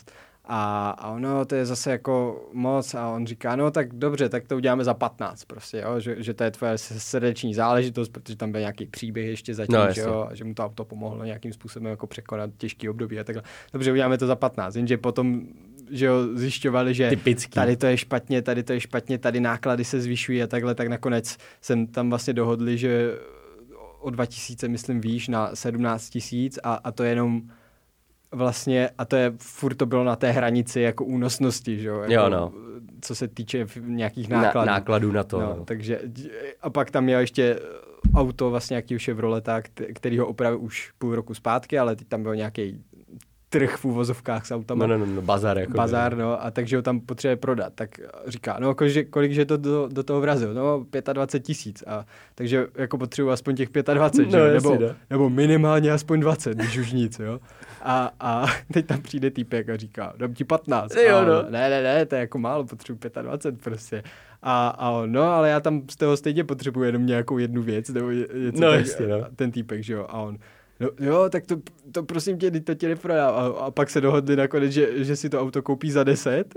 A, 0.47 0.91
a 0.91 1.11
ono, 1.11 1.45
to 1.45 1.55
je 1.55 1.67
zase 1.67 1.91
jako 1.91 2.45
moc 2.53 2.95
a 2.95 3.09
on 3.09 3.27
říká, 3.27 3.57
no 3.57 3.71
tak 3.71 3.95
dobře, 3.95 4.29
tak 4.29 4.49
to 4.49 4.57
uděláme 4.57 4.85
za 4.85 4.95
15 4.95 5.45
prostě, 5.45 5.83
jo? 5.85 6.01
Že, 6.01 6.23
že 6.23 6.35
to 6.35 6.45
je 6.45 6.51
tvoje 6.51 6.79
srdeční 6.79 7.55
záležitost, 7.55 8.09
protože 8.09 8.37
tam 8.37 8.53
byl 8.53 8.61
nějaký 8.61 8.87
příběh 8.87 9.27
ještě 9.27 9.55
zatím, 9.55 9.75
No, 9.75 9.93
že, 9.93 10.01
jo? 10.01 10.27
a 10.31 10.35
že 10.35 10.45
mu 10.45 10.55
to 10.55 10.65
auto 10.65 10.85
pomohlo 10.85 11.25
nějakým 11.25 11.53
způsobem 11.53 11.91
jako 11.91 12.07
překonat 12.07 12.51
těžký 12.57 12.89
období 12.89 13.21
a 13.21 13.25
takhle. 13.25 13.43
Dobře, 13.73 13.93
uděláme 13.93 14.19
to 14.19 14.27
za 14.27 14.37
15, 14.37 14.77
jenže 14.77 14.97
potom 14.99 15.43
že 15.91 16.07
jo, 16.07 16.15
zjišťovali, 16.35 16.95
že 16.95 17.09
Typický. 17.11 17.53
tady 17.55 17.77
to 17.77 17.87
je 17.87 17.97
špatně, 17.97 18.43
tady 18.43 18.63
to 18.63 18.73
je 18.73 18.81
špatně, 18.81 19.19
tady 19.19 19.41
náklady 19.41 19.85
se 19.85 20.01
zvyšují 20.01 20.43
a 20.43 20.47
takhle, 20.47 20.75
tak 20.75 20.89
nakonec 20.89 21.37
jsem 21.61 21.87
tam 21.87 22.11
vlastně 22.11 22.33
dohodli, 22.33 22.79
že 22.79 23.19
o 24.01 24.11
2000, 24.11 24.69
myslím, 24.69 25.01
výš 25.01 25.29
na 25.29 25.51
17 25.57 26.11
tisíc 26.11 26.59
a, 26.63 26.75
a 26.75 26.93
to 26.93 27.03
je 27.05 27.11
jenom 27.11 27.43
vlastně, 28.35 28.91
a 28.99 29.05
to 29.05 29.17
je, 29.17 29.33
furt 29.39 29.75
to 29.75 29.87
bylo 29.87 30.05
na 30.05 30.17
té 30.17 30.31
hranici 30.31 30.81
jako 30.81 31.05
únosnosti, 31.05 31.79
že 31.79 31.89
jo, 31.89 31.99
jako, 32.01 32.13
Jo, 32.13 32.29
no. 32.29 32.53
co 33.01 33.15
se 33.15 33.29
týče 33.29 33.67
nějakých 33.81 34.29
Na, 34.29 34.43
nákladů. 34.43 34.67
nákladů 34.67 35.13
na 35.13 35.25
to. 35.25 35.41
No, 35.41 35.55
No, 35.59 35.65
takže 35.65 36.01
a 36.63 36.71
pak 36.71 36.91
tam 36.91 37.05
měl 37.05 37.21
ještě 37.21 37.59
auto 38.15 38.51
vlastně 38.51 38.75
nějaký 38.75 38.99
Chevroleta, 38.99 39.61
kt- 39.63 39.81
který 39.95 40.19
ho 40.19 40.27
opravil 40.27 40.59
už 40.61 40.93
půl 40.99 41.15
roku 41.15 41.35
zpátky, 41.35 41.79
ale 41.79 41.97
teď 41.97 42.09
tam 42.09 42.23
byl 42.23 42.37
nějaký 42.37 42.85
trh 43.59 43.77
v 43.77 43.85
úvozovkách 43.85 44.47
s 44.47 44.51
autama. 44.51 44.87
No, 44.87 44.99
no, 44.99 45.07
no, 45.07 45.13
no 45.15 45.23
bazar. 45.23 45.59
Jako 45.59 45.73
bazár, 45.73 46.17
no, 46.17 46.45
a 46.45 46.51
takže 46.51 46.77
ho 46.77 46.83
tam 46.83 47.01
potřebuje 47.01 47.37
prodat. 47.37 47.73
Tak 47.75 47.91
říká, 48.27 48.57
no, 48.61 48.75
kolik, 48.75 49.11
kolik 49.11 49.33
že 49.33 49.45
to 49.45 49.57
do, 49.57 49.89
do 49.93 50.03
toho 50.03 50.21
vrazil? 50.21 50.55
No, 50.55 50.85
25 51.13 51.47
tisíc. 51.47 51.85
A 51.87 52.07
takže 52.35 52.67
jako 52.77 52.99
potřebuji 52.99 53.31
aspoň 53.31 53.57
těch 53.57 53.69
25, 53.95 54.33
No, 54.33 54.47
že? 54.47 54.53
nebo, 54.53 54.75
no. 54.81 54.95
nebo 55.11 55.31
minimálně 55.31 55.93
aspoň 55.93 56.21
20, 56.21 56.59
když 56.59 56.79
už 56.79 56.93
nic, 56.93 57.19
jo. 57.19 57.41
A, 57.83 58.11
a 58.21 58.47
teď 58.73 58.87
tam 58.87 59.03
přijde 59.03 59.31
týpek 59.31 59.69
a 59.69 59.77
říká, 59.77 60.13
dám 60.17 60.35
ti 60.35 60.45
15. 60.45 60.97
Jo, 60.97 61.17
a 61.17 61.25
no. 61.25 61.43
Ne, 61.43 61.71
ne, 61.71 61.83
ne, 61.83 62.07
to 62.07 62.15
je 62.15 62.21
jako 62.21 62.39
málo, 62.39 62.65
potřebuji 62.65 63.01
25 63.23 63.65
prostě. 63.65 64.03
A, 64.43 64.69
a 64.69 64.91
on, 64.91 65.13
no, 65.13 65.23
ale 65.23 65.49
já 65.49 65.61
tam 65.61 65.83
z 65.91 65.97
toho 65.97 66.17
stejně 66.17 66.45
potřebuji 66.45 66.83
jenom 66.83 67.07
nějakou 67.07 67.39
jednu 67.39 67.63
věc, 67.63 67.89
nebo 67.89 68.11
něco 68.11 68.61
No, 68.61 68.71
tak, 68.71 68.81
jasně, 68.81 69.07
no. 69.07 69.25
ten 69.37 69.51
týpek, 69.51 69.83
že 69.83 69.93
jo, 69.93 70.07
a 70.09 70.21
on, 70.21 70.39
No, 70.81 70.89
jo, 71.01 71.29
tak 71.31 71.47
to, 71.47 71.57
to 71.93 72.03
prosím 72.03 72.39
tě, 72.39 72.51
teď 72.51 72.65
to 72.65 72.75
ti 72.75 72.87
neprodám. 72.89 73.35
A, 73.35 73.41
a 73.47 73.71
pak 73.71 73.91
se 73.91 74.01
dohodli 74.01 74.37
nakonec, 74.37 74.73
že, 74.73 75.05
že 75.05 75.17
si 75.17 75.29
to 75.29 75.41
auto 75.41 75.63
koupí 75.63 75.91
za 75.91 76.05
10 76.05 76.55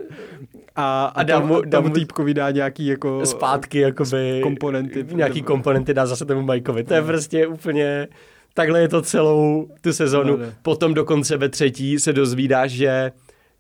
a, 0.75 1.05
a, 1.05 1.05
A 1.05 1.23
dá 1.23 1.39
tam, 1.39 1.47
mu- 1.47 1.61
tam 1.61 1.69
dá 1.69 1.81
mu- 1.81 1.89
týpkovi 1.89 2.33
dá 2.33 2.51
nějaký 2.51 2.85
jako... 2.85 3.25
Zpátky, 3.25 3.79
jakoby... 3.79 4.39
komponenty. 4.43 5.05
Nějaký 5.13 5.41
komponenty 5.41 5.93
dá 5.93 6.05
zase 6.05 6.25
tomu 6.25 6.41
Majkovi. 6.41 6.83
To 6.83 6.93
je 6.93 7.01
prostě 7.01 7.47
úplně... 7.47 8.07
Takhle 8.53 8.81
je 8.81 8.87
to 8.87 9.01
celou 9.01 9.67
tu 9.81 9.93
sezonu. 9.93 10.31
No, 10.31 10.37
ne. 10.37 10.55
Potom 10.61 10.93
dokonce 10.93 11.37
ve 11.37 11.49
třetí 11.49 11.99
se 11.99 12.13
dozvídáš, 12.13 12.71
že 12.71 13.11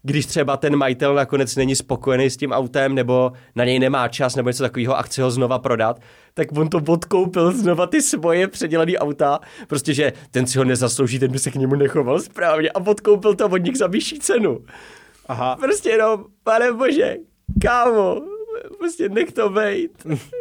když 0.03 0.25
třeba 0.25 0.57
ten 0.57 0.75
majitel 0.75 1.15
nakonec 1.15 1.55
není 1.55 1.75
spokojený 1.75 2.29
s 2.29 2.37
tím 2.37 2.51
autem, 2.51 2.95
nebo 2.95 3.31
na 3.55 3.65
něj 3.65 3.79
nemá 3.79 4.07
čas, 4.07 4.35
nebo 4.35 4.49
něco 4.49 4.63
takového 4.63 4.97
a 4.97 5.01
chce 5.01 5.23
ho 5.23 5.31
znova 5.31 5.59
prodat, 5.59 5.99
tak 6.33 6.47
on 6.57 6.69
to 6.69 6.81
odkoupil 6.87 7.51
znova 7.51 7.87
ty 7.87 8.01
svoje 8.01 8.47
předělané 8.47 8.97
auta, 8.97 9.39
prostě, 9.67 9.93
že 9.93 10.13
ten 10.31 10.47
si 10.47 10.57
ho 10.57 10.63
nezaslouží, 10.63 11.19
ten 11.19 11.31
by 11.31 11.39
se 11.39 11.51
k 11.51 11.55
němu 11.55 11.75
nechoval 11.75 12.19
správně 12.19 12.69
a 12.69 12.79
odkoupil 12.79 13.35
to 13.35 13.49
od 13.49 13.57
nich 13.57 13.77
za 13.77 13.87
vyšší 13.87 14.19
cenu. 14.19 14.59
Aha. 15.27 15.55
Prostě 15.55 15.89
jenom, 15.89 16.25
pane 16.43 16.71
bože, 16.71 17.15
kámo, 17.61 18.21
prostě 18.77 19.09
nech 19.09 19.31
to 19.31 19.49
bejt. 19.49 19.91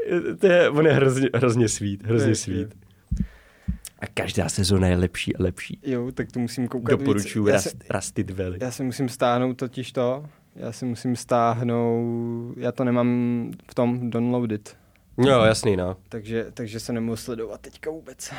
to 0.40 0.46
je, 0.46 0.70
on 0.70 0.86
je 0.86 0.92
hrozně, 0.92 1.30
hrozně 1.34 1.68
svít, 1.68 2.02
hrozně 2.06 2.34
svít. 2.34 2.85
A 3.98 4.06
každá 4.14 4.48
sezóna 4.48 4.88
je 4.88 4.96
lepší 4.96 5.36
a 5.36 5.42
lepší. 5.42 5.80
Jo, 5.82 6.12
tak 6.12 6.32
to 6.32 6.38
musím 6.38 6.68
koukat 6.68 6.90
Doporučuji 6.98 7.44
víc. 7.44 7.48
Já, 7.52 7.56
Rust, 7.56 7.68
se, 7.70 7.76
Rusted 7.90 8.30
Valley. 8.30 8.58
já 8.62 8.70
si 8.70 8.82
musím 8.84 9.08
stáhnout 9.08 9.54
totiž 9.54 9.92
to. 9.92 10.26
Já 10.54 10.72
si 10.72 10.84
musím 10.84 11.16
stáhnout, 11.16 12.54
já 12.56 12.72
to 12.72 12.84
nemám 12.84 13.50
v 13.70 13.74
tom 13.74 14.10
downloaded, 14.10 14.76
No, 15.18 15.44
jasný, 15.44 15.76
no. 15.76 15.96
takže, 16.08 16.46
takže 16.54 16.80
se 16.80 16.92
nemůžu 16.92 17.16
sledovat 17.16 17.60
teďka 17.60 17.90
vůbec. 17.90 18.32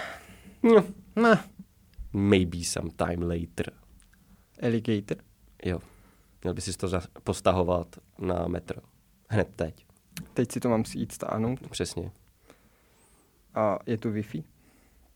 no. 0.64 0.84
Ne. 1.16 1.40
Maybe 2.14 2.64
sometime 2.64 3.26
later. 3.36 3.72
Alligator. 4.64 5.18
Jo. 5.66 5.80
Měl 6.44 6.54
by 6.54 6.62
si 6.62 6.78
to 6.78 6.88
postahovat 7.24 7.96
na 8.20 8.48
metro. 8.48 8.82
Hned 9.30 9.48
teď. 9.56 9.86
Teď 10.34 10.52
si 10.52 10.60
to 10.60 10.70
mám 10.70 10.86
si 10.86 11.00
jít 11.00 11.12
stáhnout 11.12 11.60
Přesně. 11.70 12.12
a 13.56 13.80
je 13.86 13.98
tu 13.98 14.12
Wi-Fi. 14.12 14.44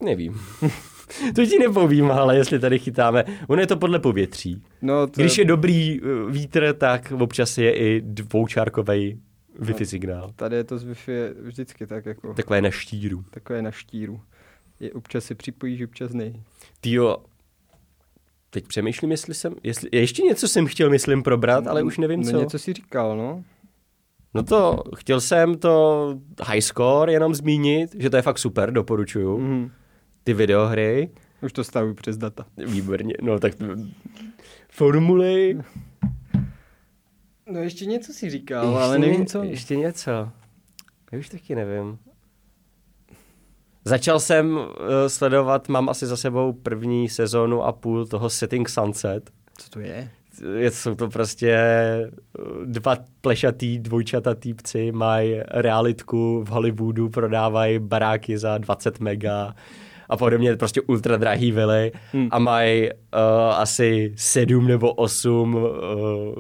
Nevím. 0.01 0.41
to 1.35 1.45
ti 1.45 1.59
nepovím, 1.59 2.11
ale 2.11 2.37
jestli 2.37 2.59
tady 2.59 2.79
chytáme. 2.79 3.23
Ono 3.47 3.61
je 3.61 3.67
to 3.67 3.77
podle 3.77 3.99
povětří. 3.99 4.63
No, 4.81 5.07
to, 5.07 5.21
Když 5.21 5.37
je 5.37 5.45
dobrý 5.45 6.01
uh, 6.01 6.31
vítr, 6.31 6.73
tak 6.77 7.13
občas 7.19 7.57
je 7.57 7.75
i 7.75 8.01
dvoučárkový 8.01 9.21
Wi-Fi 9.59 9.83
signál. 9.83 10.31
Tady 10.35 10.55
je 10.55 10.63
to 10.63 10.77
z 10.77 10.85
Wi-Fi 10.85 11.33
vždycky 11.41 11.87
tak 11.87 12.05
jako, 12.05 12.33
Takové 12.33 12.61
na 12.61 12.71
štíru. 12.71 13.23
takové 13.29 13.61
na 13.61 13.71
štíru. 13.71 14.21
Je, 14.79 14.91
občas 14.93 15.25
si 15.25 15.35
připojíš, 15.35 15.81
občas 15.81 16.13
ne. 16.13 16.33
Týjo, 16.81 17.17
teď 18.49 18.67
přemýšlím, 18.67 19.11
jestli 19.11 19.33
jsem, 19.33 19.55
jestli, 19.63 19.89
ještě 19.91 20.23
něco 20.23 20.47
jsem 20.47 20.65
chtěl, 20.67 20.89
myslím, 20.89 21.23
probrat, 21.23 21.67
ale 21.67 21.83
už 21.83 21.97
nevím, 21.97 22.21
no, 22.21 22.31
co. 22.31 22.39
něco 22.39 22.59
si 22.59 22.73
říkal, 22.73 23.17
no. 23.17 23.43
No 24.33 24.43
to, 24.43 24.83
chtěl 24.95 25.21
jsem 25.21 25.57
to 25.57 26.15
high 26.47 26.61
score 26.61 27.11
jenom 27.11 27.35
zmínit, 27.35 27.95
že 27.99 28.09
to 28.09 28.15
je 28.15 28.21
fakt 28.21 28.37
super, 28.37 28.71
doporučuju. 28.71 29.37
Mhm. 29.37 29.71
Ty 30.24 30.34
videohry, 30.34 31.09
Už 31.41 31.53
to 31.53 31.63
stavuju 31.63 31.93
přes 31.93 32.17
data. 32.17 32.45
výborně, 32.57 33.13
no 33.22 33.39
tak 33.39 33.53
formuly. 34.69 35.61
No 37.51 37.59
ještě 37.59 37.86
něco 37.86 38.13
si 38.13 38.30
říkal, 38.30 38.78
ale 38.78 38.99
nevím 38.99 39.26
co. 39.26 39.43
Ještě 39.43 39.76
něco. 39.76 40.11
Já 41.11 41.19
už 41.19 41.30
taky 41.30 41.55
nevím. 41.55 41.97
Začal 43.86 44.19
jsem 44.19 44.57
uh, 44.57 44.65
sledovat, 45.07 45.69
mám 45.69 45.89
asi 45.89 46.05
za 46.07 46.17
sebou 46.17 46.53
první 46.53 47.09
sezónu 47.09 47.63
a 47.63 47.72
půl 47.72 48.05
toho 48.05 48.30
Setting 48.30 48.69
Sunset. 48.69 49.32
Co 49.57 49.69
to 49.69 49.80
je? 49.80 50.09
Je, 50.57 50.72
jsou 50.72 50.95
to 50.95 51.09
prostě 51.09 51.57
uh, 52.39 52.65
dva 52.65 52.95
plešatý, 53.22 53.80
dvojčata 53.80 54.36
týpci, 54.36 54.91
mají 54.91 55.41
realitku 55.47 56.43
v 56.43 56.47
Hollywoodu, 56.47 57.09
prodávají 57.09 57.80
baráky 57.80 58.38
za 58.38 58.57
20 58.57 58.99
mega 58.99 59.55
a 60.12 60.18
podobně, 60.18 60.55
prostě 60.55 60.82
ultra 60.82 61.18
drahý 61.18 61.51
vily 61.51 61.91
Hmm. 62.12 62.28
a 62.32 62.39
mají 62.39 62.89
uh, 62.91 62.95
asi 63.55 64.14
sedm 64.18 64.68
nebo 64.68 64.93
osm 64.93 65.55
uh, 65.55 65.70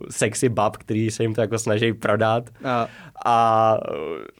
sexy 0.09 0.49
bab, 0.49 0.77
který 0.77 1.11
se 1.11 1.23
jim 1.23 1.33
to 1.35 1.41
jako 1.41 1.59
snaží 1.59 1.93
prodat 1.93 2.49
A 2.65 2.87
a 3.25 3.77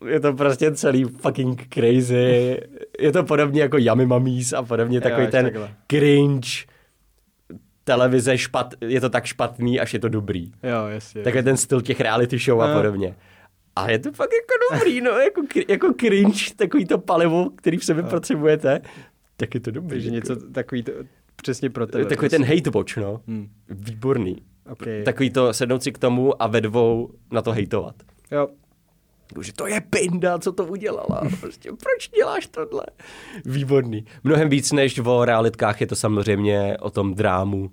je 0.08 0.20
to 0.20 0.34
prostě 0.34 0.72
celý 0.72 1.04
fucking 1.04 1.68
crazy. 1.74 2.58
Je 3.00 3.12
to 3.12 3.24
podobně 3.24 3.62
jako 3.62 3.78
Yummy 3.80 4.06
Mummies 4.06 4.54
a 4.54 4.64
podobně 4.64 4.98
Jo, 4.98 5.02
takový 5.02 5.26
až 5.26 5.32
ten 5.32 5.46
takhle. 5.46 5.70
cringe 5.88 6.50
televize 7.84 8.38
špat, 8.38 8.74
je 8.82 9.02
to 9.02 9.10
tak 9.10 9.26
špatný, 9.26 9.80
až 9.80 9.94
je 9.94 10.00
to 10.00 10.10
dobrý. 10.10 10.52
jo, 10.64 10.86
jasně. 10.88 11.22
Takový 11.24 11.44
ten 11.44 11.58
styl 11.58 11.82
těch 11.82 12.02
reality 12.02 12.38
show 12.38 12.62
a 12.62 12.68
No. 12.68 12.74
podobně. 12.74 13.16
A 13.76 13.92
je 13.92 14.00
to 14.00 14.12
fakt 14.12 14.30
jako 14.34 14.76
dobrý, 14.80 15.02
no, 15.02 15.12
jako, 15.12 15.42
jako 15.68 15.94
cringe, 16.00 16.54
takový 16.56 16.86
to 16.86 16.98
palivo, 16.98 17.50
který 17.56 17.78
v 17.78 17.86
sobě 17.86 18.04
potřebujete, 18.04 18.82
tak 19.42 19.54
je 19.54 19.60
to 19.60 19.72
dobrý. 19.72 19.90
Takže 19.90 20.08
jako. 20.08 20.16
něco 20.16 20.36
takový 20.52 20.84
to, 20.84 20.92
přesně 21.36 21.70
pro 21.70 21.88
tebe. 21.88 22.06
Takový 22.06 22.30
ten 22.30 22.46
hate 22.46 22.70
watch, 22.70 22.98
no. 22.98 23.22
Hmm. 23.28 23.50
Výborný. 23.70 24.42
Okay. 24.72 25.04
Takový 25.04 25.30
to 25.30 25.54
sednout 25.54 25.84
si 25.84 25.92
k 25.92 25.98
tomu 25.98 26.42
a 26.42 26.48
ve 26.48 26.62
dvou 26.62 27.10
na 27.32 27.42
to 27.42 27.52
hejtovat. 27.52 27.96
Jo, 28.32 28.48
Že 29.42 29.54
to 29.54 29.68
je 29.68 29.82
pinda, 29.82 30.40
co 30.40 30.52
to 30.52 30.66
udělala. 30.66 31.22
Prostě 31.40 31.70
proč 31.70 32.10
děláš 32.18 32.48
tohle? 32.48 32.84
Výborný. 33.46 34.06
Mnohem 34.24 34.50
víc 34.50 34.72
než 34.72 35.00
o 35.00 35.26
realitkách 35.26 35.82
je 35.82 35.88
to 35.88 35.96
samozřejmě 35.96 36.78
o 36.80 36.90
tom 36.90 37.14
drámu 37.14 37.72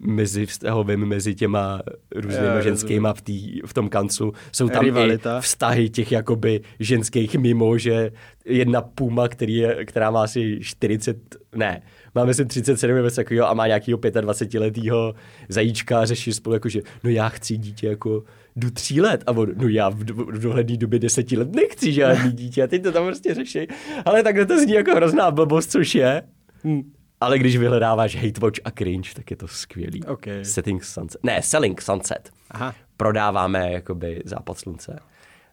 mezi 0.00 0.46
vztahovým, 0.46 1.06
mezi 1.06 1.34
těma 1.34 1.82
různýma 2.14 2.54
Jo, 2.54 2.62
ženskýma 2.62 3.12
v, 3.12 3.22
tý, 3.22 3.60
v 3.66 3.74
tom 3.74 3.88
kanclu. 3.88 4.32
Jsou 4.52 4.68
tam 4.68 4.84
Rivalita. 4.84 5.38
i 5.38 5.40
vztahy 5.40 5.90
těch 5.90 6.12
jakoby 6.12 6.60
ženských 6.80 7.34
mimo, 7.34 7.78
že 7.78 8.12
jedna 8.44 8.82
puma, 8.82 9.28
který 9.28 9.56
je, 9.56 9.84
která 9.84 10.10
má 10.10 10.22
asi 10.22 10.58
40, 10.62 11.16
ne, 11.56 11.82
má 12.14 12.24
myslím 12.24 12.48
37 12.48 12.94
nebo 12.94 13.10
takového 13.10 13.48
a 13.48 13.54
má 13.54 13.66
nějakého 13.66 13.98
25 14.20 14.60
letého 14.60 15.14
zajíčka 15.48 16.00
a 16.00 16.04
řeší 16.04 16.32
spolu 16.32 16.54
jako, 16.54 16.68
že 16.68 16.80
no 17.04 17.10
já 17.10 17.28
chci 17.28 17.56
dítě 17.56 17.86
jako 17.86 18.24
do 18.56 18.70
tří 18.70 19.00
let 19.00 19.24
a 19.26 19.32
on, 19.32 19.48
no 19.56 19.68
já 19.68 19.88
v, 19.88 20.04
do, 20.04 20.14
v 20.14 20.38
dohledné 20.38 20.76
době 20.76 20.98
deseti 20.98 21.38
let 21.38 21.54
nechci 21.54 21.92
žádný 21.92 22.32
dítě 22.36 22.62
a 22.62 22.66
teď 22.66 22.82
to 22.82 22.92
tam 22.92 23.06
prostě 23.06 23.34
řeší. 23.34 23.66
Ale 24.04 24.22
takhle 24.22 24.46
to 24.46 24.60
zní 24.60 24.72
jako 24.72 24.94
hrozná 24.94 25.30
blbost, 25.30 25.70
což 25.70 25.94
je. 25.94 26.22
Hm. 26.64 26.92
Ale 27.20 27.38
když 27.38 27.56
vyhledáváš 27.56 28.16
hate 28.16 28.40
watch 28.40 28.60
a 28.64 28.70
cringe, 28.70 29.14
tak 29.14 29.30
je 29.30 29.36
to 29.36 29.48
skvělý. 29.48 30.04
OK. 30.04 30.24
Setting 30.42 30.84
Sunset. 30.84 31.24
Ne, 31.24 31.42
Selling 31.42 31.82
Sunset. 31.82 32.30
Aha. 32.50 32.74
Prodáváme 32.96 33.72
jakoby 33.72 34.22
západ 34.24 34.58
slunce. 34.58 34.98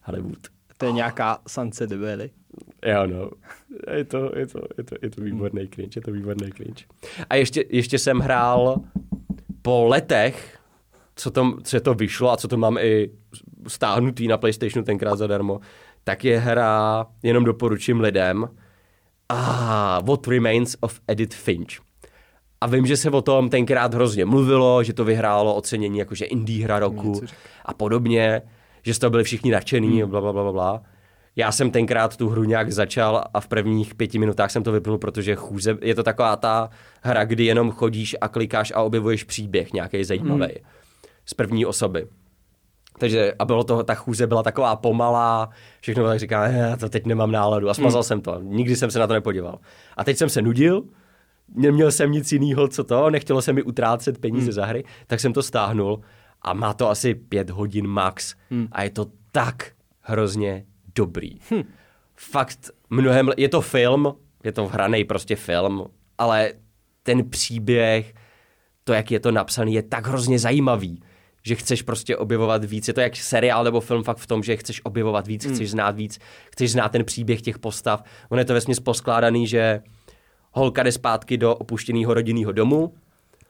Hollywood. 0.04 0.48
To 0.78 0.86
je 0.86 0.92
nějaká 0.92 1.40
Sunset 1.48 1.92
Valley. 1.92 2.30
Jo, 2.86 3.08
no. 3.08 3.32
Je 3.94 4.04
to, 4.04 4.32
je 4.36 4.48
to, 4.48 4.60
je 4.78 4.84
to, 4.84 4.96
je 5.02 5.10
to 5.10 5.22
výborný 5.22 5.68
cringe, 5.68 5.98
je 5.98 6.02
to 6.02 6.12
výborný 6.12 6.52
cringe. 6.52 6.86
A 7.30 7.36
ještě, 7.36 7.64
ještě 7.70 8.00
jsem 8.00 8.20
hrál 8.20 8.82
po 9.62 9.86
letech, 9.86 10.60
co 11.16 11.32
to, 11.32 11.58
co 11.64 11.80
to 11.80 11.94
vyšlo 11.94 12.32
a 12.32 12.38
co 12.38 12.48
to 12.48 12.58
mám 12.58 12.78
i 12.78 13.12
stáhnutý 13.68 14.28
na 14.28 14.38
PlayStationu 14.38 14.86
tenkrát 14.86 15.16
zadarmo, 15.16 15.60
tak 16.04 16.26
je 16.26 16.40
hra, 16.40 17.06
jenom 17.24 17.44
doporučím 17.44 18.00
lidem, 18.00 18.48
ah, 19.30 20.02
What 20.04 20.28
Remains 20.28 20.76
of 20.80 21.00
Edith 21.08 21.36
Finch. 21.36 21.80
A 22.62 22.68
vím, 22.68 22.86
že 22.86 22.98
se 22.98 23.10
o 23.10 23.22
tom 23.22 23.50
tenkrát 23.50 23.94
hrozně 23.94 24.26
mluvilo, 24.26 24.84
že 24.84 24.94
to 24.94 25.06
vyhrálo 25.06 25.56
ocenění 25.56 26.00
jakože 26.00 26.26
indie 26.26 26.64
hra 26.64 26.80
roku 26.80 27.22
a 27.66 27.74
podobně, 27.74 28.42
že 28.84 28.94
z 28.94 29.00
toho 29.00 29.12
byli 29.12 29.24
všichni 29.24 29.52
nadšení, 29.52 30.04
bla, 30.04 30.22
bla, 30.22 30.34
bla, 30.34 30.44
bla, 30.44 30.52
bla. 30.52 30.82
Já 31.36 31.52
jsem 31.52 31.72
tenkrát 31.72 32.18
tu 32.18 32.30
hru 32.30 32.44
nějak 32.44 32.72
začal 32.72 33.24
a 33.34 33.40
v 33.40 33.48
prvních 33.48 33.96
pěti 33.96 34.20
minutách 34.20 34.52
jsem 34.52 34.64
to 34.64 34.72
vypnul, 34.72 34.98
protože 34.98 35.36
chůze, 35.36 35.78
je 35.82 35.96
to 35.96 36.04
taková 36.04 36.36
ta 36.36 36.70
hra, 37.02 37.26
kdy 37.26 37.46
jenom 37.46 37.72
chodíš 37.72 38.16
a 38.22 38.28
klikáš 38.28 38.74
a 38.76 38.82
objevuješ 38.82 39.24
příběh 39.24 39.74
nějaký 39.74 40.04
zajímavý 40.04 40.54
z 41.26 41.34
první 41.34 41.66
osoby. 41.66 42.08
Takže 42.98 43.34
a 43.40 43.46
bylo 43.46 43.64
to, 43.64 43.84
ta 43.84 43.96
chůze 43.96 44.28
byla 44.28 44.44
taková 44.44 44.76
pomalá, 44.76 45.50
všechno 45.80 46.02
bylo 46.04 46.12
tak 46.12 46.20
říká, 46.20 46.48
já 46.48 46.76
to 46.76 46.90
teď 46.90 47.06
nemám 47.06 47.32
náladu 47.32 47.70
a 47.70 47.74
smazal 47.74 48.04
jsem 48.04 48.22
to. 48.22 48.40
Nikdy 48.42 48.76
jsem 48.76 48.92
se 48.92 49.00
na 49.00 49.08
to 49.08 49.14
nepodíval. 49.14 49.60
A 49.98 50.04
teď 50.04 50.18
jsem 50.18 50.30
se 50.30 50.42
nudil, 50.42 50.84
neměl 51.56 51.92
jsem 51.92 52.12
nic 52.12 52.32
jiného, 52.32 52.68
co 52.68 52.84
to, 52.84 53.10
nechtělo 53.10 53.42
se 53.42 53.54
mi 53.54 53.64
utrácet 53.64 54.18
peníze 54.18 54.44
Hmm. 54.46 54.52
za 54.52 54.66
hry, 54.66 54.84
tak 55.08 55.20
jsem 55.20 55.34
to 55.34 55.44
stáhnul 55.44 56.02
a 56.42 56.54
má 56.54 56.74
to 56.74 56.90
asi 56.90 57.16
pět 57.16 57.50
hodin 57.50 57.88
max 57.88 58.36
Hmm. 58.50 58.68
a 58.72 58.84
je 58.84 58.90
to 58.90 59.06
tak 59.32 59.72
hrozně 60.02 60.66
dobrý. 60.96 61.36
Fakt 62.16 62.60
mnohem, 62.90 63.32
je 63.38 63.50
to 63.50 63.62
film, 63.62 64.14
je 64.44 64.52
to 64.52 64.68
hraný 64.68 65.04
prostě 65.04 65.36
film, 65.36 65.86
ale 66.18 66.52
ten 67.04 67.30
příběh, 67.30 68.14
to, 68.84 68.94
jak 68.94 69.12
je 69.12 69.20
to 69.20 69.32
napsaný, 69.32 69.74
je 69.74 69.84
tak 69.84 70.08
hrozně 70.08 70.40
zajímavý, 70.40 71.04
že 71.48 71.56
chceš 71.56 71.82
prostě 71.82 72.18
objevovat 72.18 72.66
víc. 72.66 72.88
Je 72.88 72.94
to 72.94 73.02
jak 73.02 73.16
seriál 73.16 73.64
nebo 73.64 73.80
film 73.82 74.04
fakt 74.04 74.18
v 74.18 74.28
tom, 74.28 74.44
že 74.44 74.58
chceš 74.58 74.82
objevovat 74.84 75.28
víc, 75.28 75.46
chceš 75.46 75.72
znát 75.72 75.96
víc, 75.96 76.20
chceš 76.52 76.72
znát 76.72 76.92
ten 76.92 77.04
příběh 77.06 77.42
těch 77.42 77.60
postav. 77.60 78.04
On 78.30 78.40
je 78.40 78.46
to 78.46 78.54
vesměs 78.54 78.80
poskládaný, 78.80 79.48
že 79.48 79.82
holka 80.52 80.84
jde 80.84 80.92
zpátky 80.92 81.38
do 81.38 81.56
opuštěného 81.56 82.14
rodinného 82.14 82.52
domu 82.52 82.94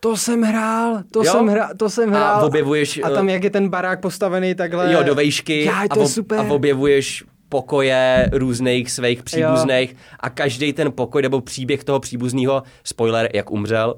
To 0.00 0.16
jsem 0.16 0.42
hrál, 0.42 1.02
to 1.12 1.18
Jo? 1.24 1.32
jsem 1.32 1.46
hrál, 1.46 1.68
to 1.76 1.90
jsem 1.90 2.14
A 2.14 2.16
hrál. 2.16 2.44
objevuješ, 2.44 3.00
A 3.04 3.10
tam 3.10 3.28
eh, 3.28 3.32
jak 3.32 3.44
je 3.44 3.50
ten 3.50 3.68
barák 3.68 4.00
postavený 4.00 4.54
takhle. 4.54 4.92
jo, 4.92 5.02
do 5.02 5.14
vejšky 5.14 5.64
Já, 5.64 5.80
a, 5.80 5.88
to 5.88 5.98
je 6.00 6.04
ob- 6.04 6.10
super. 6.12 6.38
a 6.40 6.42
objevuješ 6.42 7.24
pokoje 7.48 8.30
různých 8.32 8.90
svých 8.90 9.22
příbuzných 9.22 9.96
a 10.20 10.30
každý 10.30 10.72
ten 10.72 10.92
pokoj 10.92 11.22
nebo 11.22 11.40
příběh 11.40 11.84
toho 11.84 12.00
příbuzného, 12.00 12.62
spoiler, 12.84 13.28
jak 13.34 13.50
umřel, 13.50 13.94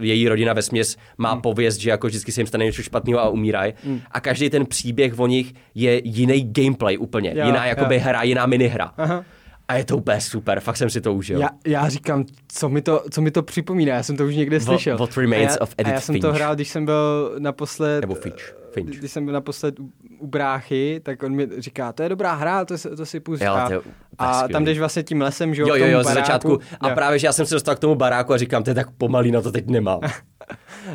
její 0.00 0.28
rodina 0.28 0.52
ve 0.52 0.62
směs 0.62 0.96
má 1.18 1.32
Hmm. 1.32 1.40
pověst, 1.42 1.76
že 1.76 1.90
jako 1.90 2.06
vždycky 2.06 2.32
se 2.32 2.40
jim 2.40 2.46
stane 2.46 2.64
něco 2.64 2.82
špatného 2.82 3.20
a 3.20 3.28
umírají. 3.28 3.74
A 4.10 4.20
každý 4.20 4.50
ten 4.50 4.66
příběh 4.66 5.18
o 5.18 5.26
nich 5.26 5.52
je 5.74 6.00
jiný 6.04 6.52
gameplay 6.52 6.98
úplně. 6.98 7.34
Jo, 7.36 7.46
jiná 7.46 7.66
jakoby 7.66 7.94
jo. 7.94 8.00
hra, 8.04 8.22
jiná 8.22 8.46
minihra. 8.46 8.92
Aha. 8.96 9.24
A 9.68 9.76
je 9.76 9.84
to 9.84 9.96
úplně 9.96 10.20
super, 10.20 10.60
fakt 10.60 10.76
jsem 10.76 10.90
si 10.90 11.00
to 11.00 11.14
užil. 11.14 11.40
Já, 11.40 11.48
já 11.66 11.88
říkám, 11.88 12.24
co 12.48 12.68
mi, 12.68 12.82
to, 12.82 13.04
co 13.10 13.20
mi 13.22 13.30
to 13.30 13.42
připomíná, 13.42 13.94
já 13.94 14.02
jsem 14.02 14.16
to 14.16 14.26
už 14.26 14.34
někde 14.36 14.58
What- 14.58 14.64
slyšel. 14.64 14.98
what 14.98 15.16
remains 15.16 15.50
a 15.50 15.54
já, 15.54 15.58
of 15.60 15.74
a 15.78 15.82
já 15.82 15.88
Edith 15.90 16.04
jsem 16.04 16.20
to 16.20 16.26
Finch. 16.28 16.36
hrál, 16.36 16.54
když 16.54 16.68
jsem 16.68 16.84
byl 16.84 17.34
naposled... 17.38 18.00
Nebo 18.00 18.14
Finch. 18.14 18.56
Finch. 18.72 18.98
Když 18.98 19.10
jsem 19.12 19.24
byl 19.24 19.34
naposled 19.34 19.74
u, 20.22 20.26
bráchy, 20.26 21.00
tak 21.04 21.22
on 21.22 21.32
mi 21.34 21.48
říká, 21.58 21.92
to 21.92 22.02
je 22.02 22.08
dobrá 22.08 22.34
hra, 22.34 22.64
to, 22.64 22.78
si- 22.78 22.96
to 22.96 23.06
si 23.06 23.20
pust. 23.20 23.42
Jo, 23.42 23.52
a, 23.54 23.66
to 23.66 23.72
je 23.72 23.78
úplně 23.78 23.94
a 24.18 24.32
skvělý. 24.34 24.52
tam 24.52 24.64
jdeš 24.64 24.78
vlastně 24.78 25.02
tím 25.02 25.20
lesem, 25.20 25.54
že 25.54 25.62
Jo, 25.62 25.68
jo, 25.68 25.76
jo, 25.86 25.98
baráku. 26.04 26.14
začátku. 26.14 26.58
A 26.80 26.88
Jo. 26.88 26.94
právě, 26.94 27.18
že 27.18 27.26
já 27.26 27.32
jsem 27.32 27.46
se 27.46 27.54
dostal 27.54 27.74
k 27.74 27.78
tomu 27.78 27.94
baráku 27.94 28.32
a 28.32 28.36
říkám, 28.36 28.62
to 28.62 28.70
je 28.70 28.74
tak 28.74 28.90
pomalý, 28.90 29.30
na 29.30 29.40
to 29.40 29.52
teď 29.52 29.66
nemám. 29.66 30.00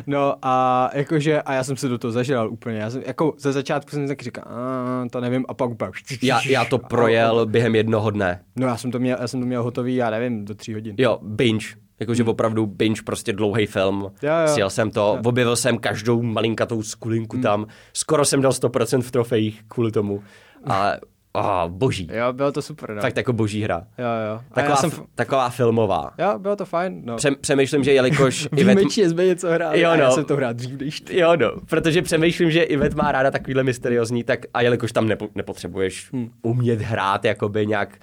No 0.06 0.34
a 0.42 0.90
jakože, 0.94 1.42
a 1.42 1.52
já 1.54 1.64
jsem 1.64 1.76
se 1.76 1.88
do 1.88 1.98
toho 1.98 2.12
zažral 2.12 2.50
úplně, 2.50 2.78
já 2.78 2.90
jsem, 2.90 3.02
jako 3.06 3.34
ze 3.38 3.52
začátku 3.52 3.90
jsem 3.90 4.08
tak 4.08 4.22
říkal, 4.22 4.44
"A, 4.46 5.08
to 5.10 5.20
nevím, 5.20 5.44
a 5.48 5.54
pak 5.54 5.70
úplně... 5.70 5.90
Já, 6.22 6.40
já 6.48 6.64
to 6.64 6.78
projel 6.78 7.46
během 7.46 7.74
jednoho 7.74 8.10
dne. 8.10 8.40
No 8.56 8.66
já 8.66 8.76
jsem 8.76 8.90
to 8.90 8.98
měl, 8.98 9.16
já 9.20 9.28
jsem 9.28 9.40
to 9.40 9.46
měl 9.46 9.62
hotový, 9.62 9.94
já 9.96 10.10
nevím, 10.10 10.44
do 10.44 10.54
tří 10.54 10.74
hodin. 10.74 10.94
Jo, 10.98 11.18
binge. 11.22 11.66
Jakože 12.00 12.24
opravdu 12.24 12.66
binge, 12.66 13.02
prostě 13.02 13.32
dlouhý 13.32 13.66
film. 13.66 13.94
Hmm. 14.00 14.04
Jo, 14.22 14.32
jo. 14.42 14.48
Sjel 14.54 14.70
jsem 14.70 14.90
to, 14.90 15.18
objevil 15.24 15.56
jsem 15.56 15.78
každou 15.78 16.22
malinkatou 16.22 16.82
skulinku 16.82 17.36
Hmm. 17.36 17.42
tam. 17.42 17.66
Skoro 17.92 18.24
jsem 18.24 18.40
dal 18.42 18.52
100% 18.52 19.02
v 19.02 19.10
trofejích 19.10 19.62
kvůli 19.68 19.92
tomu. 19.92 20.22
A 20.64 20.92
oh, 21.32 21.68
boží. 21.68 22.08
Jo, 22.12 22.32
bylo 22.32 22.52
to 22.52 22.62
super, 22.62 22.94
no. 22.94 23.00
Fakt 23.02 23.16
jako 23.16 23.32
boží 23.32 23.62
hra. 23.62 23.82
Jo, 23.98 24.04
jo. 24.32 24.40
A 24.50 24.54
Taková, 24.54 24.70
já 24.70 24.76
jsem, 24.76 24.90
f- 24.90 25.02
taková 25.14 25.50
filmová. 25.50 26.10
jo, 26.18 26.38
bylo 26.38 26.56
to 26.56 26.64
fajn, 26.64 27.02
no. 27.04 27.16
Přem, 27.16 27.34
přemýšlím, 27.40 27.84
že 27.84 27.92
jelikož 27.92 28.48
Ivet... 28.56 28.74
Výjimečně 28.76 29.08
jsme 29.10 29.24
něco 29.26 29.50
hráli 29.50 29.80
Jo, 29.80 29.90
a 29.90 29.96
já 29.96 30.06
no. 30.08 30.12
jsem 30.14 30.24
to 30.24 30.36
hrál 30.36 30.54
dřív 30.54 30.80
než 30.80 31.00
ty. 31.00 31.18
Jo, 31.18 31.36
no, 31.36 31.50
protože 31.68 32.02
přemýšlím, 32.02 32.50
že 32.50 32.62
Ivet 32.62 32.94
má 32.94 33.12
ráda 33.12 33.30
takovýhle 33.30 33.62
mysteriózní, 33.64 34.24
tak 34.24 34.40
a 34.54 34.62
jelikož 34.62 34.92
tam 34.92 35.08
nepo, 35.08 35.28
nepotřebuješ 35.34 36.08
Hmm. 36.12 36.30
umět 36.42 36.80
hrát 36.80 37.24
jakoby 37.24 37.66
nějak 37.66 37.98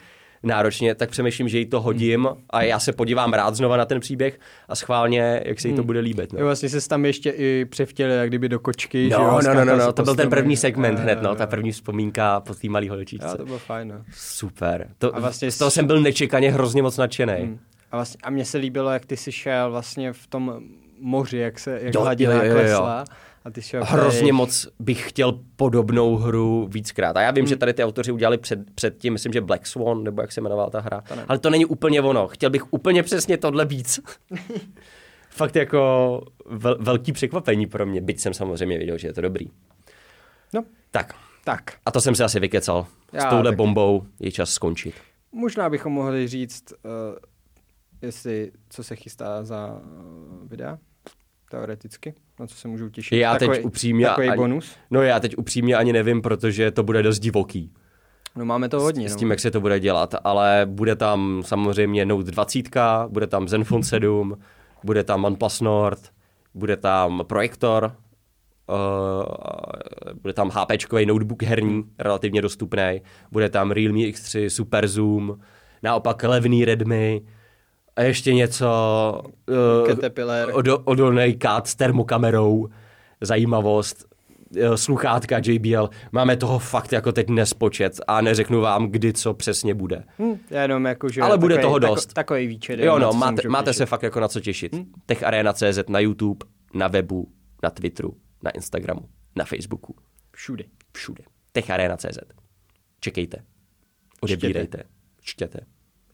náročně, 0.46 0.96
tak 0.96 1.10
přemýšlím, 1.10 1.50
že 1.50 1.60
jí 1.60 1.66
to 1.66 1.82
hodím 1.82 2.28
a 2.50 2.62
já 2.64 2.80
se 2.80 2.94
podívám 2.94 3.34
rád 3.34 3.56
znova 3.56 3.78
na 3.78 3.86
ten 3.86 4.00
příběh 4.00 4.40
a 4.70 4.76
schválně, 4.76 5.42
jak 5.46 5.60
se 5.60 5.68
jí 5.68 5.74
to 5.74 5.84
bude 5.84 6.00
líbit. 6.00 6.34
No. 6.34 6.40
Jo, 6.40 6.46
vlastně 6.46 6.70
se 6.70 6.90
tam 6.90 7.06
ještě 7.06 7.30
i 7.30 7.66
převtěli, 7.66 8.16
jak 8.16 8.30
kdyby 8.30 8.50
do 8.50 8.60
kočky, 8.60 9.04
že 9.10 9.16
No, 9.16 9.24
jo, 9.24 9.40
no, 9.46 9.54
no, 9.54 9.66
no, 9.66 9.78
no, 9.78 9.94
to 9.94 10.04
byl 10.04 10.16
ten 10.16 10.24
stromech. 10.24 10.30
první 10.30 10.58
segment 10.58 11.00
hned, 11.00 11.22
no, 11.22 11.36
ta 11.36 11.48
první 11.48 11.72
vzpomínka 11.72 12.40
po 12.40 12.56
té 12.56 12.70
malé 12.70 12.90
holčičce. 12.90 13.28
Jo, 13.28 13.38
to 13.38 13.46
bylo 13.46 13.60
fajn, 13.60 13.88
no. 13.88 13.96
Super. 14.14 14.88
To, 14.98 15.16
A 15.16 15.20
vlastně 15.20 15.52
z 15.52 15.58
toho 15.58 15.72
jsem 15.72 15.88
byl 15.88 16.02
nečekaně 16.02 16.52
hrozně 16.52 16.82
moc 16.82 16.98
nadšený. 16.98 17.34
Hmm. 17.34 17.60
A, 17.92 17.96
vlastně, 17.98 18.18
a 18.24 18.30
mně 18.30 18.46
se 18.46 18.58
líbilo, 18.58 18.92
jak 18.92 19.06
ty 19.06 19.18
jsi 19.18 19.32
šel 19.32 19.72
vlastně 19.72 20.14
v 20.14 20.28
tom 20.28 20.60
moři, 21.00 21.38
jak 21.38 21.60
se 21.60 21.80
jak 21.84 21.94
Jo, 21.96 22.02
hladina 22.02 22.34
jo, 22.34 22.40
jo, 22.44 22.46
jo. 22.48 22.54
klesla. 22.54 23.06
A 23.46 23.52
ty 23.52 23.62
šel 23.62 23.84
Hrozně 23.84 24.20
pryč. 24.20 24.32
moc 24.32 24.68
bych 24.80 25.10
chtěl 25.10 25.40
podobnou 25.56 26.16
hru 26.16 26.68
víckrát. 26.72 27.18
A 27.18 27.22
já 27.22 27.32
vím, 27.32 27.42
Hmm. 27.44 27.50
že 27.50 27.56
tady 27.56 27.74
ty 27.74 27.84
autoři 27.84 28.12
udělali 28.12 28.38
před, 28.38 28.60
před 28.76 28.98
tím, 28.98 29.14
myslím, 29.14 29.34
že 29.34 29.42
Black 29.42 29.68
Swan, 29.68 30.04
nebo 30.04 30.22
jak 30.22 30.32
se 30.32 30.40
jmenovala 30.42 30.70
ta 30.70 30.80
hra. 30.80 31.04
Ale 31.28 31.40
to 31.40 31.50
není 31.50 31.66
úplně 31.66 32.02
ono. 32.02 32.28
Chtěl 32.28 32.50
bych 32.50 32.74
úplně 32.74 33.04
přesně 33.04 33.38
tohle 33.38 33.66
víc. 33.66 34.00
Fakt 35.30 35.56
jako 35.56 36.22
vel, 36.46 36.78
velký 36.80 37.12
překvapení 37.12 37.68
pro 37.68 37.86
mě, 37.86 38.02
byť 38.02 38.20
jsem 38.20 38.34
samozřejmě 38.34 38.78
věděl, 38.78 38.98
že 38.98 39.08
je 39.08 39.14
to 39.14 39.22
dobrý. 39.22 39.46
No, 40.54 40.64
Tak, 40.92 41.14
tak. 41.44 41.62
a 41.86 41.92
to 41.92 42.02
jsem 42.02 42.16
se 42.16 42.24
asi 42.24 42.40
vykecal. 42.40 42.86
S 43.12 43.14
Já 43.14 43.30
touhle 43.30 43.52
taky. 43.52 43.56
bombou 43.58 44.04
je 44.20 44.32
čas 44.32 44.50
skončit. 44.50 44.96
Možná 45.32 45.70
bychom 45.70 45.94
mohli 45.94 46.28
říct, 46.28 46.64
uh, 46.84 46.90
jestli, 48.02 48.52
co 48.70 48.84
se 48.84 48.96
chystá 48.96 49.44
za 49.44 49.82
uh, 49.84 50.48
videa, 50.50 50.78
teoreticky, 51.52 52.14
na 52.40 52.48
co 52.48 52.56
se 52.56 52.68
můžou 52.68 52.90
těšit. 52.90 53.20
Já 53.20 53.34
teď 53.34 53.50
takový, 53.50 53.66
upřímně 53.66 54.06
Takový 54.06 54.30
ani- 54.30 54.38
bonus. 54.38 54.76
No 54.92 55.02
já 55.02 55.20
teď 55.20 55.38
upřímně 55.38 55.76
ani 55.76 55.94
nevím, 55.94 56.22
protože 56.22 56.72
to 56.72 56.84
bude 56.84 57.04
dost 57.04 57.20
divoký. 57.20 57.72
No 58.36 58.46
máme 58.46 58.70
to 58.70 58.82
hodně, 58.82 59.10
s 59.10 59.12
no. 59.12 59.20
tím, 59.20 59.30
jak 59.32 59.40
se 59.40 59.52
to 59.52 59.62
bude 59.62 59.80
dělat, 59.80 60.16
ale 60.24 60.62
bude 60.70 60.96
tam 60.96 61.44
samozřejmě 61.46 62.06
Note 62.06 62.32
20, 62.32 62.66
bude 63.08 63.28
tam 63.28 63.48
Zenfone 63.48 63.84
7, 63.84 64.38
bude 64.84 65.04
tam 65.04 65.26
OnePlus 65.26 65.62
Nord, 65.62 66.00
bude 66.54 66.78
tam 66.78 67.24
projektor, 67.28 67.96
uh, 68.70 69.26
bude 70.22 70.34
tam 70.34 70.50
HP 70.50 71.06
notebook 71.06 71.44
herní, 71.44 71.84
relativně 72.00 72.42
dostupný, 72.42 73.02
bude 73.32 73.50
tam 73.50 73.72
Realme 73.72 74.00
X3 74.00 74.48
Super 74.48 74.88
Zoom, 74.88 75.40
naopak 75.84 76.24
levný 76.24 76.66
Redmi, 76.66 77.22
a 77.96 78.02
ještě 78.02 78.34
něco 78.34 78.68
uh, 79.82 79.88
Caterpillar. 79.88 80.50
odo, 80.54 80.80
odolný 80.80 81.36
kat 81.36 81.68
s 81.68 81.76
termokamerou, 81.76 82.70
zajímavost, 83.22 84.06
eh, 84.58 84.78
sluchátka 84.78 85.38
JBL, 85.46 85.90
máme 86.12 86.38
toho 86.38 86.60
fakt 86.60 86.92
jako 86.94 87.12
teď 87.12 87.30
nespočet 87.30 88.00
a 88.08 88.22
neřeknu 88.22 88.62
vám, 88.62 88.88
kdy 88.88 89.14
co 89.14 89.34
přesně 89.34 89.74
bude. 89.74 90.04
Hm, 90.20 90.38
jenom 90.64 90.86
jako, 90.86 91.10
že 91.10 91.22
Ale 91.22 91.38
bude 91.38 91.56
takový, 91.56 91.68
toho 91.68 91.80
tako- 91.80 91.96
dost. 91.96 92.14
Takový 92.14 92.48
výčet. 92.48 92.80
Jo, 92.80 93.00
no, 93.00 93.14
máte, 93.14 93.48
máte 93.48 93.66
těšit. 93.70 93.78
se 93.78 93.86
fakt 93.86 94.04
jako 94.04 94.20
na 94.20 94.28
co 94.28 94.40
těšit. 94.40 94.74
Hmm? 94.74 94.86
TechArena.cz 95.06 95.80
na 95.90 96.00
YouTube, 96.00 96.46
na 96.74 96.88
webu, 96.88 97.32
na 97.64 97.70
Twitteru, 97.70 98.18
na 98.44 98.52
Instagramu, 98.52 99.02
na 99.36 99.46
Facebooku, 99.46 99.96
Všude. 100.32 100.64
všude. 100.94 101.24
TechArena.cz. 101.52 102.18
Čekejte, 103.00 103.38
odebírejte, 104.22 104.84
čtěte, 105.22 105.60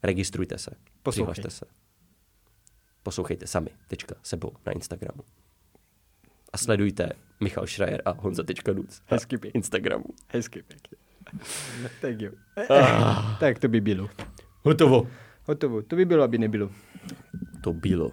registrujte 0.03 0.57
se, 0.57 0.71
Poslouchej. 1.03 1.33
přihlašte 1.33 1.49
se. 1.57 1.65
Poslouchejte 3.03 3.47
sami, 3.47 3.69
tečka, 3.87 4.15
sebou 4.23 4.51
na 4.65 4.71
Instagramu. 4.71 5.23
A 6.53 6.57
sledujte 6.57 7.09
Michal 7.39 7.67
Schreier 7.67 8.01
a 8.05 8.11
Honza.nuc 8.11 8.99
na 8.99 9.05
Hezky 9.15 9.37
pěkně. 9.37 9.57
Instagramu. 9.57 10.05
Hezky 10.27 10.63
pěkně. 10.63 10.97
tak 12.01 12.21
jo. 12.21 12.31
Ah. 12.69 13.37
tak 13.39 13.59
to 13.59 13.67
by 13.67 13.81
bylo. 13.81 14.09
Hotovo. 14.63 15.07
Hotovo. 15.43 15.81
To 15.81 15.95
by 15.95 16.05
bylo, 16.05 16.23
aby 16.23 16.37
nebylo. 16.37 16.69
To 17.63 17.73
bylo. 17.73 18.11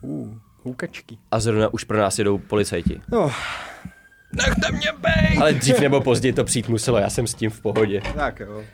Uh, 0.00 0.38
houkačky. 0.62 1.18
A 1.30 1.40
zrovna 1.40 1.68
už 1.74 1.84
pro 1.84 1.98
nás 1.98 2.18
jedou 2.18 2.38
policajti. 2.38 3.00
No, 3.08 3.30
Nechte 4.32 4.72
mě 4.72 4.92
bejt! 4.98 5.38
Ale 5.40 5.52
dřív 5.52 5.80
nebo 5.80 6.00
později 6.00 6.32
to 6.32 6.44
přijít 6.44 6.68
muselo, 6.68 6.98
já 6.98 7.10
jsem 7.10 7.26
s 7.26 7.34
tím 7.34 7.50
v 7.50 7.60
pohodě. 7.60 8.02
tak 8.14 8.40
jo. 8.40 8.64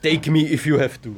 Take 0.00 0.30
me 0.30 0.38
if 0.38 0.66
you 0.66 0.78
have 0.78 0.98
to. 0.98 1.10